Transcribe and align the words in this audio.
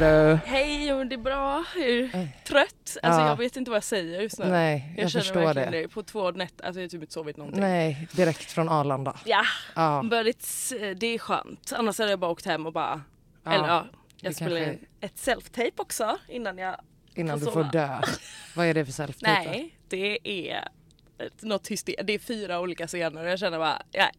Du? 0.00 0.38
Hej, 0.46 0.88
jo, 0.88 1.04
det 1.04 1.14
är 1.14 1.18
bra. 1.18 1.64
Jag 1.76 1.84
är 1.86 2.28
trött. 2.46 2.96
Alltså 3.02 3.20
Ja. 3.20 3.28
jag 3.28 3.36
vet 3.36 3.56
inte 3.56 3.70
vad 3.70 3.76
jag 3.76 3.84
säger 3.84 4.20
just 4.20 4.38
nu. 4.38 4.44
Nej, 4.46 4.94
jag, 4.98 5.10
känner 5.10 5.22
förstår 5.24 5.54
det. 5.54 5.68
det. 5.70 5.88
På 5.88 6.02
två 6.02 6.30
nätter, 6.30 6.64
alltså 6.64 6.80
jag 6.80 6.84
har 6.84 6.88
typ 6.90 7.00
inte 7.00 7.12
sovit 7.14 7.36
någonting. 7.36 7.60
Nej, 7.60 8.08
direkt 8.12 8.52
från 8.52 8.68
Arlanda. 8.68 9.16
Ja, 9.24 9.44
Ja. 9.74 10.02
men 10.02 10.24
det, 10.24 10.94
det 10.94 11.06
är 11.06 11.18
skönt. 11.18 11.72
Annars 11.76 11.98
hade 11.98 12.10
jag 12.10 12.18
bara 12.18 12.30
åkt 12.30 12.46
hem 12.46 12.66
och 12.66 12.72
bara, 12.72 13.02
Ja, 13.44 13.52
eller 13.52 13.68
ja, 13.68 13.86
jag 14.20 14.34
spelade 14.34 14.64
kanske- 14.64 14.86
ett 15.00 15.16
self-tape 15.16 15.72
också 15.80 16.18
innan 16.28 16.58
jag 16.58 16.76
Innan 17.14 17.40
får 17.40 17.46
du 17.46 17.52
får 17.52 17.64
dö. 17.64 18.00
Vad 18.56 18.66
är 18.66 18.74
det 18.74 18.84
för 18.84 18.92
self 18.92 19.16
Nej, 19.20 19.74
det 19.88 20.18
är 20.50 20.68
något 21.40 21.68
hyster- 21.70 22.02
Det 22.04 22.12
är 22.12 22.18
fyra 22.18 22.60
olika 22.60 22.86
scener 22.86 23.24
och 23.24 23.30
jag 23.30 23.38
känner 23.38 23.58
bara, 23.58 23.82
nej, 23.94 24.10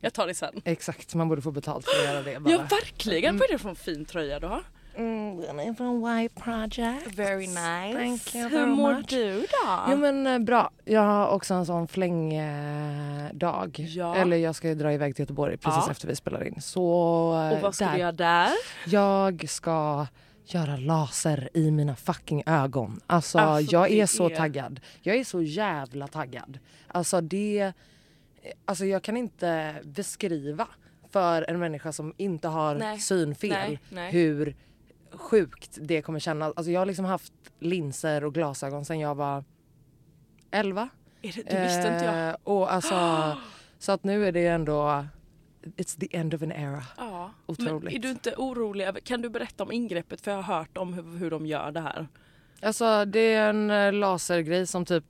jag 0.00 0.12
tar 0.14 0.26
det 0.26 0.34
sen. 0.34 0.62
Exakt, 0.64 1.14
man 1.14 1.28
borde 1.28 1.42
få 1.42 1.50
betalt 1.50 1.84
för 1.84 2.00
att 2.00 2.04
göra 2.14 2.22
det 2.22 2.40
bara. 2.40 2.50
Ja 2.52 2.58
verkligen, 2.70 3.38
vad 3.38 3.48
är 3.48 3.52
det 3.52 3.58
för 3.58 3.68
en 3.68 3.76
fin 3.76 4.04
tröja 4.04 4.40
du 4.40 4.46
har? 4.46 4.62
Mm, 4.96 5.40
den 5.40 5.60
är 5.60 5.74
från 5.74 6.16
White 6.18 6.40
Project. 6.40 7.06
Very 7.18 7.46
nice. 7.46 7.98
Thank 7.98 8.34
you 8.34 8.48
Hur 8.48 8.66
mår 8.66 8.92
much. 8.94 9.06
du 9.08 9.40
då? 9.40 9.80
Jo 9.90 9.96
men 9.96 10.26
eh, 10.26 10.38
bra. 10.38 10.70
Jag 10.84 11.00
har 11.00 11.28
också 11.28 11.54
en 11.54 11.66
sån 11.66 11.88
flängdag. 11.88 13.70
Ja. 13.88 14.16
Eller 14.16 14.36
jag 14.36 14.54
ska 14.54 14.68
ju 14.68 14.74
dra 14.74 14.92
iväg 14.92 15.16
till 15.16 15.22
Göteborg 15.22 15.56
precis 15.56 15.82
Ja. 15.86 15.90
efter 15.90 16.08
vi 16.08 16.16
spelar 16.16 16.46
in. 16.46 16.60
Så 16.62 16.84
och 16.84 17.60
vad 17.62 17.74
ska 17.74 17.84
där. 17.84 17.92
du 17.92 17.98
göra 17.98 18.12
där? 18.12 18.48
Jag 18.86 19.48
ska 19.48 20.06
göra 20.46 20.76
laser 20.76 21.48
i 21.54 21.70
mina 21.70 21.96
fucking 21.96 22.42
ögon. 22.46 23.00
Alltså, 23.06 23.38
Alltså, 23.38 23.72
jag 23.74 23.90
är 23.90 24.06
så 24.06 24.30
är- 24.30 24.36
taggad. 24.36 24.80
Jag 25.02 25.16
är 25.16 25.24
så 25.24 25.42
jävla 25.42 26.06
taggad. 26.08 26.58
Alltså 26.88 27.20
det... 27.20 27.72
Alltså 28.64 28.84
jag 28.84 29.02
kan 29.02 29.16
inte 29.16 29.74
beskriva 29.84 30.66
för 31.10 31.50
en 31.50 31.58
människa 31.58 31.92
som 31.92 32.14
inte 32.16 32.48
har 32.48 32.74
Nej. 32.74 32.98
synfel 32.98 33.50
Nej, 33.50 33.80
nej. 33.90 34.12
hur 34.12 34.56
sjukt 35.18 35.78
det 35.80 36.02
kommer 36.02 36.18
kännas. 36.18 36.52
Alltså 36.56 36.70
jag 36.70 36.80
har 36.80 36.86
liksom 36.86 37.04
haft 37.04 37.32
linser 37.58 38.24
och 38.24 38.34
glasögon 38.34 38.84
sedan 38.84 38.98
jag 38.98 39.14
var 39.14 39.44
11. 40.50 40.88
Är 41.22 41.32
det, 41.32 41.42
det 41.42 41.62
visste 41.64 41.88
inte 41.92 42.04
jag. 42.04 42.28
Eh, 42.28 42.36
och 42.44 42.72
alltså, 42.72 43.36
så 43.78 43.92
att 43.92 44.04
nu 44.04 44.26
är 44.28 44.32
det 44.32 44.46
ändå... 44.46 45.06
It's 45.76 45.98
the 46.00 46.16
end 46.16 46.34
of 46.34 46.42
an 46.42 46.52
era. 46.52 46.82
Ja. 46.96 47.30
Otroligt. 47.46 47.84
Men 47.84 47.94
är 47.94 47.98
du 47.98 48.10
inte 48.10 48.34
orolig? 48.36 49.04
Kan 49.04 49.22
du 49.22 49.28
berätta 49.30 49.62
om 49.64 49.72
ingreppet? 49.72 50.20
För 50.20 50.30
jag 50.30 50.42
har 50.42 50.58
hört 50.58 50.78
om 50.78 50.94
hur, 50.94 51.18
hur 51.18 51.30
de 51.30 51.46
gör 51.46 51.70
det 51.72 51.80
här. 51.80 52.08
Alltså 52.62 53.04
det 53.04 53.34
är 53.34 53.50
en 53.50 53.70
eh, 53.70 53.92
lasergrej 53.92 54.66
som 54.66 54.84
typ 54.84 55.04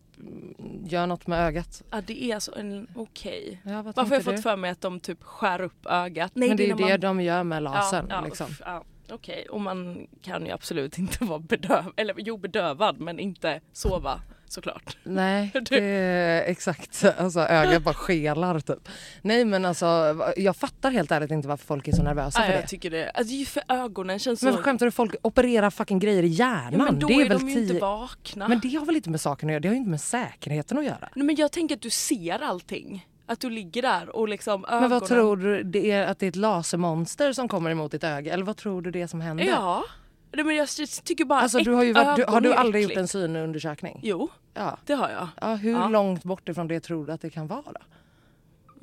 gör 0.85 1.07
något 1.07 1.27
med 1.27 1.47
ögat. 1.47 1.83
Ja, 1.91 2.01
det 2.07 2.25
är 2.25 2.35
alltså 2.35 2.59
en... 2.59 2.89
Okej. 2.95 3.61
Ja, 3.65 3.83
vad 3.83 3.97
Varför 3.97 4.03
har 4.11 4.17
jag 4.17 4.25
fått 4.25 4.37
du? 4.37 4.43
för 4.43 4.57
mig 4.57 4.71
att 4.71 4.81
de 4.81 5.01
typ 5.01 5.23
skär 5.23 5.61
upp 5.61 5.87
ögat? 5.87 6.33
Nej, 6.35 6.49
Men 6.49 6.57
det 6.57 6.63
är 6.63 6.67
ju 6.67 6.75
när 6.75 6.99
det 6.99 7.09
man- 7.09 7.17
de 7.17 7.25
gör 7.25 7.43
med 7.45 7.63
lasern. 7.63 8.07
Ja, 8.09 8.15
ja, 8.15 8.25
liksom. 8.25 8.47
uff, 8.51 8.63
Okej, 9.11 9.47
och 9.51 9.61
man 9.61 10.07
kan 10.23 10.47
ju 10.47 10.53
absolut 10.53 10.99
inte 10.99 11.25
vara 11.25 11.39
bedövad, 11.39 11.93
eller 11.97 12.15
jo 12.19 12.37
bedövad 12.37 13.01
men 13.01 13.19
inte 13.19 13.61
sova 13.73 14.21
såklart. 14.49 14.97
Nej, 15.03 15.51
det 15.71 15.81
är 15.81 16.43
exakt. 16.51 17.05
Alltså 17.19 17.41
ögat 17.41 17.83
bara 17.83 17.95
skelar 17.95 18.61
typ. 18.61 18.89
Nej 19.23 19.45
men 19.45 19.65
alltså 19.65 20.17
jag 20.37 20.57
fattar 20.57 20.91
helt 20.91 21.11
ärligt 21.11 21.31
inte 21.31 21.49
varför 21.49 21.67
folk 21.67 21.89
är 21.89 21.93
så 21.93 22.03
nervösa 22.03 22.41
Ja, 22.41 22.47
för 22.47 22.53
det. 22.53 22.61
jag 22.61 22.69
tycker 22.69 22.91
det. 22.91 23.11
Alltså, 23.11 23.35
ju 23.35 23.45
för 23.47 23.63
ögonen 23.69 24.19
känns 24.19 24.43
Men 24.43 24.53
så... 24.53 24.63
skämtar 24.63 24.87
du? 24.87 24.93
Folk 24.93 25.15
opererar 25.23 25.71
fucking 25.71 25.99
grejer 25.99 26.23
i 26.23 26.27
hjärnan. 26.27 26.73
ja, 26.73 26.85
men 26.85 26.99
då 26.99 27.07
det 27.09 27.15
är, 27.15 27.25
är, 27.25 27.29
väl 27.29 27.39
de 27.39 27.49
ju 27.49 27.61
inte 27.61 27.79
vakna. 27.79 28.49
Men 28.49 28.61
det 28.61 28.75
har 28.75 28.87
väl 28.87 28.97
inte 28.97 29.11
med 29.11 29.21
saken 29.21 29.49
att 29.49 29.53
göra? 29.53 29.61
Det 29.61 29.69
har 29.69 29.75
ju 29.75 29.79
inte 29.79 29.91
med 29.91 30.01
säkerheten 30.01 30.79
att 30.79 30.85
göra. 30.85 31.09
Nej, 31.15 31.27
men 31.27 31.37
jag 31.37 31.53
tänker 31.53 31.75
att 31.75 31.83
du 31.83 31.91
ser 31.91 32.43
allting. 32.43 33.07
Att 33.27 33.41
du 33.41 33.51
ligger 33.51 33.83
där 33.83 34.17
och 34.17 34.29
liksom 34.29 34.65
ögonen... 34.65 34.81
Men 34.81 34.91
vad 34.91 35.05
tror 35.09 35.37
du? 35.37 35.62
Det 35.62 35.91
är 35.91 36.07
att 36.07 36.19
det 36.19 36.27
är 36.27 36.29
ett 36.29 36.37
lasermonster 36.37 37.33
som 37.33 37.49
kommer 37.49 37.71
emot 37.71 37.93
ditt 37.93 38.05
öga? 38.05 38.33
Eller 38.33 38.45
vad 38.45 38.57
tror 38.57 38.83
du 38.83 38.91
det 38.91 39.03
är 39.03 39.07
som 39.07 39.21
händer? 39.21 39.45
Ja. 39.45 39.85
Nej, 40.33 40.45
men 40.45 40.57
jag 40.57 40.69
tycker 41.05 41.25
bara 41.25 41.41
Alltså, 41.41 41.59
du 41.59 41.73
har, 41.73 41.83
ju 41.85 41.93
varit, 41.93 42.17
du, 42.17 42.25
har 42.25 42.41
du 42.41 42.55
aldrig 42.55 42.83
äckligt. 42.85 42.97
gjort 42.97 43.01
en 43.03 43.09
synundersökning? 43.09 44.01
Jo, 44.03 44.29
Ja. 44.55 44.79
det 44.87 44.95
har 44.95 45.09
jag. 45.11 45.29
ja 45.41 45.55
hur 45.55 45.73
Ja. 45.73 45.89
långt 45.89 46.25
bort 46.25 46.49
ifrån 46.49 46.69
det 46.69 46.81
tror 46.81 47.07
du 47.07 47.12
att 47.12 47.21
det 47.21 47.31
kan 47.31 47.47
vara? 47.47 47.62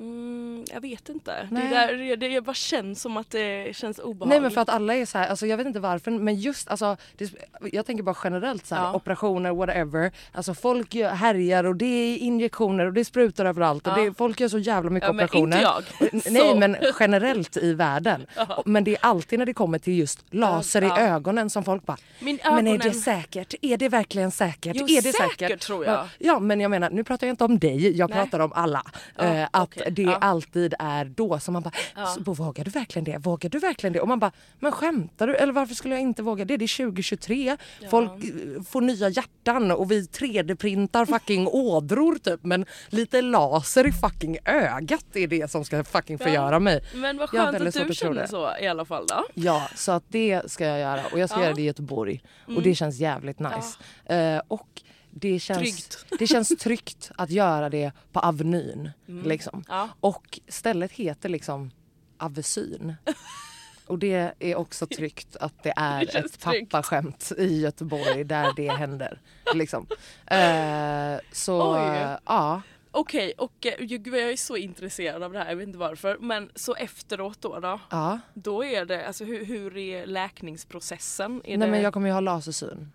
Mm, 0.02 0.64
jag 0.72 0.80
vet 0.80 1.08
inte. 1.08 1.48
Nej. 1.50 1.62
Det, 1.62 1.68
där, 1.74 2.16
det, 2.16 2.28
det 2.28 2.40
bara 2.40 2.54
känns 2.54 3.02
som 3.02 3.16
att 3.16 3.30
det 3.30 3.76
känns 3.76 3.98
obehagligt. 3.98 4.28
Nej 4.28 4.40
men 4.40 4.50
för 4.50 4.60
att 4.60 4.68
alla 4.68 4.94
är 4.94 5.06
så 5.06 5.18
här, 5.18 5.28
alltså 5.28 5.46
jag 5.46 5.56
vet 5.56 5.66
inte 5.66 5.80
varför 5.80 6.10
men 6.10 6.34
just 6.34 6.68
alltså 6.70 6.96
det, 7.16 7.32
jag 7.72 7.86
tänker 7.86 8.02
bara 8.02 8.16
generellt 8.24 8.66
så 8.66 8.74
här, 8.74 8.82
Ja. 8.82 8.94
operationer 8.94 9.50
whatever. 9.52 10.12
Alltså 10.32 10.54
folk 10.54 10.94
gör, 10.94 11.10
härjar 11.10 11.64
och 11.64 11.76
det 11.76 11.84
är 11.86 12.16
injektioner 12.18 12.86
och 12.86 12.92
det 12.92 13.04
sprutar 13.04 13.44
överallt 13.44 13.86
och 13.86 13.92
Ja. 13.98 14.02
det, 14.02 14.14
folk 14.14 14.40
gör 14.40 14.48
så 14.48 14.58
jävla 14.58 14.90
mycket 14.90 15.06
Ja, 15.06 15.12
men 15.12 15.24
operationer. 15.24 15.56
inte 15.56 16.20
jag. 16.22 16.32
Nej 16.32 16.54
men 16.58 16.76
generellt 17.00 17.56
i 17.56 17.74
världen. 17.74 18.26
Men 18.64 18.84
det 18.84 18.90
är 18.90 18.98
alltid 19.00 19.38
när 19.38 19.46
det 19.46 19.54
kommer 19.54 19.78
till 19.78 19.98
just 19.98 20.24
laser 20.30 20.82
i 20.84 21.00
ögonen 21.00 21.50
som 21.50 21.64
folk 21.64 21.86
bara 21.86 21.96
Min 22.20 22.38
Men 22.44 22.66
är 22.66 22.78
det 22.78 22.84
ögonen- 22.84 22.94
säkert? 23.00 23.54
Är 23.62 23.76
det 23.76 23.88
verkligen 23.88 24.30
säkert? 24.30 24.76
Jo, 24.76 24.86
är 24.88 25.02
det 25.02 25.12
säkert 25.12 25.60
tror 25.60 25.84
jag. 25.84 26.08
Ja, 26.18 26.38
men 26.38 26.60
jag 26.60 26.70
menar 26.70 26.90
nu 26.90 27.04
pratar 27.04 27.26
jag 27.26 27.32
inte 27.32 27.44
om 27.44 27.58
dig, 27.58 27.96
jag 27.96 28.10
Nej. 28.10 28.18
pratar 28.18 28.40
om 28.40 28.52
alla. 28.52 28.82
Eh, 29.18 29.42
att 29.50 29.62
okej, 29.62 29.91
det 29.92 30.02
ja. 30.02 30.16
alltid 30.16 30.74
är 30.78 31.04
då. 31.04 31.38
Så 31.38 31.52
man 31.52 31.62
bara, 31.62 32.06
så, 32.06 32.32
vågar 32.32 32.64
du 32.64 32.70
verkligen 32.70 33.04
det? 33.04 33.18
Vågar 33.18 33.50
du 33.50 33.58
verkligen 33.58 33.92
det? 33.92 34.00
Och 34.00 34.08
man 34.08 34.18
bara, 34.18 34.32
men 34.58 34.72
skämtar 34.72 35.26
du? 35.26 35.36
Eller 35.36 35.52
varför 35.52 35.74
skulle 35.74 35.94
jag 35.94 36.02
inte 36.02 36.22
våga 36.22 36.44
det? 36.44 36.56
Det 36.56 36.64
är 36.64 36.84
2023. 36.84 37.56
Folk 37.90 38.10
eh, 38.24 38.62
får 38.62 38.80
nya 38.80 39.08
hjärtan 39.08 39.70
och 39.70 39.90
vi 39.90 40.02
3D-printar 40.02 41.06
fucking 41.06 41.46
ådror 41.52 42.14
typ. 42.14 42.44
Men 42.44 42.66
lite 42.88 43.22
laser 43.22 43.86
i 43.86 43.92
fucking 43.92 44.38
ögat 44.44 45.06
är 45.14 45.26
det 45.26 45.50
som 45.50 45.64
ska 45.64 45.84
fucking 45.84 46.18
förgöra 46.18 46.58
mig. 46.58 46.84
Men 46.94 47.18
vad 47.18 47.30
skönt 47.30 47.56
att 47.56 47.72
du 47.72 47.82
att 47.82 47.96
känner 47.96 48.26
så 48.26 48.50
i 48.60 48.66
alla 48.66 48.84
fall 48.84 49.06
då. 49.06 49.24
Ja, 49.34 49.68
så 49.74 49.92
att 49.92 50.04
det 50.08 50.50
ska 50.50 50.66
jag 50.66 50.78
göra. 50.80 51.02
Och 51.12 51.18
jag 51.18 51.28
ska 51.28 51.38
Ja. 51.38 51.42
Mm. 51.42 51.48
göra 51.48 51.56
det 51.56 51.62
i 51.62 51.64
Göteborg. 51.64 52.22
Och 52.46 52.62
det 52.62 52.74
känns 52.74 52.98
jävligt 52.98 53.38
nice. 53.38 53.78
Eh, 54.14 54.42
och 54.48 54.82
det 55.14 55.38
känns, 55.38 55.58
Tryggt. 55.58 56.06
det 56.18 56.26
känns 56.26 56.48
tryggt 56.48 57.10
att 57.16 57.30
göra 57.30 57.68
det 57.68 57.92
på 58.12 58.20
Avenyn. 58.20 58.90
Liksom. 59.06 59.54
Mm. 59.54 59.64
Ja. 59.68 59.88
Och 60.00 60.40
stället 60.48 60.92
heter 60.92 61.28
liksom 61.28 61.70
Avesyn. 62.18 62.94
Och 63.86 63.98
det 63.98 64.34
är 64.38 64.56
också 64.56 64.86
tryggt 64.86 65.36
att 65.36 65.62
det 65.62 65.72
är 65.76 66.00
Det 66.06 66.14
ett 66.18 66.40
pappaskämt 66.40 67.32
i 67.38 67.60
Göteborg 67.60 68.24
där 68.24 68.52
det 68.56 68.68
händer. 68.78 69.20
Liksom. 69.54 69.86
Eh, 70.26 71.20
så 71.32 71.74
Oj. 71.74 72.16
ja. 72.26 72.62
Okej, 72.90 73.32
och 73.38 73.66
eh, 73.66 73.84
gud, 73.84 74.06
jag 74.06 74.32
är 74.32 74.36
så 74.36 74.56
intresserad 74.56 75.22
av 75.22 75.32
det 75.32 75.38
här, 75.38 75.48
jag 75.48 75.56
vet 75.56 75.66
inte 75.66 75.78
varför. 75.78 76.18
Men 76.20 76.50
så 76.54 76.74
efteråt 76.74 77.40
då 77.40 77.60
då? 77.60 77.80
ja. 77.90 78.20
Då 78.34 78.64
är 78.64 78.84
det, 78.84 79.06
alltså 79.06 79.24
hur, 79.24 79.44
hur 79.44 79.76
är 79.76 80.06
läkningsprocessen? 80.06 81.40
Är 81.44 81.58
Nej 81.58 81.66
det, 81.66 81.70
men 81.72 81.82
jag 81.82 81.92
kommer 81.92 82.08
ju 82.08 82.12
ha 82.12 82.20
lasersyn. 82.20 82.92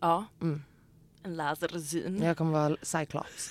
Ja. 0.00 0.24
Mm. 0.42 0.62
En 1.26 1.36
lasersyn 1.36 2.22
Jag 2.22 2.36
kommer 2.36 2.52
vara 2.52 2.76
cyclops. 2.82 3.50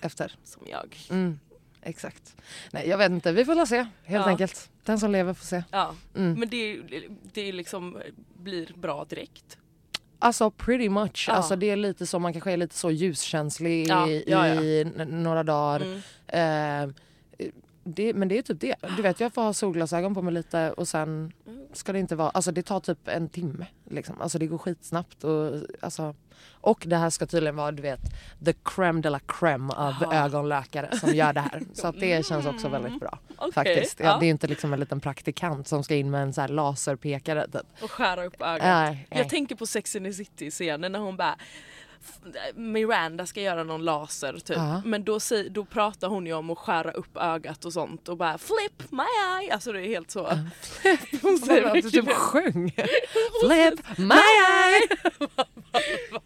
Efter. 0.00 0.36
som 0.44 0.62
jag. 0.70 0.96
Mm, 1.10 1.38
exakt. 1.82 2.36
Nej 2.70 2.88
jag 2.88 2.98
vet 2.98 3.10
inte, 3.10 3.32
vi 3.32 3.44
får 3.44 3.66
se 3.66 3.76
helt 4.04 4.24
Ja. 4.26 4.30
enkelt. 4.30 4.70
Den 4.84 4.98
som 4.98 5.10
lever 5.10 5.34
får 5.34 5.44
se. 5.46 5.62
Ja, 5.70 5.94
Mm. 6.16 6.40
men 6.40 6.48
det, 6.48 6.80
det 7.32 7.52
liksom 7.52 7.98
blir 8.36 8.72
bra 8.76 9.04
direkt. 9.04 9.56
Alltså 10.18 10.50
pretty 10.50 10.88
much. 10.88 11.24
Ja. 11.28 11.34
Alltså, 11.34 11.56
det 11.56 11.70
är 11.70 11.76
lite 11.76 12.06
så, 12.06 12.18
man 12.18 12.32
kanske 12.32 12.52
är 12.52 12.56
lite 12.56 12.74
så 12.74 12.90
ljuskänslig 12.90 13.88
Ja, 13.88 14.08
i, 14.08 14.12
i 14.16 14.84
några 15.06 15.42
dagar. 15.42 15.80
Mm. 16.26 16.88
Eh, 16.88 16.94
det, 17.94 18.14
men 18.14 18.28
det 18.28 18.38
är 18.38 18.42
typ 18.42 18.60
det. 18.60 18.76
Du 18.96 19.02
vet 19.02 19.20
jag 19.20 19.34
får 19.34 19.42
ha 19.42 19.52
solglasögon 19.52 20.14
på 20.14 20.22
mig 20.22 20.34
lite 20.34 20.72
och 20.72 20.88
sen 20.88 21.32
ska 21.72 21.92
det 21.92 21.98
inte 21.98 22.16
vara, 22.16 22.30
alltså 22.30 22.52
det 22.52 22.62
tar 22.62 22.80
typ 22.80 23.08
en 23.08 23.28
timme. 23.28 23.66
Liksom. 23.90 24.20
Alltså 24.20 24.38
det 24.38 24.46
går 24.46 24.58
skitsnabbt. 24.58 25.24
Och, 25.24 25.54
alltså, 25.80 26.14
och 26.50 26.82
det 26.86 26.96
här 26.96 27.10
ska 27.10 27.26
tydligen 27.26 27.56
vara 27.56 27.72
du 27.72 27.82
vet 27.82 28.00
the 28.44 28.52
crème 28.52 29.00
de 29.02 29.10
la 29.10 29.18
crème 29.18 29.74
av 29.74 30.12
ögonläkare 30.12 30.98
som 30.98 31.14
gör 31.14 31.32
det 31.32 31.40
här. 31.40 31.62
Så 31.74 31.86
att 31.86 32.00
det 32.00 32.26
känns 32.26 32.46
också 32.46 32.68
väldigt 32.68 33.00
bra. 33.00 33.18
Okej, 33.36 33.52
Faktiskt. 33.52 34.00
Ja, 34.00 34.06
ja. 34.06 34.18
Det 34.18 34.26
är 34.26 34.30
inte 34.30 34.46
liksom 34.46 34.72
en 34.72 34.80
liten 34.80 35.00
praktikant 35.00 35.68
som 35.68 35.84
ska 35.84 35.94
in 35.94 36.10
med 36.10 36.22
en 36.22 36.32
så 36.32 36.46
laserpekare. 36.46 37.46
Typ. 37.46 37.82
Och 37.82 37.90
skära 37.90 38.24
upp 38.24 38.42
ögat. 38.42 38.62
Nej. 38.62 39.06
Jag 39.10 39.28
tänker 39.28 39.54
på 39.54 39.66
Sex 39.66 39.96
and 39.96 40.04
the 40.04 40.12
City 40.12 40.50
scenen 40.50 40.92
när 40.92 40.98
hon 40.98 41.16
bara 41.16 41.36
Miranda 42.54 43.26
ska 43.26 43.40
göra 43.40 43.64
någon 43.64 43.84
laser 43.84 44.32
typ. 44.32 44.56
Ja. 44.56 44.82
Men 44.84 45.04
då, 45.04 45.18
då 45.50 45.64
pratar 45.64 46.08
hon 46.08 46.26
ju 46.26 46.32
om 46.32 46.50
att 46.50 46.58
skära 46.58 46.90
upp 46.90 47.16
ögat 47.16 47.64
och 47.64 47.72
sånt 47.72 48.08
och 48.08 48.16
bara 48.16 48.38
flip 48.38 48.90
my 48.92 49.02
eye. 49.42 49.52
Alltså 49.54 49.72
det 49.72 49.80
är 49.80 49.86
helt 49.88 50.10
så. 50.10 50.26
hon 51.22 51.38
säger 51.38 51.64
Att 51.64 51.72
du 51.74 51.90
typ 51.90 52.08
sjöng. 52.12 52.70
Flip 53.44 53.98
my 53.98 54.14
eye! 54.14 54.88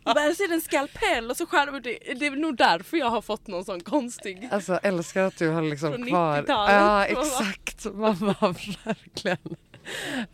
Bara 0.05 0.35
ser 0.35 0.53
en 0.53 0.61
skalpell 0.61 1.31
och 1.31 1.37
så 1.37 1.47
skär 1.47 1.67
de 1.67 1.83
det. 1.83 2.15
Det 2.15 2.27
är 2.27 2.31
nog 2.31 2.57
därför 2.57 2.97
jag 2.97 3.11
har 3.11 3.23
fått 3.23 3.47
någon 3.47 3.65
sån 3.65 3.81
konstig. 3.81 4.49
Alltså 4.53 4.75
älskar 4.83 5.23
att 5.25 5.37
du 5.39 5.49
har 5.49 5.63
liksom 5.63 5.93
Från 5.93 6.07
kvar. 6.07 6.43
90-talet. 6.43 6.75
Ja 6.75 7.05
exakt. 7.07 7.85
Man 7.85 8.17
var 8.19 8.85
verkligen. 8.85 9.57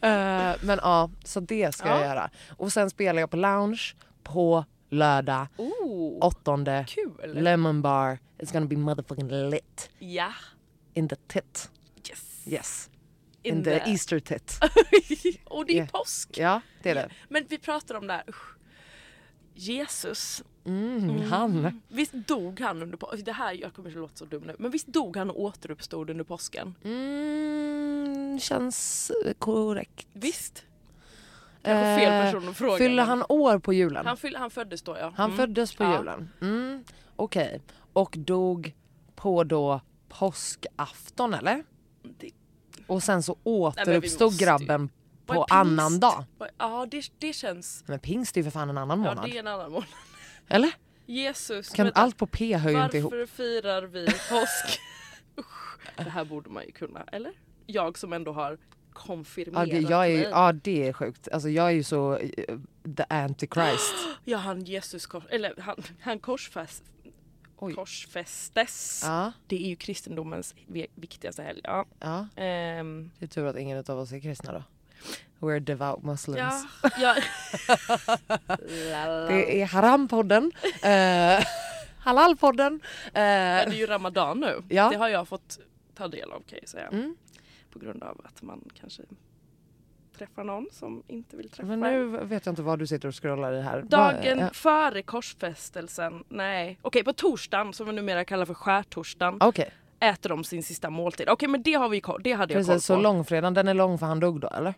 Eh, 0.00 0.56
men 0.62 0.78
ja, 0.82 1.10
så 1.25 1.40
det 1.40 1.75
ska 1.75 1.88
jag 1.88 2.00
Ja. 2.00 2.04
göra. 2.04 2.31
Och 2.56 2.72
sen 2.72 2.90
spelar 2.90 3.20
jag 3.20 3.31
på 3.31 3.37
lounge 3.37 3.94
på 4.22 4.64
lördag 4.90 5.46
Oh, 5.56 6.19
åttonde. 6.20 6.84
kul! 6.88 7.34
Lemon 7.34 7.82
bar. 7.82 8.19
It's 8.38 8.52
gonna 8.52 8.66
be 8.66 8.76
motherfucking 8.76 9.50
lit. 9.50 9.90
Ja, 9.98 10.32
In 10.94 11.08
the 11.08 11.16
tit. 11.16 11.70
yes. 12.10 12.42
Yes. 12.46 12.90
In 13.42 13.54
In, 13.56 13.64
the, 13.64 13.78
the- 13.78 13.90
Easter 13.90 14.20
tit. 14.20 14.58
och 15.44 15.66
det 15.66 15.72
är 15.72 15.76
Yeah. 15.76 15.88
påsk. 15.90 16.38
Ja 16.38 16.60
det 16.82 16.90
är 16.90 16.94
det. 16.94 17.10
Men 17.28 17.44
vi 17.48 17.58
pratar 17.58 17.94
om 17.94 18.06
det 18.06 18.12
här, 18.12 18.25
usch. 18.28 18.56
Jesus, 19.54 20.42
Mm, 20.64 21.20
Han. 21.31 21.81
visst 21.88 22.12
dog 22.12 22.60
han 22.60 22.82
under 22.82 22.96
påsken? 22.96 23.25
Det 23.25 23.32
här, 23.32 23.52
jag 23.52 23.75
kommer 23.75 23.88
inte 23.88 24.00
låta 24.00 24.16
så 24.16 24.25
dum 24.25 24.42
nu, 24.42 24.56
men 24.58 24.70
visst 24.70 24.87
dog 24.87 25.16
han 25.16 25.31
och 25.31 25.40
återuppstod 25.40 26.10
under 26.10 26.25
påsken? 26.25 26.75
Mm, 26.84 28.38
känns 28.40 29.10
korrekt. 29.38 30.06
Visst? 30.12 30.64
Kanske 31.62 32.01
fel 32.05 32.12
Eh, 32.12 32.25
person 32.25 32.49
att 32.49 32.57
fråga. 32.57 32.79
Fyller 32.79 32.97
men- 32.97 33.07
han 33.09 33.25
år 33.29 33.59
på 33.59 33.73
julen? 33.73 34.07
Han, 34.07 34.17
fyll, 34.17 34.37
han 34.37 34.51
föddes 34.51 34.83
då 34.83 34.97
ja. 35.01 35.12
Han 35.17 35.25
Mm. 35.31 35.37
föddes 35.37 35.75
på 35.75 35.85
Ja. 35.85 35.99
julen. 35.99 36.31
Mm, 36.41 36.85
Okej. 37.17 37.61
Och 37.93 38.15
dog 38.19 38.75
på 39.15 39.45
då 39.45 39.81
påskafton 40.09 41.35
eller? 41.35 41.65
Det, 42.03 42.31
Och 42.87 43.03
sen 43.03 43.23
så 43.23 43.33
men 43.45 43.53
återuppstod 43.53 44.33
ju- 44.33 44.39
grabben 44.47 44.89
på 45.27 45.45
annan 45.51 46.01
dag. 46.01 46.25
Ja 46.59 46.87
det, 46.91 47.05
det 47.19 47.33
känns... 47.33 47.85
Men 47.87 47.99
pingst 47.99 48.37
är 48.37 48.41
ju 48.41 48.45
för 48.45 48.51
fan 48.51 48.71
en 48.71 48.79
annan 48.79 49.03
Ja 49.03 49.11
månad. 49.11 49.31
det 49.31 49.37
är 49.37 49.41
en 49.41 49.47
annan 49.47 49.73
månad. 49.73 49.89
Eller? 50.49 50.73
Jesus, 51.07 51.69
Kan, 51.71 51.85
vänta. 51.87 52.01
allt 52.01 52.17
på 52.17 52.27
P 52.27 52.57
hör 52.57 52.71
ju 52.71 52.85
inte 52.85 52.99
ihop. 52.99 53.12
varför 53.12 53.27
firar 53.27 53.83
vi 53.83 54.07
påsk? 54.07 54.81
Usch, 55.39 55.79
det 55.97 56.11
här 56.11 56.25
borde 56.25 56.51
man 56.51 56.65
ju 56.67 56.73
kunna, 56.73 57.03
eller? 57.12 57.33
Jag 57.67 57.99
som 57.99 58.12
ändå 58.12 58.33
har 58.33 58.59
Ja, 58.94 59.00
konfirmerat 59.00 59.70
det, 59.70 59.78
jag 59.81 60.06
är, 60.10 60.31
ja 60.31 60.52
det 60.52 60.88
är 60.88 60.92
sjukt. 60.92 61.28
Alltså 61.32 61.48
jag 61.48 61.66
är 61.66 61.70
ju 61.70 61.82
så 61.82 62.16
eh, 62.16 62.58
the 62.96 63.04
antichrist. 63.08 63.94
Ja 64.25 64.38
han 64.38 64.64
Jesus 64.64 65.06
kors, 65.06 65.25
eller 65.31 65.54
han, 65.60 65.82
han 66.00 66.19
korsfäst, 66.19 66.82
korsfästes. 67.56 69.02
Ja, 69.06 69.32
Det 69.46 69.56
är 69.64 69.69
ju 69.69 69.76
kristendomens 69.76 70.54
vi- 70.66 70.87
viktigaste 70.94 71.42
helg. 71.42 71.60
Ja. 71.64 71.84
ja. 72.00 72.26
Ehm, 72.42 73.10
Det 73.19 73.25
är 73.25 73.28
tur 73.28 73.46
att 73.46 73.56
ingen 73.58 73.84
av 73.88 73.98
oss 73.98 74.12
är 74.12 74.20
kristna 74.20 74.52
då. 74.52 74.62
We're 75.46 75.60
devout 75.60 76.02
muslims. 76.02 76.38
ja, 76.82 76.90
ja. 77.00 77.14
Det 79.28 79.62
är 79.62 79.66
Haram-podden. 79.66 80.50
Eh, 80.82 81.44
Halal-podden. 82.04 82.81
Eh, 83.06 83.12
Det 83.12 83.20
är 83.20 83.72
ju 83.72 83.87
Ramadan 83.87 84.40
nu. 84.40 84.62
Ja. 84.69 84.88
Det 84.90 84.96
har 84.96 85.08
jag 85.08 85.28
fått 85.28 85.58
ta 85.94 86.08
del 86.08 86.32
av 86.32 86.40
kan 86.40 86.58
jag 86.60 86.69
säga. 86.69 86.88
Mm. 86.88 87.16
På 87.70 87.78
grund 87.78 88.02
av 88.02 88.20
att 88.25 88.43
man 88.43 88.69
kanske 88.81 89.02
träffar 90.19 90.44
någon 90.44 90.67
som 90.72 91.02
inte 91.06 91.37
vill 91.37 91.50
träffa 91.50 91.67
men 91.67 91.82
en. 91.82 92.12
nu 92.12 92.25
vet 92.25 92.46
jag 92.46 92.52
inte 92.52 92.62
vad 92.62 92.78
du 92.78 92.87
sitter 92.87 93.08
och 93.08 93.22
scrollar 93.22 93.52
i 93.52 93.61
här. 93.61 93.82
Dagen 93.82 94.38
ja. 94.38 94.50
före 94.52 95.02
korsfästelsen, 95.02 96.25
nej, 96.28 96.78
okej 96.82 97.05
på 97.05 97.12
torsdagen 97.12 97.72
som 97.72 97.87
vi 97.87 97.93
numera 97.93 98.25
kallar 98.25 98.44
för 98.44 98.55
skärtorsdagen 98.55 99.37
Okej, 99.40 99.70
äter 100.00 100.28
de 100.28 100.44
sin 100.44 100.62
sista 100.62 100.90
måltid. 100.90 101.28
Okej 101.28 101.49
men 101.49 101.62
det 101.62 101.75
har 101.75 101.88
vi 101.88 102.02
det 102.25 102.32
hade 102.32 102.55
jag 102.55 102.67
koll 102.67 102.75
precis. 102.75 102.87
Så 102.87 102.94
på. 102.94 103.00
långfredagen, 103.02 103.54
den 103.54 103.68
är 103.68 103.75
lång 103.75 103.99
för 103.99 104.06
han 104.06 104.21
dog 104.21 104.40
då 104.40 104.49
eller? 104.49 104.75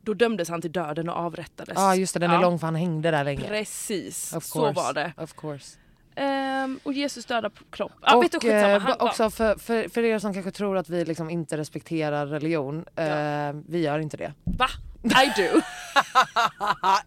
Då 0.00 0.14
dömdes 0.14 0.48
han 0.48 0.60
till 0.60 0.72
döden 0.72 1.08
och 1.08 1.16
avrättades. 1.16 1.74
Ja 1.76 1.94
just 1.94 2.14
det, 2.14 2.20
den 2.20 2.30
är 2.30 2.40
lång 2.40 2.58
för 2.58 2.66
han 2.66 2.74
hängde 2.74 3.10
där 3.10 3.24
länge. 3.24 3.48
Precis, 3.48 4.34
så 4.42 4.72
var 4.72 4.92
det. 4.94 5.12
Of 5.16 5.34
course. 5.34 5.78
Ehm, 6.18 6.80
och 6.82 6.92
Jesus 6.92 7.24
döda 7.24 7.50
på 7.50 7.64
kropp. 7.70 7.92
Ja 8.02 8.20
vet 8.20 8.40
du 8.40 8.50
eh, 8.50 8.96
också 8.98 9.30
för, 9.30 9.56
för, 9.56 9.88
för 9.88 10.04
er 10.04 10.18
som 10.18 10.34
kanske 10.34 10.50
tror 10.50 10.76
att 10.76 10.88
vi 10.88 11.04
liksom 11.04 11.30
inte 11.30 11.56
respekterar 11.56 12.26
religion, 12.26 12.84
eh, 12.96 13.52
vi 13.68 13.78
gör 13.78 13.98
inte 13.98 14.16
det. 14.16 14.32
Va? 14.44 14.68
I 15.02 15.42
do. 15.42 15.60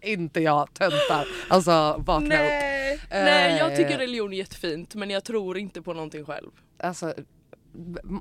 inte 0.02 0.40
jag, 0.40 0.74
töntar. 0.74 1.26
Alltså 1.48 1.96
vakna 1.98 2.34
upp. 2.34 2.40
Nej. 2.40 3.00
Nej 3.10 3.58
jag 3.58 3.76
tycker 3.76 3.94
Eh. 3.94 3.98
religion 3.98 4.32
är 4.32 4.36
jättefint 4.36 4.94
men 4.94 5.10
jag 5.10 5.24
tror 5.24 5.58
inte 5.58 5.82
på 5.82 5.92
någonting 5.92 6.24
själv. 6.24 6.50
Alltså, 6.78 7.14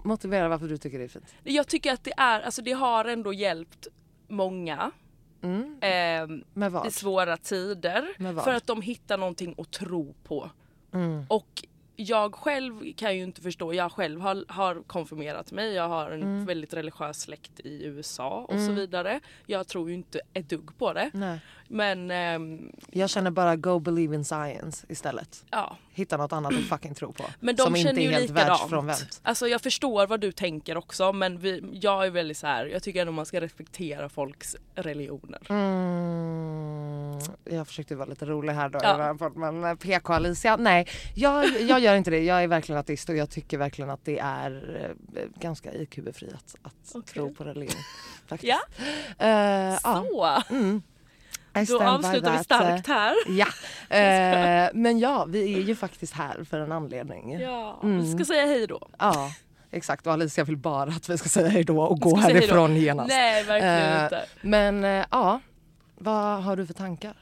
motivera 0.03 0.47
varför 0.47 0.67
du 0.67 0.77
tycker 0.77 0.97
det 0.99 1.03
är 1.03 1.07
fint. 1.07 1.33
Jag 1.43 1.67
tycker 1.67 1.93
att 1.93 2.03
det 2.03 2.13
är, 2.17 2.41
alltså 2.41 2.61
det 2.61 2.71
har 2.71 3.05
ändå 3.05 3.33
hjälpt 3.33 3.87
många 4.27 4.91
Mm. 5.43 6.43
Med 6.53 6.85
i 6.87 6.91
svåra 6.91 7.37
tider. 7.37 8.07
För 8.43 8.53
att 8.53 8.67
de 8.67 8.81
hittar 8.81 9.17
någonting 9.17 9.55
att 9.57 9.71
tro 9.71 10.13
på. 10.23 10.49
Mm. 10.93 11.25
Och 11.29 11.63
jag 11.95 12.35
själv 12.35 12.93
kan 12.93 13.17
ju 13.17 13.23
inte 13.23 13.41
förstå, 13.41 13.73
jag 13.73 13.91
själv 13.91 14.21
har, 14.21 14.45
har 14.47 14.83
konfirmerat 14.87 15.51
mig, 15.51 15.73
jag 15.73 15.87
har 15.89 16.11
en 16.11 16.21
Mm. 16.21 16.45
väldigt 16.45 16.73
religiös 16.73 17.21
släkt 17.21 17.59
i 17.59 17.83
USA 17.85 18.45
och 18.49 18.59
så 18.59 18.71
vidare. 18.71 19.19
Jag 19.45 19.67
tror 19.67 19.89
ju 19.89 19.95
inte 19.95 20.21
ett 20.33 20.49
dugg 20.49 20.77
på 20.77 20.93
det. 20.93 21.09
Nej. 21.13 21.39
Men 21.73 22.11
ehm, 22.11 22.71
Jag 22.91 23.09
känner 23.09 23.31
bara 23.31 23.55
go 23.55 23.79
believe 23.79 24.15
in 24.15 24.25
science 24.25 24.85
istället. 24.89 25.45
ja. 25.51 25.77
Hitta 25.93 26.17
något 26.17 26.33
annat 26.33 26.53
att 26.53 26.63
fucking 26.63 26.95
tro 26.95 27.13
på. 27.13 27.23
Men 27.39 27.55
de 27.55 27.63
som 27.63 27.75
inte 27.75 27.87
känner 27.89 28.01
är 28.01 28.05
ju 28.05 28.11
helt 28.11 28.29
världsfrånvänt. 28.29 29.19
Alltså 29.23 29.47
jag 29.47 29.61
förstår 29.61 30.07
vad 30.07 30.19
du 30.19 30.31
tänker 30.31 30.77
också 30.77 31.13
men 31.13 31.37
vi, 31.39 31.63
jag 31.73 32.05
är 32.05 32.09
väldigt 32.09 32.37
så 32.37 32.47
här. 32.47 32.65
jag 32.65 32.83
tycker 32.83 33.01
ändå 33.01 33.13
man 33.13 33.25
ska 33.25 33.41
respektera 33.41 34.09
folks 34.09 34.55
religioner. 34.75 35.39
Mm, 35.49 37.19
jag 37.45 37.67
försökte 37.67 37.95
vara 37.95 38.09
lite 38.09 38.25
rolig 38.25 38.53
här 38.53 38.69
då 38.69 38.79
Ja. 38.83 39.15
men 39.35 39.63
eh, 39.63 39.75
PK 39.75 40.13
Alicia, 40.13 40.55
nej 40.57 40.87
jag, 41.15 41.61
jag 41.61 41.79
gör 41.79 41.95
inte 41.95 42.11
det. 42.11 42.23
Jag 42.23 42.43
är 42.43 42.47
verkligen 42.47 42.79
ateist 42.79 43.09
och 43.09 43.15
jag 43.15 43.29
tycker 43.29 43.57
verkligen 43.57 43.89
att 43.89 44.05
det 44.05 44.19
är 44.19 44.81
eh, 45.15 45.21
ganska 45.39 45.73
IQ-befriat 45.73 46.55
att 46.61 46.73
Okej. 46.93 47.13
tro 47.13 47.33
på 47.33 47.43
religion. 47.43 47.81
Faktiskt. 48.27 48.53
Ja, 49.17 49.79
ja. 49.83 50.03
så. 50.47 50.53
Mm. 50.55 50.81
Då 51.53 51.83
avslutar 51.83 52.37
vi 52.37 52.43
starkt 52.43 52.87
här. 52.87 53.15
eh, 53.27 53.37
Ja, 53.37 53.47
eh, 53.97 54.69
men 54.73 54.99
ja 54.99 55.25
vi 55.25 55.53
är 55.53 55.61
ju 55.61 55.75
faktiskt 55.75 56.13
här 56.13 56.43
för 56.43 56.59
en 56.59 56.71
anledning. 56.71 57.39
Ja, 57.39 57.79
Mm. 57.83 58.01
vi 58.01 58.11
ska 58.11 58.25
säga 58.25 58.45
hej 58.45 58.67
då. 58.67 58.87
Ja, 58.99 59.31
exakt 59.71 60.07
och 60.07 60.13
Alicia 60.13 60.43
vill 60.43 60.57
bara 60.57 60.89
att 60.89 61.09
vi 61.09 61.17
ska 61.17 61.29
säga 61.29 61.47
hej 61.49 61.63
då 61.63 61.81
och 61.81 61.99
gå 61.99 62.15
härifrån 62.17 62.75
genast. 62.75 63.09
Nej 63.09 63.43
verkligen 63.43 63.97
Eh, 63.97 64.03
inte. 64.03 64.25
Men 64.41 64.83
eh, 64.83 65.05
ja, 65.11 65.39
vad 65.95 66.43
har 66.43 66.55
du 66.55 66.65
för 66.67 66.73
tankar? 66.73 67.13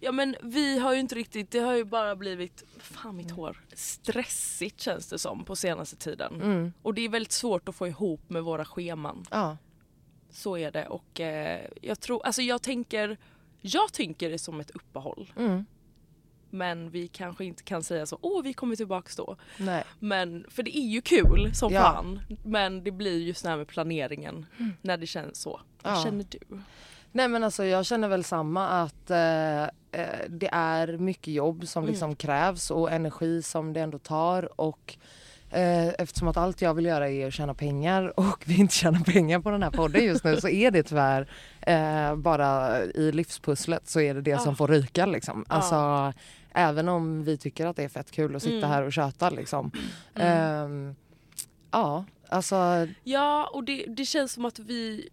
Ja 0.00 0.12
men 0.12 0.36
vi 0.42 0.78
har 0.78 0.92
ju 0.94 1.00
inte 1.00 1.14
riktigt, 1.14 1.50
det 1.50 1.58
har 1.58 1.72
ju 1.74 1.84
bara 1.84 2.16
blivit, 2.16 2.62
fan 2.80 3.16
mitt 3.16 3.30
hår, 3.30 3.56
stressigt 3.74 4.80
känns 4.80 5.06
det 5.08 5.18
som 5.18 5.44
på 5.44 5.56
senaste 5.56 5.96
tiden. 5.96 6.34
Mm. 6.42 6.72
Och 6.82 6.94
det 6.94 7.04
är 7.04 7.08
väldigt 7.08 7.32
svårt 7.32 7.68
att 7.68 7.74
få 7.74 7.86
ihop 7.88 8.20
med 8.30 8.42
våra 8.44 8.64
scheman. 8.64 9.24
Ja. 9.30 9.56
Så 10.30 10.56
är 10.58 10.70
det 10.70 10.86
och 10.86 11.20
eh, 11.20 11.60
jag 11.82 12.00
tror, 12.00 12.26
alltså 12.26 12.42
jag 12.42 12.62
tänker, 12.62 13.16
jag 13.66 13.92
tänker 13.92 14.30
det 14.30 14.38
som 14.38 14.60
ett 14.60 14.70
uppehåll. 14.70 15.32
Mm. 15.36 15.64
Men 16.50 16.90
vi 16.90 17.08
kanske 17.08 17.44
inte 17.44 17.62
kan 17.62 17.82
säga 17.82 18.06
så, 18.06 18.18
åh 18.22 18.42
vi 18.42 18.52
kommer 18.52 18.76
tillbaks 18.76 19.16
då. 19.16 19.36
Nej. 19.58 19.84
Men, 19.98 20.46
för 20.48 20.62
det 20.62 20.78
är 20.78 20.86
ju 20.88 21.00
kul 21.00 21.54
som 21.54 21.72
Ja. 21.72 21.80
fan. 21.82 22.20
Men 22.44 22.84
det 22.84 22.90
blir 22.90 23.18
just 23.22 23.42
det 23.42 23.48
här 23.48 23.56
med 23.56 23.68
planeringen 23.68 24.46
när 24.82 24.96
det 24.96 25.06
känns 25.06 25.38
så. 25.40 25.60
Vad 25.82 25.92
Ja. 25.92 26.02
känner 26.04 26.24
du? 26.30 26.38
Nej 27.12 27.28
men 27.28 27.44
alltså 27.44 27.64
jag 27.64 27.86
känner 27.86 28.08
väl 28.08 28.24
samma 28.24 28.68
att 28.68 29.10
eh, 29.10 29.62
eh, 29.64 29.68
det 30.28 30.48
är 30.52 30.98
mycket 30.98 31.34
jobb 31.34 31.68
som 31.68 31.86
liksom 31.86 32.16
krävs 32.16 32.70
och 32.70 32.92
energi 32.92 33.42
som 33.42 33.72
det 33.72 33.80
ändå 33.80 33.98
tar 33.98 34.60
och 34.60 34.96
eftersom 35.98 36.28
att 36.28 36.36
allt 36.36 36.62
jag 36.62 36.74
vill 36.74 36.84
göra 36.84 37.08
är 37.08 37.26
att 37.26 37.32
tjäna 37.34 37.54
pengar 37.54 38.12
och 38.20 38.42
vi 38.46 38.54
inte 38.56 38.74
tjänar 38.74 39.00
pengar 39.00 39.40
på 39.40 39.50
den 39.50 39.62
här 39.62 39.70
podden 39.70 40.04
just 40.04 40.24
nu 40.24 40.40
så 40.40 40.48
är 40.48 40.70
det 40.70 40.82
tyvärr 40.82 41.28
eh, 41.60 42.16
bara 42.16 42.80
i 42.82 43.12
livspusslet 43.12 43.88
så 43.88 44.00
är 44.00 44.14
det 44.14 44.20
det 44.20 44.38
som 44.40 44.50
Ja. 44.52 44.56
får 44.56 44.68
ryka 44.68 45.06
liksom. 45.06 45.44
Alltså 45.48 46.12
även 46.52 46.88
om 46.88 47.24
vi 47.24 47.36
tycker 47.36 47.66
att 47.66 47.76
det 47.76 47.84
är 47.84 47.88
fett 47.88 48.10
kul 48.10 48.36
att 48.36 48.42
sitta 48.42 48.56
Mm. 48.66 48.70
här 48.70 48.82
och 48.82 48.92
köta 48.92 49.30
liksom. 49.30 49.70
Ehm, 50.14 50.94
ja, 51.70 52.04
alltså 52.28 52.86
Ja 53.04 53.50
och 53.52 53.64
det, 53.64 53.84
det 53.88 54.04
känns 54.04 54.32
som 54.32 54.44
att 54.44 54.58
vi 54.58 55.08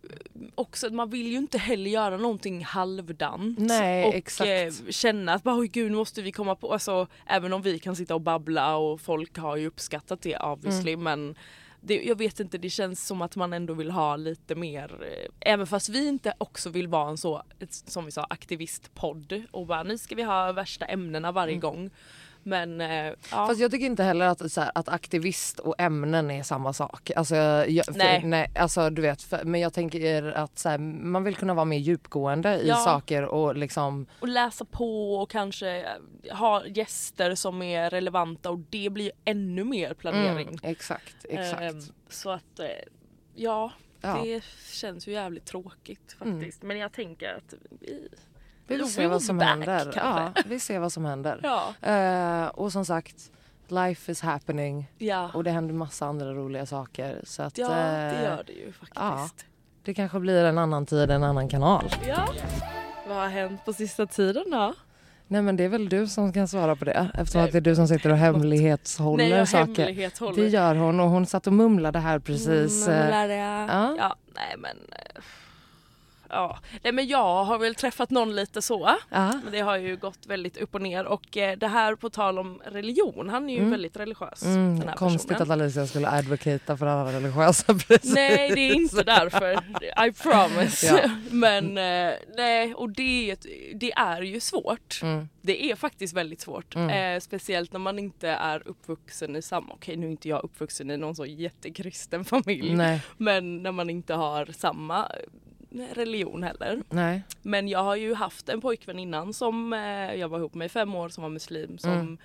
också, 0.55 0.89
man 0.89 1.09
vill 1.09 1.27
ju 1.27 1.37
inte 1.37 1.57
heller 1.57 1.91
göra 1.91 2.17
någonting 2.17 2.63
halvdant. 2.65 3.59
Nej, 3.59 4.05
och 4.05 4.15
exakt. 4.15 4.49
Eh, 4.49 4.91
känna 4.91 5.33
att 5.33 5.43
bara, 5.43 5.55
oj 5.55 5.67
gud 5.67 5.91
nu 5.91 5.97
måste 5.97 6.21
vi 6.21 6.31
komma 6.31 6.55
på, 6.55 6.73
alltså 6.73 7.07
även 7.25 7.53
om 7.53 7.61
vi 7.61 7.79
kan 7.79 7.95
sitta 7.95 8.15
och 8.15 8.21
babbla 8.21 8.75
och 8.77 9.01
folk 9.01 9.37
har 9.37 9.55
ju 9.55 9.67
uppskattat 9.67 10.21
det 10.21 10.37
obviously 10.37 10.93
Mm. 10.93 11.03
men 11.03 11.35
det, 11.83 12.03
jag 12.03 12.17
vet 12.17 12.39
inte, 12.39 12.57
det 12.57 12.69
känns 12.69 13.07
som 13.07 13.21
att 13.21 13.35
man 13.35 13.53
ändå 13.53 13.73
vill 13.73 13.91
ha 13.91 14.15
lite 14.15 14.55
mer, 14.55 14.99
eh, 15.01 15.51
även 15.53 15.67
fast 15.67 15.89
vi 15.89 16.07
inte 16.07 16.33
också 16.37 16.69
vill 16.69 16.87
vara 16.87 17.09
en 17.09 17.17
så, 17.17 17.43
som 17.69 18.05
vi 18.05 18.11
sa, 18.11 18.23
aktivistpodd 18.29 19.43
och 19.51 19.65
bara 19.67 19.83
nu 19.83 19.97
ska 19.97 20.15
vi 20.15 20.23
ha 20.23 20.51
värsta 20.51 20.85
ämnena 20.85 21.31
varje 21.31 21.55
gång. 21.55 21.89
Men 22.43 22.81
eh, 22.81 23.05
ja. 23.05 23.13
Fast 23.29 23.59
jag 23.59 23.71
tycker 23.71 23.85
inte 23.85 24.03
heller 24.03 24.25
att, 24.25 24.51
så 24.51 24.61
här, 24.61 24.71
att 24.75 24.89
aktivist 24.89 25.59
och 25.59 25.75
ämnen 25.77 26.31
är 26.31 26.43
samma 26.43 26.73
sak. 26.73 27.11
Alltså, 27.15 27.35
jag, 27.35 27.85
för, 27.85 27.93
Nej. 27.93 28.23
nej. 28.23 28.51
alltså 28.55 28.89
du 28.89 29.01
vet, 29.01 29.21
för, 29.21 29.43
men 29.43 29.61
jag 29.61 29.73
tänker 29.73 30.23
att 30.23 30.59
så 30.59 30.69
här, 30.69 30.77
man 30.77 31.23
vill 31.23 31.35
kunna 31.35 31.53
vara 31.53 31.65
mer 31.65 31.77
djupgående 31.77 32.59
i 32.59 32.67
Ja. 32.67 32.75
saker 32.75 33.23
och 33.25 33.55
liksom 33.55 34.05
och 34.19 34.27
läsa 34.27 34.65
på 34.65 35.15
och 35.15 35.29
kanske 35.29 35.81
eh, 36.23 36.37
ha 36.37 36.65
gäster 36.67 37.35
som 37.35 37.61
är 37.61 37.89
relevanta 37.89 38.49
och 38.49 38.59
det 38.69 38.89
blir 38.89 39.11
ännu 39.25 39.63
mer 39.63 39.93
planering. 39.93 40.47
Mm, 40.47 40.59
exakt, 40.63 41.15
exakt. 41.29 41.61
Ehm, 41.61 41.81
så 42.09 42.29
att 42.29 42.59
eh, 42.59 42.65
ja, 43.35 43.71
Ja. 44.03 44.09
Mm. 44.17 44.23
det 44.23 44.43
känns 44.71 45.07
ju 45.07 45.11
jävligt 45.11 45.45
tråkigt 45.45 46.15
faktiskt. 46.19 46.63
Men 46.63 46.77
jag 46.77 46.91
tänker 46.93 47.33
att 47.37 47.53
vi, 47.79 48.07
vi 48.71 48.77
vill 48.77 48.91
se 48.93 49.07
vad 49.07 49.21
som 49.23 49.37
back, 49.37 49.47
händer. 49.47 49.91
Ja, 49.95 50.01
kanske. 50.33 50.49
vi 50.49 50.59
ser 50.59 50.79
vad 50.79 50.93
som 50.93 51.05
händer. 51.05 51.39
ja, 51.43 51.73
Eh, 51.91 52.47
och 52.47 52.71
som 52.71 52.85
sagt, 52.85 53.15
life 53.67 54.11
is 54.11 54.21
happening 54.21 54.91
ja, 54.97 55.29
och 55.33 55.43
det 55.43 55.51
händer 55.51 55.73
massa 55.73 56.05
andra 56.05 56.33
roliga 56.33 56.65
saker. 56.65 57.21
Så 57.23 57.43
att, 57.43 57.57
ja 57.57 57.69
det 57.69 58.15
eh, 58.17 58.23
gör 58.23 58.43
det 58.47 58.53
ju 58.53 58.71
faktiskt. 58.71 59.45
det 59.83 59.93
kanske 59.93 60.19
blir 60.19 60.43
en 60.45 60.57
annan 60.57 60.85
tid, 60.85 61.11
en 61.11 61.23
annan 61.23 61.49
kanal. 61.49 61.85
Ja. 62.07 62.27
Vad 63.07 63.17
har 63.17 63.27
hänt 63.27 63.65
på 63.65 63.73
sista 63.73 64.05
tiden 64.05 64.43
då? 64.51 64.73
Nej 65.27 65.41
men 65.41 65.55
det 65.57 65.63
är 65.63 65.69
väl 65.69 65.89
du 65.89 66.07
som 66.07 66.33
kan 66.33 66.47
svara 66.47 66.75
på 66.75 66.85
det 66.85 67.11
eftersom 67.13 67.39
Nej, 67.41 67.45
att 67.47 67.51
det 67.51 67.57
är 67.57 67.61
du 67.61 67.75
som 67.75 67.87
sitter 67.87 68.09
och 68.11 68.17
hemlighetshåller 68.17 69.23
Nej, 69.29 69.37
jag 69.37 69.47
saker. 69.47 69.85
hemlighetshåller. 69.85 70.43
Det 70.43 70.49
gör 70.49 70.75
hon 70.75 70.99
och 70.99 71.09
hon 71.09 71.25
satt 71.25 71.47
och 71.47 71.53
mumlade 71.53 71.99
här 71.99 72.19
precis. 72.19 72.87
eh, 72.87 72.99
Mumlar 73.03 73.27
jag. 73.29 73.69
ja. 73.69 73.95
Ja, 73.97 74.15
nej 74.35 74.55
men. 74.57 74.77
Ja, 76.31 76.59
nej 76.83 76.93
men 76.93 77.07
jag 77.07 77.43
har 77.43 77.57
väl 77.59 77.75
träffat 77.75 78.09
någon 78.09 78.35
lite 78.35 78.61
så. 78.61 78.95
Ja. 79.09 79.31
Men 79.43 79.51
det 79.51 79.59
har 79.59 79.77
ju 79.77 79.97
gått 79.97 80.25
väldigt 80.27 80.57
upp 80.57 80.75
och 80.75 80.81
ner 80.81 81.05
och 81.05 81.37
eh, 81.37 81.57
det 81.57 81.67
här 81.67 81.95
på 81.95 82.09
tal 82.09 82.39
om 82.39 82.61
religion, 82.65 83.29
han 83.29 83.49
är 83.49 83.53
ju 83.53 83.59
Mm. 83.59 83.71
väldigt 83.71 83.97
religiös. 83.97 84.43
Mm, 84.43 84.79
den 84.79 84.87
här 84.89 84.95
konstigt 84.95 85.27
personen. 85.37 85.51
att 85.51 85.59
Alicia 85.61 85.87
skulle 85.87 86.09
advocata 86.09 86.77
för 86.77 86.85
alla 86.85 87.13
religiösa 87.13 87.73
precis. 87.87 88.13
Nej 88.13 88.51
det 88.55 88.59
är 88.61 88.73
inte 88.75 89.03
därför, 89.03 89.53
I 90.07 90.11
promise. 90.11 90.85
Ja. 91.03 91.09
Men 91.31 91.77
eh, 91.77 92.13
nej 92.37 92.73
och 92.75 92.89
det, 92.89 93.35
det 93.75 93.91
är 93.91 94.21
ju 94.21 94.39
svårt. 94.39 94.99
Mm. 95.03 95.29
Det 95.41 95.71
är 95.71 95.75
faktiskt 95.75 96.13
väldigt 96.13 96.41
svårt. 96.41 96.75
Mm. 96.75 96.89
Eh, 97.15 97.19
speciellt 97.19 97.73
när 97.73 97.79
man 97.79 97.99
inte 97.99 98.29
är 98.29 98.67
uppvuxen 98.67 99.35
i 99.35 99.41
samma, 99.41 99.73
okej 99.73 99.95
nu 99.97 100.05
är 100.07 100.11
inte 100.11 100.29
jag 100.29 100.43
uppvuxen 100.43 100.91
i 100.91 100.97
någon 100.97 101.15
så 101.15 101.25
jättekristen 101.25 102.25
familj. 102.25 102.75
Nej, 102.75 103.01
Men 103.17 103.63
när 103.63 103.71
man 103.71 103.89
inte 103.89 104.13
har 104.13 104.45
samma 104.57 105.07
religion 105.93 106.43
heller. 106.43 106.83
nej. 106.89 107.23
Men 107.41 107.67
jag 107.67 107.83
har 107.83 107.95
ju 107.95 108.13
haft 108.13 108.49
en 108.49 108.61
pojkvän 108.61 108.99
innan 108.99 109.33
som 109.33 109.73
eh, 109.73 110.13
jag 110.15 110.29
var 110.29 110.37
ihop 110.37 110.53
med 110.53 110.65
i 110.65 110.69
fem 110.69 110.95
år 110.95 111.09
som 111.09 111.21
var 111.23 111.29
muslim 111.29 111.77
som 111.77 111.91
Mm. 111.91 112.17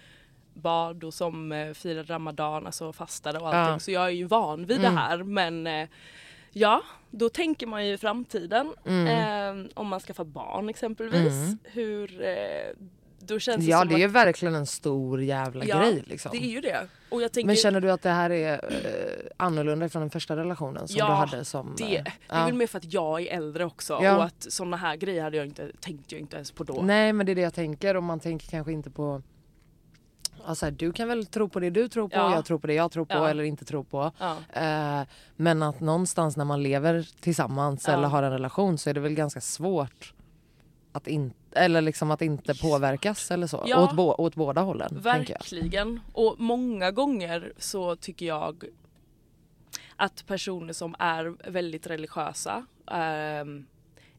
bad 0.54 1.04
och 1.04 1.14
som 1.14 1.52
eh, 1.52 1.72
firade 1.72 2.12
ramadan, 2.14 2.66
alltså 2.66 2.92
fastade 2.92 3.38
och 3.38 3.48
allting. 3.48 3.72
Ja. 3.72 3.78
Så 3.78 3.90
jag 3.90 4.04
är 4.06 4.10
ju 4.10 4.24
van 4.24 4.66
vid 4.66 4.78
Mm. 4.78 4.94
det 4.94 5.00
här 5.00 5.16
men 5.22 5.66
eh, 5.66 5.88
ja, 6.52 6.82
då 7.10 7.28
tänker 7.28 7.66
man 7.66 7.86
ju 7.86 7.92
i 7.92 7.98
framtiden 7.98 8.72
Mm. 8.86 9.06
eh, 9.66 9.70
om 9.74 9.86
man 9.88 10.00
skaffar 10.00 10.24
barn 10.24 10.68
exempelvis. 10.68 11.32
Mm. 11.32 11.58
Hur, 11.64 12.22
eh, 12.22 12.74
då 13.26 13.38
känns 13.38 13.64
det 13.64 13.70
Ja 13.70 13.78
som 13.78 13.88
det 13.88 14.02
är 14.02 14.06
att 14.06 14.12
verkligen 14.12 14.54
en 14.54 14.66
stor 14.66 15.22
jävla 15.22 15.64
Ja, 15.64 15.78
grej 15.78 16.04
liksom. 16.06 16.30
det 16.32 16.38
är 16.44 16.50
ju 16.50 16.60
det. 16.60 16.86
Och 17.08 17.22
jag 17.22 17.32
tänker, 17.32 17.46
Men 17.46 17.56
känner 17.56 17.80
du 17.80 17.90
att 17.90 18.02
det 18.02 18.10
här 18.10 18.30
är 18.30 18.52
eh, 18.52 19.30
annorlunda 19.36 19.88
från 19.88 20.00
den 20.02 20.10
första 20.10 20.36
relationen 20.36 20.88
som 20.88 20.96
Ja, 20.98 21.06
du 21.06 21.12
hade 21.12 21.44
som... 21.44 21.74
det, 21.78 21.84
eh, 21.84 21.88
det 21.90 21.96
är 22.28 22.38
ja. 22.38 22.44
väl 22.44 22.54
mer 22.54 22.66
för 22.66 22.78
att 22.78 22.92
jag 22.92 23.22
är 23.22 23.26
äldre 23.36 23.64
också 23.64 23.98
Ja. 24.02 24.16
och 24.16 24.24
att 24.24 24.46
sådana 24.52 24.76
här 24.76 24.96
grejer 24.96 25.22
hade 25.22 25.36
jag 25.36 25.46
inte, 25.46 25.70
tänkte 25.80 26.14
jag 26.14 26.20
inte 26.20 26.36
ens 26.36 26.50
på 26.52 26.64
då. 26.64 26.82
Nej 26.82 27.12
men 27.12 27.26
det 27.26 27.32
är 27.32 27.36
det 27.36 27.42
jag 27.42 27.54
tänker 27.54 27.96
och 27.96 28.02
man 28.02 28.20
tänker 28.20 28.46
kanske 28.48 28.72
inte 28.72 28.90
på 28.90 29.22
Alltså, 30.44 30.70
du 30.70 30.92
kan 30.92 31.08
väl 31.08 31.26
tro 31.26 31.48
på 31.48 31.60
det 31.60 31.70
du 31.70 31.88
tror 31.88 32.08
på, 32.08 32.16
Ja. 32.16 32.34
jag 32.34 32.44
tror 32.44 32.58
på 32.58 32.66
det 32.66 32.74
jag 32.74 32.92
tror 32.92 33.04
på 33.04 33.14
Ja. 33.14 33.28
eller 33.28 33.44
inte 33.44 33.64
tror 33.64 33.84
på. 33.84 34.12
Ja. 34.18 34.36
Eh, 34.52 35.06
men 35.36 35.62
att 35.62 35.80
någonstans 35.80 36.36
när 36.36 36.44
man 36.44 36.62
lever 36.62 37.08
tillsammans 37.20 37.88
eller 37.88 38.08
har 38.08 38.22
en 38.22 38.30
relation 38.32 38.78
så 38.78 38.90
är 38.90 38.94
det 38.94 39.00
väl 39.00 39.14
ganska 39.14 39.40
svårt 39.40 40.12
att, 40.96 41.06
in, 41.06 41.32
eller 41.52 41.80
liksom 41.80 42.10
att 42.10 42.22
inte 42.22 42.54
påverkas 42.54 43.30
eller 43.30 43.46
så. 43.46 43.64
Ja. 43.66 43.84
Åt, 43.84 43.96
bo, 43.96 44.02
åt 44.02 44.34
båda 44.34 44.60
hållen. 44.60 45.00
Verkligen. 45.00 46.00
Och 46.12 46.34
många 46.38 46.90
gånger 46.90 47.52
så 47.58 47.96
tycker 47.96 48.26
jag 48.26 48.64
att 49.96 50.26
personer 50.26 50.72
som 50.72 50.94
är 50.98 51.50
väldigt 51.50 51.86
religiösa 51.86 52.66
ehm, 52.90 53.66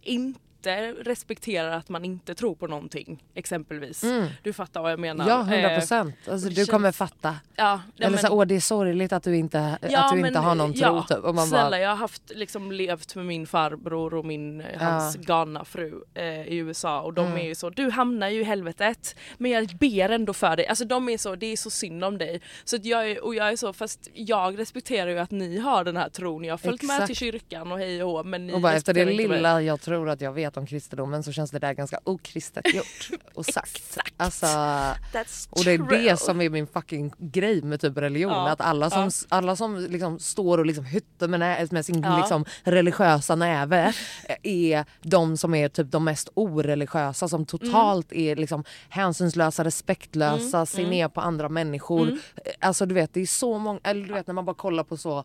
inte 0.01 0.39
respekterar 0.65 1.71
att 1.71 1.89
man 1.89 2.05
inte 2.05 2.35
tror 2.35 2.55
på 2.55 2.67
någonting 2.67 3.23
exempelvis. 3.35 4.03
Mm. 4.03 4.27
Du 4.43 4.53
fattar 4.53 4.81
vad 4.81 4.91
jag 4.91 4.99
menar. 4.99 5.27
Ja, 5.29 5.35
hundra 5.37 5.71
Eh, 5.71 5.79
procent. 5.79 6.15
Alltså, 6.31 6.49
det 6.49 6.55
du 6.55 6.65
kommer 6.65 6.87
känns- 6.87 6.97
fatta. 6.97 7.35
ja, 7.55 7.81
ja, 7.95 8.05
eller 8.07 8.17
så, 8.17 8.27
åh 8.29 8.45
det 8.45 8.55
är 8.55 8.59
sorgligt 8.59 9.13
att 9.13 9.23
du 9.23 9.35
inte, 9.37 9.59
att 9.81 9.81
du 10.11 10.17
inte 10.17 10.31
men, 10.31 10.35
har 10.35 10.55
någon 10.55 10.73
tro. 10.73 10.81
ja, 10.81 11.05
typ. 11.09 11.17
Och 11.17 11.35
man 11.35 11.47
snälla 11.47 11.69
bara, 11.69 11.79
jag 11.79 11.89
har 11.89 11.95
haft, 11.95 12.21
liksom, 12.35 12.71
levt 12.71 13.15
med 13.15 13.25
min 13.25 13.47
farbror 13.47 14.13
och 14.13 14.25
min, 14.25 14.61
eh, 14.61 14.81
hans 14.81 15.15
galna 15.15 15.65
fru 15.65 16.03
eh, 16.13 16.23
i 16.47 16.55
USA 16.55 17.01
och 17.01 17.13
de 17.13 17.25
Mm. 17.25 17.37
är 17.37 17.43
ju 17.45 17.55
så, 17.55 17.69
du 17.69 17.89
hamnar 17.89 18.29
ju 18.29 18.39
i 18.41 18.43
helvetet 18.43 19.15
men 19.37 19.51
jag 19.51 19.67
ber 19.67 20.09
ändå 20.09 20.33
för 20.33 20.55
dig. 20.55 20.67
Alltså 20.67 20.85
de 20.85 21.09
är 21.09 21.17
så, 21.17 21.35
det 21.35 21.45
är 21.45 21.57
så 21.57 21.69
synd 21.69 22.03
om 22.03 22.17
dig. 22.17 22.41
Så 22.63 22.75
att 22.75 22.85
jag 22.85 23.11
är, 23.11 23.23
och 23.25 23.35
jag 23.35 23.49
är 23.49 23.55
så, 23.55 23.73
fast 23.73 24.09
jag 24.13 24.59
respekterar 24.59 25.09
ju 25.09 25.19
att 25.19 25.31
ni 25.31 25.57
har 25.57 25.83
den 25.83 25.97
här 25.97 26.09
tron. 26.09 26.43
Jag 26.43 26.53
har 26.53 26.57
följt 26.57 26.81
med 26.83 26.93
Exakt. 26.95 27.07
till 27.07 27.15
kyrkan 27.15 27.71
och 27.71 27.77
hej 27.79 28.03
och 28.03 28.09
hå, 28.11 28.23
men 28.23 28.47
ni 28.47 28.53
och 28.53 28.61
bara 28.61 28.73
efter 28.73 28.93
det 28.93 29.01
inte 29.01 29.13
mig. 29.27 29.27
lilla 29.37 29.61
jag 29.61 29.81
tror 29.81 30.09
att 30.09 30.21
jag 30.21 30.31
vet 30.33 30.46
vet 30.47 30.57
om 30.57 30.65
kristendomen 30.65 31.23
så 31.23 31.31
känns 31.31 31.51
det 31.51 31.59
där 31.59 31.73
ganska 31.73 31.99
okristet 32.03 32.73
gjort 32.73 33.09
och 33.33 33.45
sagt. 33.57 33.97
Alltså, 34.17 34.45
That's 34.45 35.47
och 35.49 35.63
det 35.63 35.71
är 35.71 35.77
true. 35.77 35.97
det 36.03 36.17
som 36.19 36.41
är 36.41 36.49
min 36.49 36.67
fucking 36.67 37.13
grej 37.17 37.61
med 37.61 37.81
typ 37.81 37.97
religion. 37.97 38.31
Ja, 38.31 38.49
Att 38.49 38.61
alla 38.61 38.89
som, 38.89 39.03
ja. 39.03 39.09
alla 39.29 39.55
som 39.55 39.75
liksom 39.89 40.19
står 40.19 40.57
och 40.57 40.65
liksom 40.65 40.85
hyttar 40.85 41.27
med, 41.27 41.73
med 41.73 41.85
sin 41.85 42.01
Ja. 42.03 42.17
liksom 42.17 42.45
religiösa 42.63 43.35
näve 43.35 43.93
eh, 44.29 44.35
är 44.43 44.85
de 45.01 45.37
som 45.37 45.53
är 45.55 45.69
typ 45.69 45.91
de 45.91 46.03
mest 46.03 46.29
oreligiösa 46.33 47.27
som 47.27 47.45
totalt 47.45 48.11
är 48.13 48.35
liksom 48.35 48.63
hänsynslösa, 48.89 49.63
respektlösa, 49.63 50.65
ser 50.65 50.87
ner 50.87 51.07
på 51.07 51.21
andra 51.21 51.49
människor. 51.49 52.07
Eh, 52.11 52.17
Alltså 52.59 52.85
du 52.85 52.95
vet 52.95 53.13
det 53.13 53.21
är 53.21 53.25
så 53.25 53.57
många, 53.57 53.79
eller 53.83 54.07
du 54.07 54.13
vet 54.13 54.27
när 54.27 54.33
man 54.33 54.45
bara 54.45 54.55
kollar 54.55 54.83
på 54.83 54.97
så 54.97 55.23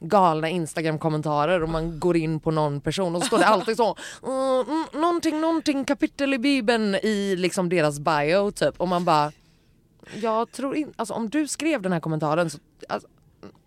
galna 0.00 0.48
instagram-kommentarer 0.48 1.62
och 1.62 1.68
man 1.68 2.00
går 2.00 2.16
in 2.16 2.40
på 2.40 2.50
någon 2.50 2.80
person 2.80 3.16
och 3.16 3.22
så 3.22 3.26
står 3.26 3.38
det 3.38 3.46
alltid 3.46 3.76
så 3.76 3.96
mm, 4.22 4.64
mm 4.68 4.84
någonting, 4.92 5.40
någonting 5.40 5.84
kapitel 5.84 6.34
i 6.34 6.38
bibeln 6.38 6.94
i 6.94 7.36
liksom 7.36 7.68
deras 7.68 7.98
bio 7.98 8.50
typ. 8.50 8.80
Och 8.80 8.88
man 8.88 9.04
bara 9.04 9.32
jag 10.14 10.52
tror 10.52 10.76
inte, 10.76 10.92
alltså 10.96 11.14
om 11.14 11.28
du 11.28 11.48
skrev 11.48 11.82
den 11.82 11.92
här 11.92 12.00
kommentaren 12.00 12.50
så 12.50 12.58
alltså, 12.88 13.08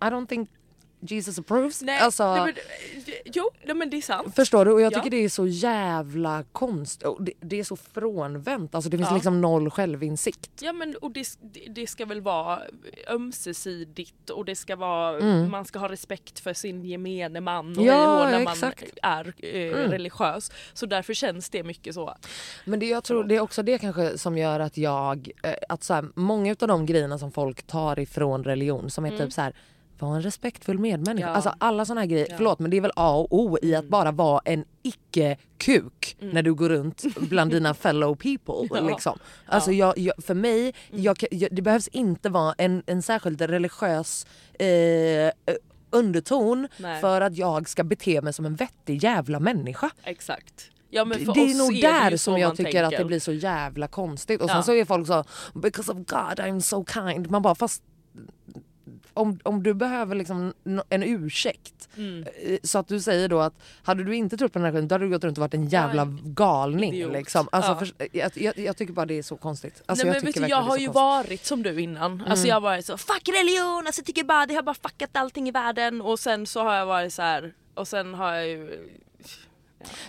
I 0.01 0.05
don't 0.05 0.27
think 0.27 0.49
Jesus 1.01 1.39
approves. 1.39 1.81
Nej, 1.81 1.99
alltså, 1.99 2.35
nej, 2.35 2.41
men, 2.45 2.53
jo, 3.25 3.49
nej, 3.65 3.75
men 3.75 3.89
det 3.89 3.97
är 3.97 4.01
sant. 4.01 4.35
Förstår 4.35 4.65
du? 4.65 4.71
Och 4.71 4.81
jag 4.81 4.93
Ja. 4.93 4.97
tycker 4.99 5.09
det 5.17 5.23
är 5.25 5.29
så 5.29 5.47
jävla 5.47 6.43
konst. 6.51 7.03
och 7.03 7.23
Det, 7.23 7.33
det 7.39 7.59
är 7.59 7.63
så 7.63 7.75
frånvänt. 7.75 8.75
Alltså 8.75 8.89
det 8.89 8.97
finns 8.97 9.09
Ja. 9.09 9.15
liksom 9.15 9.41
noll 9.41 9.69
självinsikt. 9.69 10.49
Ja 10.61 10.73
men 10.73 10.95
och 10.95 11.11
det, 11.11 11.27
det- 11.69 11.87
ska 11.87 12.05
väl 12.05 12.21
vara 12.21 12.59
ömsesidigt 13.07 14.29
och 14.29 14.45
det 14.45 14.55
ska 14.55 14.75
vara, 14.75 15.21
man 15.49 15.65
ska 15.65 15.79
ha 15.79 15.89
respekt 15.89 16.39
för 16.39 16.53
sin 16.53 16.85
gemene 16.85 17.41
man 17.41 17.69
och 17.71 17.83
Mm. 17.83 17.85
Ja, 17.85 18.23
hej 18.23 18.43
när 18.45 18.51
exakt. 18.51 18.81
Mm. 18.81 18.91
man 19.03 19.11
är 19.11 19.33
eh, 19.85 19.89
religiös. 19.89 20.51
Så 20.73 20.85
därför 20.85 21.13
känns 21.13 21.49
det 21.49 21.63
mycket 21.63 21.93
så. 21.95 22.15
Men 22.65 22.79
det, 22.79 22.85
jag 22.85 23.03
tror 23.03 23.23
det 23.23 23.35
är 23.35 23.39
också 23.39 23.63
det 23.63 23.77
kanske 23.77 24.17
som 24.17 24.37
gör 24.37 24.59
att 24.59 24.77
jag, 24.77 25.29
eh, 25.43 25.53
att 25.69 25.83
så 25.83 25.93
här, 25.93 26.05
många 26.15 26.55
av 26.61 26.67
de 26.67 26.85
grejerna 26.85 27.17
som 27.17 27.31
folk 27.31 27.63
tar 27.63 27.99
ifrån 27.99 28.43
religion 28.43 28.89
som 28.91 29.05
är 29.05 29.17
typ 29.17 29.33
så 29.33 29.41
här 29.41 29.53
var 30.01 30.15
en 30.15 30.21
respektfull 30.21 30.79
medmänniska. 30.79 31.11
Mm. 31.27 31.29
Ja. 31.29 31.35
Alltså 31.35 31.53
alla 31.57 31.85
såna 31.85 32.01
här 32.01 32.07
grejer, 32.07 32.25
Ja. 32.25 32.29
Mm. 32.29 32.37
förlåt 32.37 32.59
men 32.59 32.71
det 32.71 32.77
är 32.77 32.81
väl 32.81 32.91
A 32.95 33.15
och 33.15 33.27
O 33.39 33.57
i 33.61 33.75
att 33.75 33.85
bara 33.85 34.11
vara 34.11 34.41
en 34.45 34.65
icke-kuk 34.83 36.17
när 36.19 36.43
du 36.43 36.53
går 36.53 36.69
runt 36.69 37.03
bland 37.15 37.51
dina 37.51 37.73
fellow 37.73 38.15
people. 38.15 38.77
Ja. 38.81 38.87
Liksom. 38.87 39.19
Alltså 39.45 39.71
jag, 39.71 39.97
jag, 39.97 40.23
för 40.23 40.33
mig, 40.33 40.73
jag, 40.91 41.17
kan- 41.17 41.29
jag, 41.31 41.49
det 41.55 41.61
behövs 41.61 41.87
inte 41.87 42.29
vara 42.29 42.55
en, 42.57 42.83
en 42.85 43.01
särskilt 43.01 43.41
religiös 43.41 44.25
eh, 44.59 45.31
underton 45.91 46.67
Nej. 46.77 47.01
för 47.01 47.21
att 47.21 47.37
jag 47.37 47.69
ska 47.69 47.83
bete 47.83 48.21
mig 48.21 48.33
som 48.33 48.45
en 48.45 48.55
vettig 48.55 49.03
jävla 49.03 49.39
människa. 49.39 49.89
Exakt. 50.03 50.71
Ja, 50.89 51.05
det 51.05 51.15
är 51.15 51.57
nog 51.57 51.81
där 51.81 52.17
som 52.17 52.37
jag 52.37 52.57
tycker 52.57 52.83
att 52.83 52.89
det 52.89 52.95
tänker. 52.97 53.05
blir 53.07 53.19
så 53.19 53.31
jävla 53.33 53.87
konstigt. 53.87 54.41
Och 54.41 54.47
sen 54.49 54.57
Ja. 54.57 54.63
så 54.63 54.73
är 54.73 54.85
folk 54.85 55.07
så 55.07 55.23
“because 55.53 55.91
of 55.91 55.97
God 55.97 56.39
I'm 56.39 56.59
so 56.59 56.85
kind”. 56.85 57.31
Man 57.31 57.41
bara 57.41 57.55
fast 57.55 57.83
om, 59.19 59.39
om 59.43 59.63
du 59.63 59.73
behöver 59.73 60.15
liksom 60.15 60.53
en 60.89 61.03
ursäkt 61.03 61.73
Mm. 61.97 62.25
eh, 62.43 62.57
så 62.63 62.79
att 62.79 62.87
du 62.87 62.99
säger 63.01 63.27
då 63.29 63.39
att 63.39 63.53
hade 63.83 64.03
du 64.03 64.15
inte 64.15 64.37
trott 64.37 64.53
på 64.53 64.59
den 64.59 64.65
här 64.65 64.71
skiten 64.71 64.87
då 64.87 64.95
hade 64.95 65.05
du 65.05 65.09
gått 65.09 65.23
runt 65.23 65.37
och 65.37 65.41
varit 65.41 65.53
en 65.53 65.67
jävla 65.67 66.07
galning. 66.23 66.93
idiot. 66.93 67.11
Liksom. 67.13 67.49
Alltså, 67.51 67.71
Ja. 67.71 67.77
för, 67.79 67.91
jag, 68.17 68.31
jag, 68.35 68.57
jag 68.57 68.77
tycker 68.77 68.93
bara 68.93 69.05
det 69.05 69.17
är 69.17 69.23
så 69.23 69.35
konstigt. 69.37 69.83
Alltså, 69.85 70.05
Nej, 70.05 70.15
jag, 70.15 70.23
men 70.23 70.33
du, 70.43 70.47
jag 70.49 70.57
har 70.57 70.77
ju 70.77 70.85
konstigt. 70.87 70.95
varit 70.95 71.45
som 71.45 71.63
du 71.63 71.81
innan. 71.81 72.23
Alltså 72.27 72.47
jag 72.47 72.55
har 72.55 72.61
varit 72.61 72.85
så 72.85 72.97
fuck 72.97 73.29
religion, 73.29 73.83
alltså 73.87 73.99
jag 73.99 74.05
tycker 74.05 74.23
bara 74.23 74.45
det 74.45 74.53
har 74.55 74.63
bara 74.63 74.75
fuckat 74.75 75.09
allting 75.13 75.47
i 75.47 75.51
världen 75.51 76.01
och 76.01 76.19
sen 76.19 76.45
så 76.47 76.63
har 76.63 76.75
jag 76.75 76.85
varit 76.85 77.13
så 77.13 77.21
här 77.21 77.53
och 77.73 77.87
sen 77.87 78.13
har 78.13 78.33
jag 78.33 78.47
ju 78.47 78.89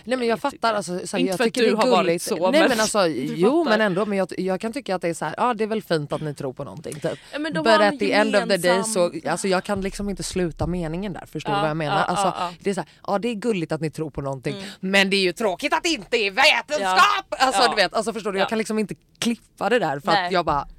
Nej 0.03 0.17
men 0.17 0.27
jag 0.27 0.35
inte. 0.35 0.41
fattar, 0.49 0.73
alltså, 0.73 1.07
så 1.07 1.17
här, 1.17 1.19
Inte 1.19 1.29
jag 1.31 1.37
för 1.37 1.43
att 1.43 1.47
tycker 1.53 1.61
du 1.61 1.67
det 1.67 1.73
är 1.73 1.77
har 1.77 1.89
varit 1.91 2.21
så, 2.21 2.51
Nej 2.51 2.59
men 2.61 2.69
men 2.69 2.79
alltså 2.79 3.07
jo 3.35 3.63
men 3.63 3.81
ändå, 3.81 4.05
men 4.05 4.17
jag, 4.17 4.27
jag 4.37 4.61
kan 4.61 4.73
tycka 4.73 4.95
att 4.95 5.01
det 5.01 5.07
är 5.09 5.13
så 5.13 5.33
ja 5.37 5.53
det 5.53 5.63
är 5.63 5.67
väl 5.67 5.81
fint 5.81 6.13
att 6.13 6.21
ni 6.21 6.33
tror 6.33 6.53
på 6.53 6.63
någonting 6.63 6.99
typ. 6.99 7.19
Men 7.39 7.53
But 7.53 7.67
at 7.67 7.99
the 7.99 8.11
end 8.13 8.35
of 8.35 8.47
the 8.49 8.57
day 8.57 8.83
så, 8.83 9.11
alltså 9.29 9.47
jag 9.47 9.63
kan 9.63 9.81
liksom 9.81 10.09
inte 10.09 10.23
sluta 10.23 10.67
meningen 10.67 11.13
där, 11.13 11.25
förstår 11.25 11.51
du 11.51 11.57
Ja, 11.57 11.61
vad 11.61 11.69
jag 11.69 11.77
menar? 11.77 11.97
ja, 11.97 12.03
alltså, 12.03 12.25
ja. 12.39 12.53
Det 12.59 12.69
är 12.69 12.73
så 12.73 12.79
här, 12.81 12.89
ja 13.07 13.19
det 13.19 13.27
är 13.27 13.35
gulligt 13.35 13.71
att 13.71 13.81
ni 13.81 13.89
tror 13.91 14.09
på 14.09 14.21
någonting 14.21 14.55
men 14.79 15.09
det 15.09 15.15
är 15.15 15.21
ju 15.21 15.33
tråkigt 15.33 15.73
att 15.73 15.83
det 15.83 15.89
inte 15.89 16.17
är 16.17 16.31
vetenskap! 16.31 17.25
Alltså 17.29 17.69
du 17.69 17.75
vet, 17.75 17.93
alltså 17.93 18.13
förstår 18.13 18.31
du, 18.31 18.37
Ja. 18.37 18.41
jag 18.41 18.49
kan 18.49 18.57
liksom 18.57 18.79
inte 18.79 18.95
klippa 19.19 19.69
det 19.69 19.79
där 19.79 19.99
för 19.99 20.11
att 20.11 20.31
jag 20.31 20.45
bara 20.45 20.59
att 20.59 20.69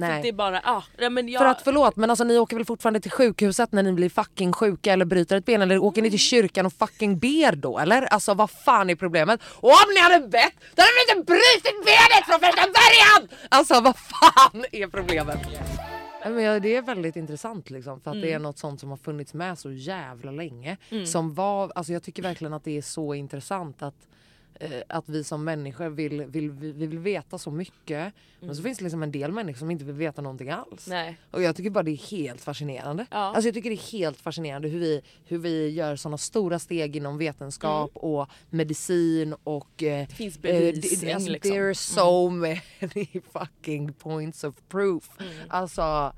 Nej. 0.00 0.22
det 0.22 0.28
är 0.28 0.32
bara, 0.32 0.60
ah, 0.64 0.82
ja, 0.98 1.10
men 1.10 1.28
jag, 1.28 1.40
För 1.40 1.46
att 1.46 1.62
förlåt 1.62 1.96
men 1.96 2.10
alltså 2.10 2.24
ni 2.24 2.38
åker 2.38 2.56
väl 2.56 2.64
fortfarande 2.64 3.00
till 3.00 3.10
sjukhuset 3.10 3.72
när 3.72 3.82
ni 3.82 3.92
blir 3.92 4.08
fucking 4.10 4.52
sjuka 4.52 4.92
eller 4.92 5.04
bryter 5.04 5.36
ett 5.36 5.44
ben 5.44 5.62
eller 5.62 5.78
åker 5.78 6.02
ni 6.02 6.10
till 6.10 6.18
kyrkan 6.18 6.66
och 6.66 6.72
fucking 6.72 7.18
ber 7.18 7.56
då 7.56 7.78
eller? 7.78 8.02
Alltså 8.02 8.34
vad 8.34 8.50
fan 8.50 8.90
är 8.90 8.94
problemet? 8.94 9.40
Och 9.44 9.70
om 9.70 9.94
ni 9.94 10.00
hade 10.00 10.28
bett 10.28 10.54
då 10.74 10.82
hade 10.82 10.92
ni 11.14 11.18
inte 11.18 11.32
brutit 11.32 11.84
benet 11.84 12.24
från 12.26 12.40
första 12.40 12.62
början! 12.62 13.38
Alltså 13.48 13.80
vad 13.80 13.96
fan 13.96 14.64
är 14.72 14.86
problemet? 14.86 15.38
Men 16.24 16.42
ja, 16.42 16.60
det 16.60 16.76
är 16.76 16.82
väldigt 16.82 17.16
intressant 17.16 17.70
liksom, 17.70 18.00
för 18.00 18.10
att 18.10 18.22
det 18.22 18.32
är 18.32 18.38
något 18.38 18.58
sånt 18.58 18.80
som 18.80 18.90
har 18.90 18.96
funnits 18.96 19.34
med 19.34 19.58
så 19.58 19.72
jävla 19.72 20.30
länge. 20.30 20.76
Som 21.06 21.34
var, 21.34 21.72
alltså 21.74 21.92
jag 21.92 22.02
tycker 22.02 22.22
verkligen 22.22 22.52
att 22.52 22.64
det 22.64 22.76
är 22.78 22.82
så 22.82 23.14
intressant 23.14 23.82
att, 23.82 23.94
att 24.88 25.08
vi 25.08 25.24
som 25.24 25.44
människor 25.44 25.88
vill, 25.88 26.24
vill, 26.24 26.50
vi 26.50 26.72
vi 26.72 26.86
vill 26.86 26.98
veta 26.98 27.38
så 27.38 27.50
mycket. 27.50 28.12
Men 28.40 28.56
så 28.56 28.62
finns 28.62 28.78
det 28.78 28.84
liksom 28.84 29.02
en 29.02 29.12
del 29.12 29.32
människor 29.32 29.58
som 29.58 29.70
inte 29.70 29.84
vill 29.84 29.94
veta 29.94 30.22
någonting 30.22 30.50
alls. 30.50 30.86
Nej. 30.86 31.18
Och 31.30 31.42
jag 31.42 31.56
tycker 31.56 31.70
bara 31.70 31.82
det 31.82 31.90
är 31.90 32.10
helt 32.10 32.40
fascinerande. 32.40 33.06
Ja. 33.10 33.16
Alltså 33.16 33.48
jag 33.48 33.54
tycker 33.54 33.70
det 33.70 33.76
är 33.76 33.92
helt 33.92 34.20
fascinerande 34.20 34.68
hur 34.68 34.80
vi, 34.80 35.02
hur 35.24 35.38
vi 35.38 35.68
gör 35.68 35.96
såna 35.96 36.18
stora 36.18 36.58
steg 36.58 36.96
inom 36.96 37.18
vetenskap 37.18 37.90
och 37.94 38.28
medicin 38.50 39.34
och... 39.44 39.82
Eh, 39.82 39.88
Mm. 39.98 40.06
finns 40.06 40.36
eh, 40.36 40.40
det- 40.42 40.72
bevisning, 40.72 41.12
alltså, 41.12 41.30
liksom. 41.30 41.50
There 41.50 41.64
are 41.66 41.74
so 41.74 42.30
many 42.30 42.60
fucking 43.32 43.92
points 43.92 44.44
of 44.44 44.54
proof. 44.68 45.10
Mm. 45.20 45.32
Alltså 45.48 46.12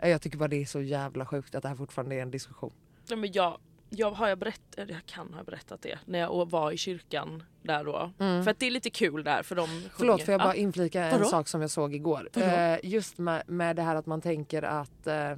eh, 0.00 0.08
jag 0.10 0.22
tycker 0.22 0.38
bara 0.38 0.48
det 0.48 0.62
är 0.62 0.66
så 0.66 0.80
jävla 0.80 1.26
sjukt 1.26 1.54
att 1.54 1.62
det 1.62 1.68
här 1.68 1.76
fortfarande 1.76 2.14
är 2.16 2.22
en 2.22 2.30
diskussion. 2.30 2.72
Ja, 3.08 3.16
men 3.16 3.32
jag, 3.32 3.58
jag, 3.90 4.10
har 4.10 4.28
jag, 4.28 4.38
berätt, 4.38 4.74
eller 4.76 4.92
jag 4.94 5.06
kan 5.06 5.34
ha 5.34 5.42
berättat 5.44 5.82
det 5.82 5.98
när 6.04 6.18
jag 6.18 6.50
var 6.50 6.72
i 6.72 6.76
kyrkan 6.76 7.42
där 7.62 7.84
då. 7.84 8.10
För 8.18 8.48
att 8.48 8.58
det 8.58 8.66
är 8.66 8.70
lite 8.70 8.90
kul 8.90 9.24
där 9.24 9.42
för 9.42 9.54
de 9.56 9.66
sjunger. 9.66 9.80
Mm. 9.80 9.90
Förlåt 9.96 10.22
får 10.22 10.32
jag 10.32 10.40
bara 10.40 10.54
Ja. 10.56 10.60
inflika 10.60 11.04
en 11.04 11.12
Vadå? 11.18 11.24
sak 11.24 11.48
som 11.48 11.60
jag 11.60 11.70
såg 11.70 11.94
igår. 11.94 12.28
Eh, 12.36 12.78
just 12.82 13.18
med, 13.18 13.42
med 13.46 13.76
det 13.76 13.82
här 13.82 13.96
att 13.96 14.06
man 14.06 14.20
tänker 14.20 14.62
att 14.62 15.06
eh, 15.06 15.32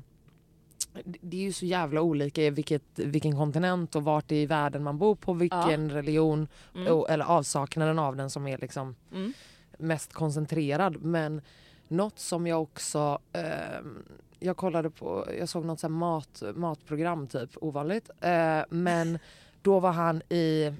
det 1.04 1.36
är 1.36 1.40
ju 1.40 1.52
så 1.52 1.66
jävla 1.66 2.00
olika 2.00 2.42
i 2.42 2.50
vilket, 2.50 2.82
vilken 2.94 3.36
kontinent 3.36 3.96
och 3.96 4.04
vart 4.04 4.32
i 4.32 4.46
världen 4.46 4.82
man 4.82 4.98
bor 4.98 5.14
på, 5.14 5.32
vilken 5.32 5.90
religion 5.90 6.48
och, 6.90 7.10
eller 7.10 7.24
avsaknaden 7.24 7.98
av 7.98 8.16
den 8.16 8.30
som 8.30 8.46
är 8.46 8.58
liksom 8.58 8.96
Mm. 9.12 9.32
mest 9.78 10.12
koncentrerad. 10.12 11.02
Men 11.02 11.42
något 11.88 12.18
som 12.18 12.46
jag 12.46 12.62
också, 12.62 13.18
ehm, 13.32 14.02
jag 14.38 14.56
kollade 14.56 14.90
på, 14.90 15.28
jag 15.38 15.48
såg 15.48 15.64
något 15.64 15.80
så 15.80 15.88
mat, 15.88 16.42
matprogram 16.54 17.26
typ, 17.26 17.50
ovanligt. 17.60 18.10
Eh, 18.20 18.60
men 18.70 19.18
då 19.62 19.80
var 19.80 19.92
han 19.92 20.22
i, 20.28 20.72